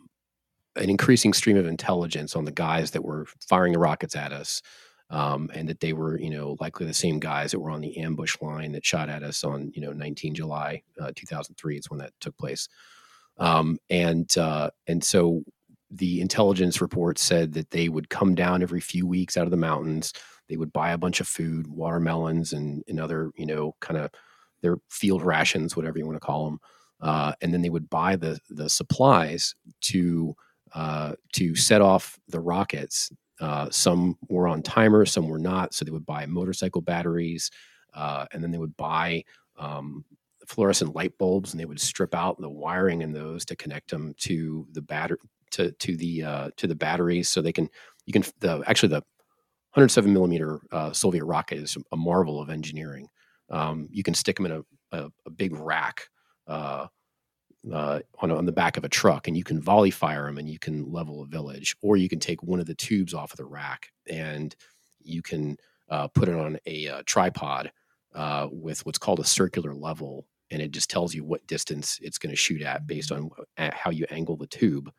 an 0.76 0.89
increasing 0.89 1.34
stream 1.34 1.58
of 1.58 1.66
intelligence 1.66 2.36
on 2.36 2.46
the 2.46 2.52
guys 2.52 2.92
that 2.92 3.04
were 3.04 3.26
firing 3.48 3.74
the 3.74 3.80
rockets 3.80 4.16
at 4.16 4.32
us, 4.32 4.62
um, 5.10 5.50
and 5.56 5.68
that 5.70 5.80
they 5.80 5.94
were 5.94 6.20
you 6.20 6.30
know 6.30 6.56
likely 6.60 6.86
the 6.86 6.94
same 6.94 7.20
guys 7.20 7.52
that 7.52 7.60
were 7.60 7.72
on 7.72 7.82
the 7.82 7.98
ambush 7.98 8.36
line 8.39 8.74
that 8.74 8.86
shot 8.86 9.10
at 9.10 9.24
us 9.24 9.44
on 9.44 9.72
you 9.74 9.82
know 9.82 9.92
19 9.92 10.36
July 10.36 10.84
uh, 11.02 11.12
2003 11.16 11.78
is 11.78 11.89
when 11.89 12.00
that 12.00 12.13
took 12.22 12.38
place, 12.38 12.70
um, 13.39 13.80
and 13.89 14.38
uh, 14.38 14.70
and 14.86 15.04
so 15.04 15.42
the 15.89 16.22
intelligence 16.22 16.82
report 16.82 17.20
said 17.20 17.54
that 17.54 17.70
they 17.70 17.88
would 17.88 18.10
come 18.10 18.34
down 18.34 18.63
every 18.63 18.82
few 18.82 19.06
weeks 19.06 19.38
out 19.38 19.46
of 19.46 19.52
the 19.52 19.58
mountains 19.58 20.12
they 20.50 20.58
would 20.58 20.74
buy 20.74 20.91
a 20.91 20.98
bunch 20.98 21.20
of 21.20 21.28
food, 21.28 21.68
watermelons, 21.68 22.54
and, 22.54 22.84
and 22.88 23.00
other, 23.00 23.32
you 23.36 23.46
know, 23.46 23.76
kind 23.80 24.00
of 24.00 24.12
their 24.62 24.78
field 24.89 25.22
rations, 25.22 25.76
whatever 25.76 25.98
you 25.98 26.06
want 26.06 26.16
to 26.16 26.26
call 26.26 26.46
them. 26.46 26.60
Uh, 27.02 27.34
and 27.41 27.54
then 27.54 27.62
they 27.62 27.70
would 27.70 27.89
buy 27.89 28.16
the 28.16 28.39
the 28.50 28.70
supplies 28.70 29.56
to 29.82 30.34
uh, 30.74 31.14
to 31.34 31.56
set 31.56 31.82
off 31.82 32.18
the 32.30 32.39
rockets. 32.39 33.12
Uh, 33.39 33.70
some 33.70 34.18
were 34.30 34.48
on 34.48 34.62
timers, 34.62 35.12
some 35.12 35.28
were 35.28 35.39
not. 35.39 35.74
So 35.74 35.84
they 35.84 35.91
would 35.91 36.06
buy 36.06 36.26
motorcycle 36.26 36.82
batteries, 36.82 37.52
uh, 37.94 38.26
and 38.32 38.41
then 38.41 38.52
they 38.52 38.58
would 38.58 38.78
buy 38.78 39.24
um, 39.58 40.06
fluorescent 40.48 40.96
light 40.96 41.18
bulbs, 41.18 41.52
and 41.52 41.60
they 41.60 41.66
would 41.66 41.82
strip 41.82 42.16
out 42.16 42.39
the 42.39 42.50
wiring 42.50 43.02
in 43.02 43.12
those 43.12 43.44
to 43.46 43.56
connect 43.56 43.89
them 43.89 44.14
to 44.20 44.66
the 44.72 44.82
batter 44.82 45.18
to 45.52 45.72
to 45.74 45.98
the 45.98 46.24
uh, 46.24 46.50
to 46.58 46.68
the 46.68 46.76
batteries, 46.76 47.30
so 47.30 47.41
they 47.41 47.54
can 47.54 47.70
you 48.06 48.14
can 48.14 48.24
the 48.39 48.64
actually 48.66 48.89
the 48.89 49.04
107 49.74 50.13
millimeter 50.13 50.61
uh, 50.71 50.91
Soviet 50.91 51.26
rocket 51.26 51.57
is 51.57 51.78
a 51.91 51.97
marvel 51.97 52.39
of 52.39 52.51
engineering. 52.51 53.07
Um, 53.49 53.88
you 53.91 54.03
can 54.03 54.13
stick 54.13 54.36
them 54.36 54.45
in 54.45 54.51
a, 54.51 54.61
a, 54.91 55.11
a 55.26 55.30
big 55.32 55.55
rack 55.55 56.09
uh, 56.47 56.88
uh, 57.71 57.99
on, 58.19 58.30
on 58.30 58.45
the 58.45 58.51
back 58.51 58.78
of 58.78 58.84
a 58.84 58.89
truck 58.89 59.28
and 59.28 59.36
you 59.36 59.43
can 59.43 59.59
volley 59.59 59.89
fire 59.89 60.26
them 60.26 60.38
and 60.38 60.47
you 60.47 60.59
can 60.59 60.91
level 60.91 61.24
a 61.24 61.26
village 61.26 61.76
or 61.82 61.97
you 61.97 62.07
can 62.07 62.19
take 62.19 62.43
one 62.43 62.59
of 62.59 62.67
the 62.67 62.76
tubes 62.76 63.15
off 63.15 63.32
of 63.32 63.38
the 63.38 63.45
rack 63.45 63.89
and 64.07 64.55
you 65.01 65.24
can 65.24 65.57
uh, 65.89 66.07
put 66.09 66.30
it 66.30 66.36
on 66.36 66.57
a, 66.67 66.88
uh, 66.88 67.01
tripod 67.07 67.71
uh, 68.13 68.47
with 68.51 68.86
what's 68.86 68.99
called 68.99 69.19
a 69.19 69.26
circular 69.26 69.74
level 69.74 70.28
and 70.51 70.61
it 70.61 70.71
just 70.71 70.89
tells 70.89 71.15
you 71.15 71.24
what 71.24 71.45
distance 71.47 71.97
it's 72.01 72.19
going 72.19 72.30
to 72.30 72.36
shoot 72.36 72.61
at 72.61 72.86
based 72.86 73.11
on 73.11 73.30
how 73.57 73.89
you 73.89 74.05
angle 74.11 74.36
the 74.38 74.45
tube 74.45 74.91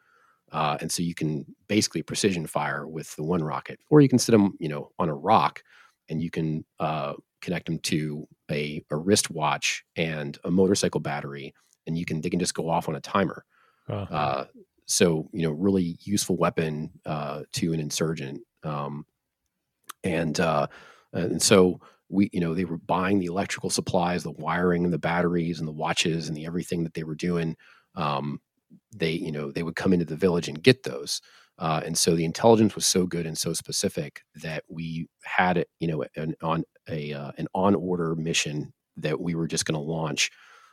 uh, 0.54 0.78
and 0.80 0.90
so 0.90 1.02
you 1.02 1.14
can 1.14 1.44
basically 1.68 2.02
precision 2.02 2.46
fire 2.46 2.86
with 2.86 3.14
the 3.16 3.22
one 3.22 3.44
rocket 3.44 3.78
or 3.90 4.00
you 4.00 4.08
can 4.08 4.18
sit 4.18 4.32
them 4.32 4.54
you 4.58 4.68
know 4.68 4.90
on 4.98 5.10
a 5.10 5.14
rock 5.14 5.62
and 6.08 6.22
you 6.22 6.30
can 6.30 6.64
uh, 6.80 7.12
connect 7.42 7.66
them 7.66 7.78
to 7.80 8.26
a, 8.50 8.82
a 8.90 8.96
wristwatch 8.96 9.84
and 9.96 10.38
a 10.44 10.50
motorcycle 10.50 11.00
battery 11.00 11.52
and 11.86 11.98
you 11.98 12.04
can 12.04 12.20
they 12.20 12.30
can 12.30 12.40
just 12.40 12.54
go 12.54 12.68
off 12.68 12.88
on 12.88 12.96
a 12.96 13.00
timer. 13.00 13.44
Uh-huh. 13.88 14.14
Uh, 14.14 14.44
so 14.86 15.28
you 15.32 15.42
know, 15.42 15.50
really 15.50 15.98
useful 16.00 16.36
weapon 16.36 16.90
uh, 17.06 17.42
to 17.52 17.72
an 17.72 17.80
insurgent. 17.80 18.40
Um, 18.62 19.06
and 20.02 20.38
uh, 20.40 20.66
and 21.12 21.42
so 21.42 21.80
we 22.08 22.30
you 22.32 22.40
know 22.40 22.54
they 22.54 22.64
were 22.64 22.78
buying 22.78 23.18
the 23.18 23.26
electrical 23.26 23.70
supplies, 23.70 24.22
the 24.22 24.32
wiring, 24.32 24.84
and 24.84 24.92
the 24.92 24.98
batteries, 24.98 25.58
and 25.58 25.68
the 25.68 25.72
watches, 25.72 26.28
and 26.28 26.36
the 26.36 26.46
everything 26.46 26.84
that 26.84 26.94
they 26.94 27.04
were 27.04 27.14
doing. 27.14 27.56
Um, 27.94 28.40
they 28.94 29.12
you 29.12 29.32
know 29.32 29.50
they 29.50 29.62
would 29.62 29.76
come 29.76 29.92
into 29.92 30.04
the 30.04 30.16
village 30.16 30.48
and 30.48 30.62
get 30.62 30.82
those. 30.84 31.20
Uh, 31.58 31.80
and 31.84 31.96
so 31.96 32.16
the 32.16 32.24
intelligence 32.24 32.74
was 32.74 32.84
so 32.84 33.06
good 33.06 33.26
and 33.26 33.38
so 33.38 33.52
specific 33.52 34.22
that 34.34 34.64
we 34.68 35.06
had 35.22 35.56
it, 35.56 35.68
you 35.78 35.86
know, 35.86 36.04
an 36.16 36.34
on 36.42 36.64
a 36.88 37.12
uh, 37.12 37.32
an 37.38 37.46
on 37.54 37.74
order 37.74 38.14
mission 38.16 38.72
that 38.96 39.20
we 39.20 39.34
were 39.34 39.46
just 39.46 39.64
going 39.64 39.74
to 39.78 39.80
launch 39.80 40.30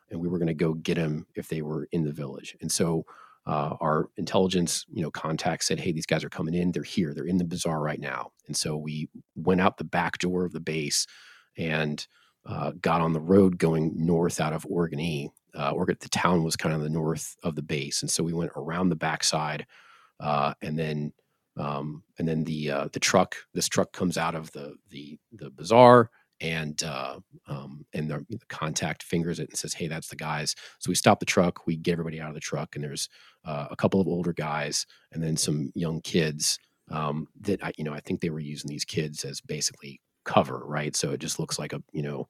and 0.10 0.20
we 0.20 0.28
were 0.28 0.38
going 0.38 0.48
to 0.48 0.54
go 0.54 0.74
get 0.74 0.96
them 0.96 1.26
if 1.36 1.48
they 1.48 1.62
were 1.62 1.88
in 1.92 2.04
the 2.04 2.12
village. 2.12 2.56
And 2.62 2.72
so 2.72 3.06
uh, 3.48 3.76
our 3.80 4.08
intelligence, 4.18 4.86
you 4.92 5.02
know, 5.02 5.12
contact 5.12 5.64
said, 5.64 5.80
"Hey, 5.80 5.92
these 5.92 6.06
guys 6.06 6.24
are 6.24 6.30
coming 6.30 6.54
in. 6.54 6.72
They're 6.72 6.84
here. 6.84 7.14
They're 7.14 7.26
in 7.26 7.38
the 7.38 7.46
bazaar 7.46 7.82
right 7.82 8.00
now." 8.00 8.32
And 8.48 8.56
so 8.56 8.78
we 8.78 9.10
went 9.36 9.62
out 9.62 9.78
the 9.78 9.84
back 9.84 10.20
door 10.20 10.46
of 10.46 10.52
the 10.52 10.60
base 10.60 11.08
and 11.58 12.06
uh, 12.46 12.72
got 12.82 13.02
on 13.02 13.14
the 13.14 13.22
road 13.22 13.58
going 13.58 13.94
north 13.96 14.40
out 14.40 14.54
of 14.54 14.66
Oregon 14.70 15.00
E. 15.00 15.30
Uh, 15.56 15.74
the 15.74 16.10
town 16.10 16.44
was 16.44 16.56
kind 16.56 16.74
of 16.74 16.82
the 16.82 16.90
north 16.90 17.36
of 17.44 17.56
the 17.56 17.62
base, 17.62 18.02
and 18.02 18.10
so 18.10 18.24
we 18.24 18.34
went 18.34 18.52
around 18.56 18.90
the 18.90 18.96
backside, 18.96 19.66
uh, 20.20 20.54
and 20.62 20.78
then 20.78 21.14
um, 21.58 22.04
and 22.18 22.28
then 22.28 22.44
the 22.44 22.72
uh, 22.72 22.88
the 22.94 23.00
truck. 23.00 23.36
This 23.54 23.68
truck 23.68 23.92
comes 23.92 24.18
out 24.18 24.36
of 24.36 24.52
the 24.52 24.76
the 24.90 25.18
the 25.34 25.50
bazaar 25.50 26.10
and 26.42 26.82
uh, 26.84 27.20
um, 27.48 27.86
and 27.94 28.10
the, 28.10 28.26
the, 28.30 28.40
contact 28.50 29.04
fingers 29.04 29.40
it 29.40 29.50
and 29.50 29.58
says, 29.58 29.74
"Hey, 29.74 29.88
that's 29.88 30.08
the 30.08 30.16
guys." 30.16 30.56
So 30.80 30.90
we 30.90 30.96
stop 30.96 31.20
the 31.20 31.26
truck, 31.26 31.68
we 31.68 31.76
get 31.76 31.94
everybody 31.94 32.20
out 32.20 32.30
of 32.30 32.34
the 32.34 32.40
truck, 32.40 32.76
and 32.76 32.84
there's 32.84 33.10
uh, 33.46 33.68
a 33.70 33.76
couple 33.76 34.02
of 34.02 34.08
older 34.08 34.34
guys 34.34 34.86
and 35.12 35.24
then 35.24 35.38
some 35.38 35.72
young 35.76 36.02
kids 36.02 36.60
um, 36.90 37.28
that 37.42 37.64
I, 37.64 37.72
you 37.78 37.84
know, 37.84 37.94
I 37.94 38.00
think 38.00 38.22
they 38.22 38.30
were 38.30 38.40
using 38.40 38.70
these 38.70 38.86
kids 38.86 39.24
as 39.24 39.40
basically 39.40 40.02
cover, 40.26 40.64
right? 40.66 40.96
So 40.96 41.12
it 41.12 41.20
just 41.20 41.40
looks 41.40 41.60
like 41.60 41.74
a, 41.74 41.82
you 41.92 42.02
know, 42.02 42.28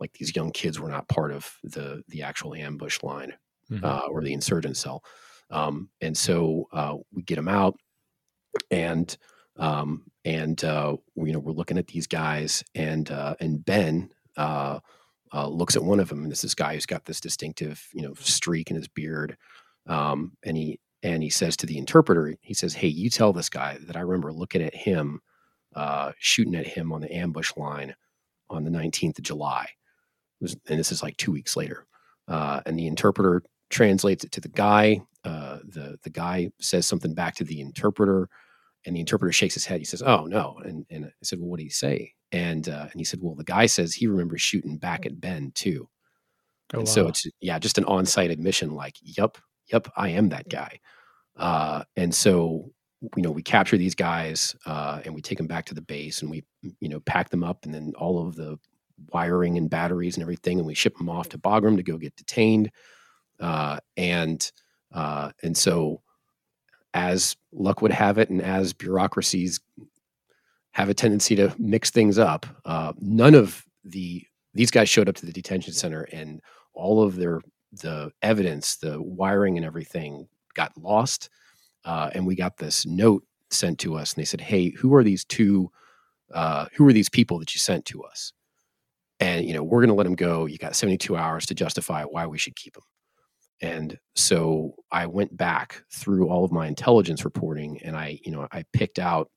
like 0.00 0.12
these 0.14 0.34
young 0.34 0.50
kids 0.50 0.78
were 0.78 0.90
not 0.90 1.08
part 1.08 1.32
of 1.32 1.56
the 1.64 2.02
the 2.08 2.22
actual 2.22 2.54
ambush 2.54 3.02
line 3.02 3.32
mm-hmm. 3.70 3.84
uh, 3.84 4.06
or 4.10 4.22
the 4.22 4.32
insurgent 4.32 4.76
cell, 4.76 5.02
um, 5.50 5.88
and 6.00 6.16
so 6.16 6.68
uh, 6.72 6.96
we 7.12 7.22
get 7.22 7.36
them 7.36 7.48
out 7.48 7.76
and 8.70 9.16
um, 9.58 10.04
and 10.24 10.62
uh, 10.64 10.96
you 11.16 11.32
know 11.32 11.38
we're 11.38 11.52
looking 11.52 11.78
at 11.78 11.86
these 11.86 12.06
guys, 12.06 12.62
and 12.74 13.10
uh, 13.10 13.34
and 13.40 13.64
Ben 13.64 14.10
uh, 14.36 14.80
uh, 15.32 15.48
looks 15.48 15.76
at 15.76 15.84
one 15.84 16.00
of 16.00 16.08
them, 16.08 16.22
and 16.22 16.30
this 16.30 16.42
this 16.42 16.54
guy 16.54 16.74
who's 16.74 16.86
got 16.86 17.04
this 17.04 17.20
distinctive 17.20 17.88
you 17.92 18.02
know 18.02 18.14
streak 18.14 18.70
in 18.70 18.76
his 18.76 18.88
beard, 18.88 19.36
um, 19.86 20.32
and 20.44 20.56
he 20.56 20.80
and 21.02 21.22
he 21.22 21.30
says 21.30 21.56
to 21.58 21.66
the 21.66 21.78
interpreter, 21.78 22.34
he 22.40 22.54
says, 22.54 22.74
"Hey, 22.74 22.88
you 22.88 23.10
tell 23.10 23.32
this 23.32 23.48
guy 23.48 23.78
that 23.86 23.96
I 23.96 24.00
remember 24.00 24.32
looking 24.32 24.62
at 24.62 24.74
him, 24.74 25.20
uh, 25.74 26.12
shooting 26.18 26.54
at 26.54 26.66
him 26.66 26.92
on 26.92 27.00
the 27.00 27.14
ambush 27.14 27.52
line 27.56 27.94
on 28.48 28.64
the 28.64 28.70
19th 28.70 29.18
of 29.18 29.24
July, 29.24 29.66
and 30.40 30.78
this 30.78 30.92
is 30.92 31.02
like 31.02 31.16
two 31.16 31.32
weeks 31.32 31.56
later." 31.56 31.86
Uh, 32.28 32.60
and 32.66 32.78
the 32.78 32.86
interpreter 32.86 33.42
translates 33.70 34.24
it 34.24 34.32
to 34.32 34.40
the 34.40 34.48
guy. 34.48 35.00
Uh, 35.24 35.58
the 35.64 35.98
the 36.02 36.10
guy 36.10 36.50
says 36.60 36.86
something 36.86 37.14
back 37.14 37.34
to 37.36 37.44
the 37.44 37.60
interpreter. 37.60 38.28
And 38.84 38.94
the 38.94 39.00
interpreter 39.00 39.32
shakes 39.32 39.54
his 39.54 39.66
head. 39.66 39.80
He 39.80 39.84
says, 39.84 40.00
"Oh 40.00 40.26
no!" 40.26 40.60
And 40.64 40.86
and 40.90 41.06
I 41.06 41.10
said, 41.24 41.40
"Well, 41.40 41.48
what 41.48 41.58
did 41.58 41.64
he 41.64 41.70
say?" 41.70 42.14
And 42.30 42.68
uh, 42.68 42.86
and 42.92 43.00
he 43.00 43.04
said, 43.04 43.18
"Well, 43.20 43.34
the 43.34 43.42
guy 43.42 43.66
says 43.66 43.92
he 43.94 44.06
remembers 44.06 44.42
shooting 44.42 44.76
back 44.76 45.06
at 45.06 45.20
Ben 45.20 45.50
too." 45.56 45.88
Oh, 46.72 46.78
and 46.78 46.86
wow. 46.86 46.92
so 46.92 47.08
it's 47.08 47.26
yeah, 47.40 47.58
just 47.58 47.78
an 47.78 47.84
on-site 47.86 48.30
admission. 48.30 48.70
Like, 48.70 48.94
"Yep, 49.02 49.38
yep, 49.72 49.88
I 49.96 50.10
am 50.10 50.28
that 50.28 50.48
guy." 50.48 50.78
Uh, 51.36 51.82
and 51.96 52.14
so 52.14 52.70
you 53.16 53.22
know 53.22 53.30
we 53.30 53.42
capture 53.42 53.76
these 53.76 53.94
guys 53.94 54.56
uh, 54.66 55.00
and 55.04 55.14
we 55.14 55.20
take 55.20 55.38
them 55.38 55.46
back 55.46 55.66
to 55.66 55.74
the 55.74 55.82
base 55.82 56.22
and 56.22 56.30
we 56.30 56.44
you 56.80 56.88
know 56.88 57.00
pack 57.00 57.28
them 57.30 57.44
up 57.44 57.64
and 57.64 57.74
then 57.74 57.92
all 57.96 58.26
of 58.26 58.36
the 58.36 58.58
wiring 59.12 59.58
and 59.58 59.70
batteries 59.70 60.16
and 60.16 60.22
everything 60.22 60.58
and 60.58 60.66
we 60.66 60.74
ship 60.74 60.96
them 60.96 61.08
off 61.08 61.28
to 61.30 61.38
Bagram 61.38 61.76
to 61.76 61.82
go 61.82 61.98
get 61.98 62.16
detained. 62.16 62.70
Uh, 63.40 63.78
and 63.96 64.50
uh, 64.92 65.30
and 65.42 65.56
so 65.56 66.00
as 66.94 67.36
luck 67.52 67.82
would 67.82 67.92
have 67.92 68.16
it, 68.16 68.30
and 68.30 68.40
as 68.40 68.72
bureaucracies 68.72 69.60
have 70.72 70.88
a 70.88 70.94
tendency 70.94 71.36
to 71.36 71.54
mix 71.58 71.90
things 71.90 72.18
up, 72.18 72.46
uh, 72.64 72.92
none 72.98 73.34
of 73.34 73.64
the 73.84 74.24
these 74.54 74.70
guys 74.70 74.88
showed 74.88 75.08
up 75.08 75.14
to 75.16 75.26
the 75.26 75.32
detention 75.32 75.74
center, 75.74 76.02
and 76.04 76.40
all 76.72 77.02
of 77.02 77.16
their 77.16 77.40
the 77.72 78.10
evidence, 78.22 78.76
the 78.76 79.00
wiring, 79.02 79.58
and 79.58 79.66
everything 79.66 80.26
got 80.54 80.72
lost. 80.78 81.28
Uh, 81.84 82.10
and 82.14 82.26
we 82.26 82.34
got 82.34 82.56
this 82.56 82.86
note 82.86 83.22
sent 83.50 83.78
to 83.78 83.94
us, 83.94 84.14
and 84.14 84.22
they 84.22 84.26
said, 84.26 84.40
"Hey, 84.40 84.70
who 84.70 84.94
are 84.94 85.04
these 85.04 85.24
two? 85.24 85.70
Uh, 86.32 86.66
who 86.74 86.88
are 86.88 86.92
these 86.94 87.10
people 87.10 87.38
that 87.38 87.54
you 87.54 87.58
sent 87.58 87.84
to 87.86 88.02
us?" 88.02 88.32
And 89.20 89.46
you 89.46 89.54
know, 89.54 89.62
we're 89.62 89.80
going 89.80 89.88
to 89.88 89.94
let 89.94 90.04
them 90.04 90.14
go. 90.14 90.46
You 90.46 90.58
got 90.58 90.76
72 90.76 91.16
hours 91.16 91.46
to 91.46 91.54
justify 91.54 92.04
why 92.04 92.26
we 92.26 92.38
should 92.38 92.56
keep 92.56 92.74
them. 92.74 92.84
And 93.62 93.98
so 94.14 94.74
I 94.92 95.06
went 95.06 95.36
back 95.36 95.82
through 95.90 96.28
all 96.28 96.44
of 96.44 96.52
my 96.52 96.66
intelligence 96.66 97.24
reporting 97.24 97.80
and 97.82 97.96
I, 97.96 98.18
you 98.22 98.30
know, 98.30 98.46
I 98.52 98.64
picked 98.72 98.98
out, 98.98 99.30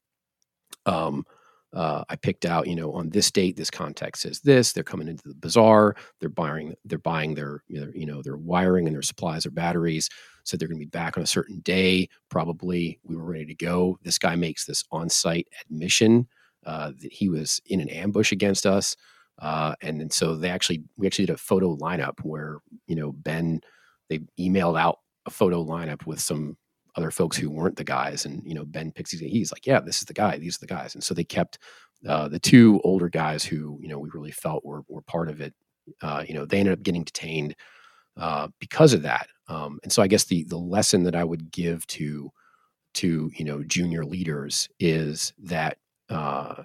um, 0.85 1.25
uh, 1.71 2.03
I 2.09 2.15
picked 2.15 2.45
out, 2.45 2.67
you 2.67 2.75
know, 2.75 2.91
on 2.93 3.09
this 3.09 3.31
date, 3.31 3.55
this 3.55 3.69
context 3.69 4.23
says 4.23 4.41
this. 4.41 4.73
They're 4.73 4.83
coming 4.83 5.07
into 5.07 5.27
the 5.27 5.35
bazaar. 5.35 5.95
They're 6.19 6.27
buying, 6.27 6.73
they're 6.83 6.97
buying 6.97 7.35
their, 7.35 7.63
you 7.67 8.05
know, 8.05 8.21
their 8.21 8.37
wiring 8.37 8.87
and 8.87 8.95
their 8.95 9.03
supplies 9.03 9.45
or 9.45 9.51
batteries. 9.51 10.09
So 10.43 10.57
they're 10.57 10.67
going 10.67 10.79
to 10.79 10.85
be 10.85 10.89
back 10.89 11.15
on 11.15 11.23
a 11.23 11.27
certain 11.27 11.59
day. 11.59 12.09
Probably 12.29 12.99
we 13.03 13.15
were 13.15 13.23
ready 13.23 13.45
to 13.45 13.55
go. 13.55 13.99
This 14.01 14.17
guy 14.17 14.35
makes 14.35 14.65
this 14.65 14.83
on-site 14.91 15.47
admission 15.61 16.27
uh, 16.65 16.91
that 16.99 17.13
he 17.13 17.29
was 17.29 17.61
in 17.67 17.79
an 17.79 17.89
ambush 17.89 18.31
against 18.31 18.65
us, 18.65 18.95
uh, 19.39 19.75
and, 19.81 20.01
and 20.01 20.11
so 20.11 20.35
they 20.35 20.49
actually, 20.49 20.83
we 20.97 21.07
actually 21.07 21.25
did 21.25 21.33
a 21.33 21.37
photo 21.37 21.75
lineup 21.77 22.19
where 22.23 22.59
you 22.87 22.95
know 22.95 23.11
Ben 23.11 23.61
they 24.09 24.19
emailed 24.39 24.79
out 24.79 24.99
a 25.25 25.29
photo 25.29 25.63
lineup 25.63 26.05
with 26.05 26.19
some 26.19 26.57
other 26.95 27.11
folks 27.11 27.37
who 27.37 27.49
weren't 27.49 27.77
the 27.77 27.83
guys, 27.83 28.25
and 28.25 28.41
you 28.45 28.53
know 28.53 28.65
Ben 28.65 28.91
Pixie, 28.91 29.29
he's 29.29 29.51
like, 29.51 29.65
yeah, 29.65 29.79
this 29.79 29.99
is 29.99 30.05
the 30.05 30.13
guy, 30.13 30.37
these 30.37 30.57
are 30.57 30.65
the 30.65 30.67
guys, 30.67 30.95
and 30.95 31.03
so 31.03 31.13
they 31.13 31.23
kept 31.23 31.59
uh, 32.07 32.27
the 32.27 32.39
two 32.39 32.81
older 32.83 33.09
guys 33.09 33.43
who 33.43 33.79
you 33.81 33.87
know 33.87 33.99
we 33.99 34.09
really 34.13 34.31
felt 34.31 34.65
were 34.65 34.83
were 34.87 35.01
part 35.03 35.29
of 35.29 35.41
it. 35.41 35.53
Uh, 36.01 36.23
you 36.27 36.33
know, 36.33 36.45
they 36.45 36.59
ended 36.59 36.73
up 36.73 36.83
getting 36.83 37.03
detained 37.03 37.55
uh, 38.17 38.47
because 38.59 38.93
of 38.93 39.01
that, 39.03 39.27
um, 39.47 39.79
and 39.83 39.91
so 39.91 40.01
I 40.01 40.07
guess 40.07 40.25
the 40.25 40.43
the 40.45 40.57
lesson 40.57 41.03
that 41.03 41.15
I 41.15 41.23
would 41.23 41.51
give 41.51 41.85
to 41.87 42.31
to 42.95 43.31
you 43.35 43.45
know 43.45 43.63
junior 43.63 44.03
leaders 44.03 44.67
is 44.79 45.33
that 45.43 45.77
uh, 46.09 46.63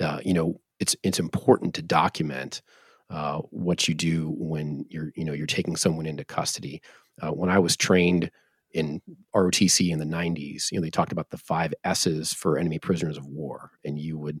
uh, 0.00 0.20
you 0.24 0.34
know 0.34 0.60
it's 0.80 0.96
it's 1.02 1.20
important 1.20 1.74
to 1.74 1.82
document 1.82 2.62
uh, 3.10 3.38
what 3.50 3.86
you 3.86 3.94
do 3.94 4.34
when 4.38 4.86
you're 4.88 5.12
you 5.14 5.24
know 5.24 5.32
you're 5.32 5.46
taking 5.46 5.76
someone 5.76 6.06
into 6.06 6.24
custody. 6.24 6.82
Uh, 7.22 7.30
when 7.30 7.50
I 7.50 7.58
was 7.58 7.76
trained 7.76 8.30
in 8.72 9.02
ROTC 9.34 9.90
in 9.90 9.98
the 9.98 10.04
90s, 10.04 10.72
you 10.72 10.78
know 10.78 10.82
they 10.82 10.90
talked 10.90 11.12
about 11.12 11.30
the 11.30 11.38
five 11.38 11.74
S's 11.84 12.32
for 12.32 12.58
enemy 12.58 12.78
prisoners 12.78 13.16
of 13.16 13.26
war, 13.26 13.70
and 13.84 13.98
you 13.98 14.18
would 14.18 14.40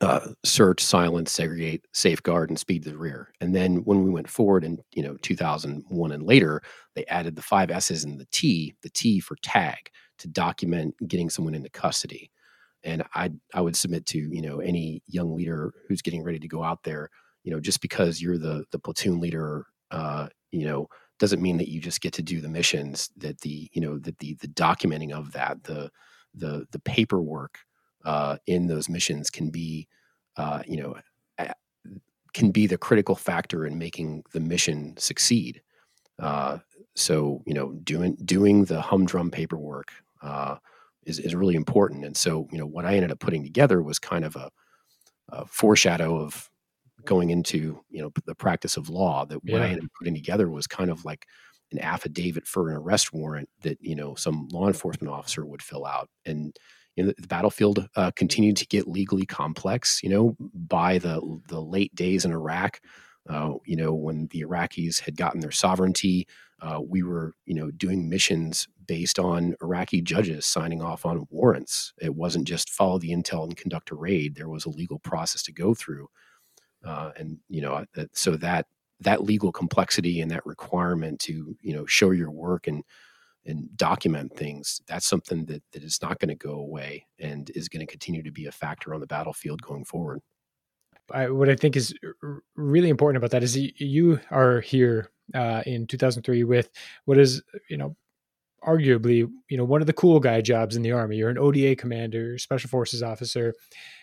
uh, 0.00 0.28
search, 0.44 0.82
silence, 0.82 1.30
segregate, 1.30 1.86
safeguard, 1.92 2.50
and 2.50 2.58
speed 2.58 2.82
to 2.82 2.90
the 2.90 2.98
rear. 2.98 3.32
And 3.40 3.54
then 3.54 3.76
when 3.84 4.02
we 4.02 4.10
went 4.10 4.28
forward 4.28 4.64
in 4.64 4.78
you 4.92 5.02
know 5.02 5.16
2001 5.22 6.12
and 6.12 6.22
later, 6.22 6.62
they 6.94 7.04
added 7.06 7.36
the 7.36 7.42
five 7.42 7.70
S's 7.70 8.04
and 8.04 8.18
the 8.18 8.26
T, 8.32 8.74
the 8.82 8.90
T 8.90 9.20
for 9.20 9.36
tag, 9.42 9.90
to 10.18 10.28
document 10.28 10.94
getting 11.06 11.30
someone 11.30 11.54
into 11.54 11.70
custody. 11.70 12.30
And 12.84 13.02
I 13.14 13.30
I 13.54 13.60
would 13.60 13.76
submit 13.76 14.06
to 14.06 14.18
you 14.18 14.42
know 14.42 14.60
any 14.60 15.02
young 15.06 15.34
leader 15.34 15.72
who's 15.88 16.02
getting 16.02 16.22
ready 16.22 16.38
to 16.38 16.48
go 16.48 16.62
out 16.62 16.82
there 16.82 17.10
you 17.42 17.50
know 17.50 17.60
just 17.60 17.80
because 17.80 18.20
you're 18.20 18.38
the 18.38 18.64
the 18.72 18.78
platoon 18.78 19.20
leader 19.20 19.66
uh, 19.90 20.28
you 20.52 20.66
know 20.66 20.88
doesn't 21.18 21.42
mean 21.42 21.56
that 21.58 21.70
you 21.70 21.80
just 21.80 22.00
get 22.00 22.12
to 22.14 22.22
do 22.22 22.40
the 22.40 22.48
missions 22.48 23.10
that 23.16 23.40
the 23.40 23.68
you 23.72 23.80
know 23.80 23.98
that 23.98 24.18
the 24.18 24.34
the 24.40 24.48
documenting 24.48 25.12
of 25.12 25.32
that 25.32 25.62
the 25.64 25.90
the 26.34 26.66
the 26.72 26.80
paperwork 26.80 27.58
uh, 28.04 28.36
in 28.46 28.66
those 28.66 28.88
missions 28.88 29.30
can 29.30 29.50
be 29.50 29.88
uh, 30.36 30.62
you 30.66 30.76
know 30.76 30.94
can 32.34 32.50
be 32.50 32.66
the 32.66 32.76
critical 32.76 33.14
factor 33.14 33.64
in 33.64 33.78
making 33.78 34.24
the 34.32 34.40
mission 34.40 34.94
succeed. 34.98 35.62
Uh, 36.18 36.58
so 36.94 37.42
you 37.46 37.54
know, 37.54 37.72
doing 37.84 38.16
doing 38.24 38.64
the 38.64 38.80
humdrum 38.80 39.30
paperwork 39.30 39.92
uh, 40.22 40.56
is 41.06 41.18
is 41.18 41.34
really 41.34 41.54
important. 41.54 42.04
And 42.04 42.16
so 42.16 42.48
you 42.50 42.58
know, 42.58 42.66
what 42.66 42.84
I 42.84 42.94
ended 42.94 43.12
up 43.12 43.20
putting 43.20 43.42
together 43.42 43.82
was 43.82 43.98
kind 43.98 44.24
of 44.24 44.36
a, 44.36 44.50
a 45.30 45.46
foreshadow 45.46 46.18
of 46.18 46.50
going 47.04 47.30
into 47.30 47.80
you 47.90 48.02
know 48.02 48.10
the 48.26 48.34
practice 48.34 48.76
of 48.76 48.88
law. 48.88 49.24
That 49.24 49.44
what 49.44 49.62
I 49.62 49.66
ended 49.66 49.84
up 49.84 49.90
putting 49.98 50.14
together 50.14 50.50
was 50.50 50.66
kind 50.66 50.90
of 50.90 51.04
like 51.04 51.26
an 51.72 51.80
affidavit 51.80 52.46
for 52.46 52.70
an 52.70 52.76
arrest 52.76 53.12
warrant 53.12 53.48
that 53.62 53.78
you 53.80 53.94
know 53.94 54.14
some 54.14 54.48
law 54.52 54.66
enforcement 54.66 55.12
officer 55.12 55.44
would 55.44 55.62
fill 55.62 55.86
out 55.86 56.08
and 56.24 56.56
you 56.96 57.04
know, 57.04 57.12
the, 57.18 57.26
battlefield 57.26 57.88
uh, 57.96 58.10
continued 58.12 58.56
to 58.56 58.66
get 58.66 58.86
legally 58.86 59.26
complex. 59.26 60.00
You 60.02 60.10
know, 60.10 60.36
by 60.40 60.98
the 60.98 61.40
the 61.48 61.60
late 61.60 61.94
days 61.94 62.24
in 62.24 62.32
Iraq, 62.32 62.80
uh, 63.28 63.54
you 63.64 63.76
know, 63.76 63.92
when 63.92 64.28
the 64.28 64.42
Iraqis 64.42 65.00
had 65.00 65.16
gotten 65.16 65.40
their 65.40 65.50
sovereignty, 65.50 66.26
uh, 66.60 66.80
we 66.86 67.02
were 67.02 67.34
you 67.46 67.54
know 67.54 67.70
doing 67.70 68.08
missions 68.08 68.68
based 68.86 69.18
on 69.18 69.54
Iraqi 69.62 70.00
judges 70.00 70.46
signing 70.46 70.82
off 70.82 71.06
on 71.06 71.26
warrants. 71.30 71.92
It 72.00 72.14
wasn't 72.14 72.46
just 72.46 72.70
follow 72.70 72.98
the 72.98 73.10
intel 73.10 73.44
and 73.44 73.56
conduct 73.56 73.90
a 73.90 73.94
raid. 73.94 74.34
There 74.34 74.48
was 74.48 74.64
a 74.64 74.70
legal 74.70 74.98
process 74.98 75.42
to 75.44 75.52
go 75.52 75.74
through, 75.74 76.08
uh, 76.84 77.12
and 77.16 77.38
you 77.48 77.60
know, 77.60 77.84
so 78.12 78.36
that 78.36 78.66
that 79.00 79.24
legal 79.24 79.52
complexity 79.52 80.20
and 80.20 80.30
that 80.30 80.46
requirement 80.46 81.20
to 81.20 81.56
you 81.60 81.74
know 81.74 81.86
show 81.86 82.10
your 82.10 82.30
work 82.30 82.66
and 82.66 82.82
and 83.46 83.76
document 83.76 84.34
things, 84.36 84.80
that's 84.86 85.06
something 85.06 85.44
that, 85.46 85.62
that 85.72 85.82
is 85.82 86.00
not 86.00 86.18
going 86.18 86.30
to 86.30 86.34
go 86.34 86.52
away 86.52 87.06
and 87.18 87.50
is 87.54 87.68
going 87.68 87.84
to 87.84 87.90
continue 87.90 88.22
to 88.22 88.30
be 88.30 88.46
a 88.46 88.52
factor 88.52 88.94
on 88.94 89.00
the 89.00 89.06
battlefield 89.06 89.60
going 89.62 89.84
forward. 89.84 90.20
I, 91.10 91.28
what 91.28 91.50
I 91.50 91.56
think 91.56 91.76
is 91.76 91.94
really 92.56 92.88
important 92.88 93.18
about 93.18 93.30
that 93.32 93.42
is 93.42 93.56
you 93.56 94.20
are 94.30 94.60
here 94.60 95.10
uh, 95.34 95.62
in 95.66 95.86
2003 95.86 96.44
with 96.44 96.70
what 97.04 97.18
is, 97.18 97.42
you 97.68 97.76
know, 97.76 97.94
arguably, 98.66 99.28
you 99.48 99.56
know, 99.56 99.64
one 99.64 99.80
of 99.80 99.86
the 99.86 99.92
cool 99.92 100.20
guy 100.20 100.40
jobs 100.40 100.76
in 100.76 100.82
the 100.82 100.92
army. 100.92 101.16
You're 101.16 101.30
an 101.30 101.38
ODA 101.38 101.76
commander, 101.76 102.38
special 102.38 102.68
forces 102.68 103.02
officer, 103.02 103.54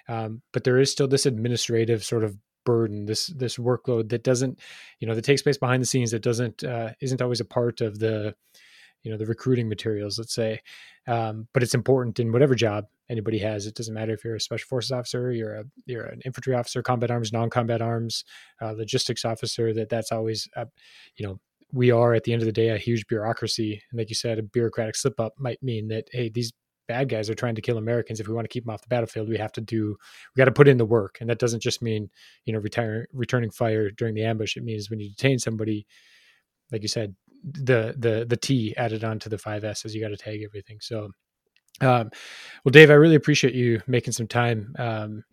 um, 0.07 0.41
but 0.53 0.63
there 0.63 0.79
is 0.79 0.91
still 0.91 1.07
this 1.07 1.25
administrative 1.25 2.03
sort 2.03 2.23
of 2.23 2.37
burden, 2.65 3.05
this 3.05 3.27
this 3.27 3.57
workload 3.57 4.09
that 4.09 4.23
doesn't, 4.23 4.59
you 4.99 5.07
know, 5.07 5.15
that 5.15 5.25
takes 5.25 5.41
place 5.41 5.57
behind 5.57 5.81
the 5.81 5.87
scenes 5.87 6.11
that 6.11 6.23
doesn't 6.23 6.63
uh, 6.63 6.91
isn't 7.01 7.21
always 7.21 7.39
a 7.39 7.45
part 7.45 7.81
of 7.81 7.99
the 7.99 8.35
you 9.03 9.11
know 9.11 9.17
the 9.17 9.25
recruiting 9.25 9.67
materials 9.67 10.17
let's 10.17 10.33
say 10.33 10.59
um, 11.07 11.47
but 11.53 11.63
it's 11.63 11.73
important 11.73 12.19
in 12.19 12.31
whatever 12.31 12.55
job 12.55 12.85
anybody 13.09 13.39
has 13.39 13.65
it 13.65 13.75
doesn't 13.75 13.93
matter 13.93 14.13
if 14.13 14.23
you're 14.23 14.35
a 14.35 14.39
special 14.39 14.67
forces 14.67 14.91
officer 14.91 15.31
you're 15.31 15.55
a 15.55 15.63
you're 15.85 16.05
an 16.05 16.21
infantry 16.25 16.53
officer 16.53 16.81
combat 16.81 17.11
arms 17.11 17.33
non-combat 17.33 17.81
arms 17.81 18.23
uh, 18.61 18.71
logistics 18.71 19.25
officer 19.25 19.73
that 19.73 19.89
that's 19.89 20.11
always 20.11 20.47
uh, 20.55 20.65
you 21.15 21.25
know 21.25 21.39
we 21.73 21.91
are 21.91 22.13
at 22.13 22.23
the 22.23 22.33
end 22.33 22.41
of 22.41 22.45
the 22.45 22.51
day 22.51 22.69
a 22.69 22.77
huge 22.77 23.07
bureaucracy. 23.07 23.81
And 23.91 23.99
like 23.99 24.09
you 24.09 24.15
said 24.15 24.39
a 24.39 24.43
bureaucratic 24.43 24.95
slip 24.95 25.19
up 25.19 25.33
might 25.37 25.61
mean 25.63 25.87
that 25.89 26.05
hey 26.11 26.29
these 26.29 26.51
bad 26.87 27.09
guys 27.09 27.29
are 27.29 27.35
trying 27.35 27.55
to 27.55 27.61
kill 27.61 27.77
americans. 27.77 28.19
If 28.19 28.27
we 28.27 28.33
want 28.33 28.45
to 28.45 28.53
keep 28.53 28.65
them 28.65 28.73
off 28.73 28.81
the 28.81 28.87
battlefield 28.87 29.29
we 29.29 29.37
have 29.37 29.51
to 29.53 29.61
do 29.61 29.95
we 30.35 30.39
got 30.39 30.45
to 30.45 30.51
put 30.51 30.67
in 30.67 30.77
the 30.77 30.85
work. 30.85 31.17
And 31.21 31.29
that 31.29 31.39
doesn't 31.39 31.61
just 31.61 31.81
mean 31.81 32.09
you 32.45 32.53
know 32.53 32.59
retire, 32.59 33.07
returning 33.13 33.51
fire 33.51 33.89
during 33.91 34.15
the 34.15 34.25
ambush. 34.25 34.57
It 34.57 34.63
means 34.63 34.89
when 34.89 34.99
you 34.99 35.09
detain 35.09 35.39
somebody 35.39 35.85
like 36.71 36.81
you 36.81 36.89
said 36.89 37.15
the 37.43 37.95
the 37.97 38.25
the 38.27 38.37
T 38.37 38.75
added 38.77 39.03
onto 39.03 39.29
the 39.29 39.37
5S 39.37 39.85
as 39.85 39.95
you 39.95 40.01
got 40.01 40.09
to 40.09 40.17
tag 40.17 40.41
everything. 40.43 40.77
So 40.81 41.11
um, 41.79 42.11
well, 42.63 42.71
Dave, 42.71 42.91
I 42.91 42.93
really 42.93 43.15
appreciate 43.15 43.55
you 43.55 43.81
making 43.87 44.13
some 44.13 44.27
time. 44.27 44.75
Um, 44.77 45.23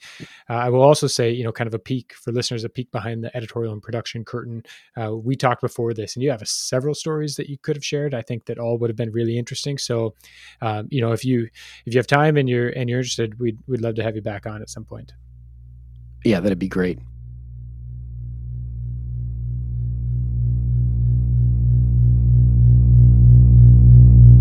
uh, 0.49 0.55
I 0.55 0.68
will 0.70 0.80
also 0.80 1.07
say, 1.07 1.30
you 1.30 1.45
know, 1.45 1.53
kind 1.53 1.68
of 1.68 1.74
a 1.74 1.78
peek 1.78 2.14
for 2.14 2.32
listeners, 2.32 2.64
a 2.64 2.70
peek 2.70 2.91
behind 2.91 3.22
the 3.22 3.36
editorial 3.36 3.72
and 3.72 3.82
production 3.82 4.24
curtain. 4.24 4.62
Uh, 4.97 5.14
we 5.14 5.36
talked 5.36 5.61
before 5.61 5.93
this, 5.93 6.16
and 6.16 6.22
you 6.22 6.30
have 6.30 6.47
several 6.49 6.95
stories 6.95 7.36
that 7.36 7.51
you 7.51 7.59
could 7.59 7.76
have 7.76 7.84
shared. 7.84 8.14
I 8.14 8.22
think 8.22 8.47
that 8.47 8.59
all 8.59 8.78
would 8.78 8.89
have 8.89 8.97
been 8.97 9.12
really 9.12 9.36
interesting. 9.36 9.76
So, 9.76 10.14
um, 10.62 10.89
you 10.91 11.03
know, 11.03 11.12
if 11.12 11.24
you 11.24 11.49
if 11.84 11.95
you 11.95 11.99
have 11.99 12.07
time 12.07 12.36
and 12.36 12.49
you're 12.49 12.70
and 12.70 12.89
you're 12.89 13.01
interested, 13.01 13.39
we'd 13.39 13.59
we'd 13.66 13.82
love 13.82 13.97
to 13.97 14.03
have 14.03 14.16
you 14.16 14.22
back 14.22 14.47
on 14.47 14.62
at 14.62 14.70
some 14.70 14.84
point. 14.84 15.12
Yeah, 16.24 16.41
that'd 16.41 16.59
be 16.59 16.68
great. 16.68 16.99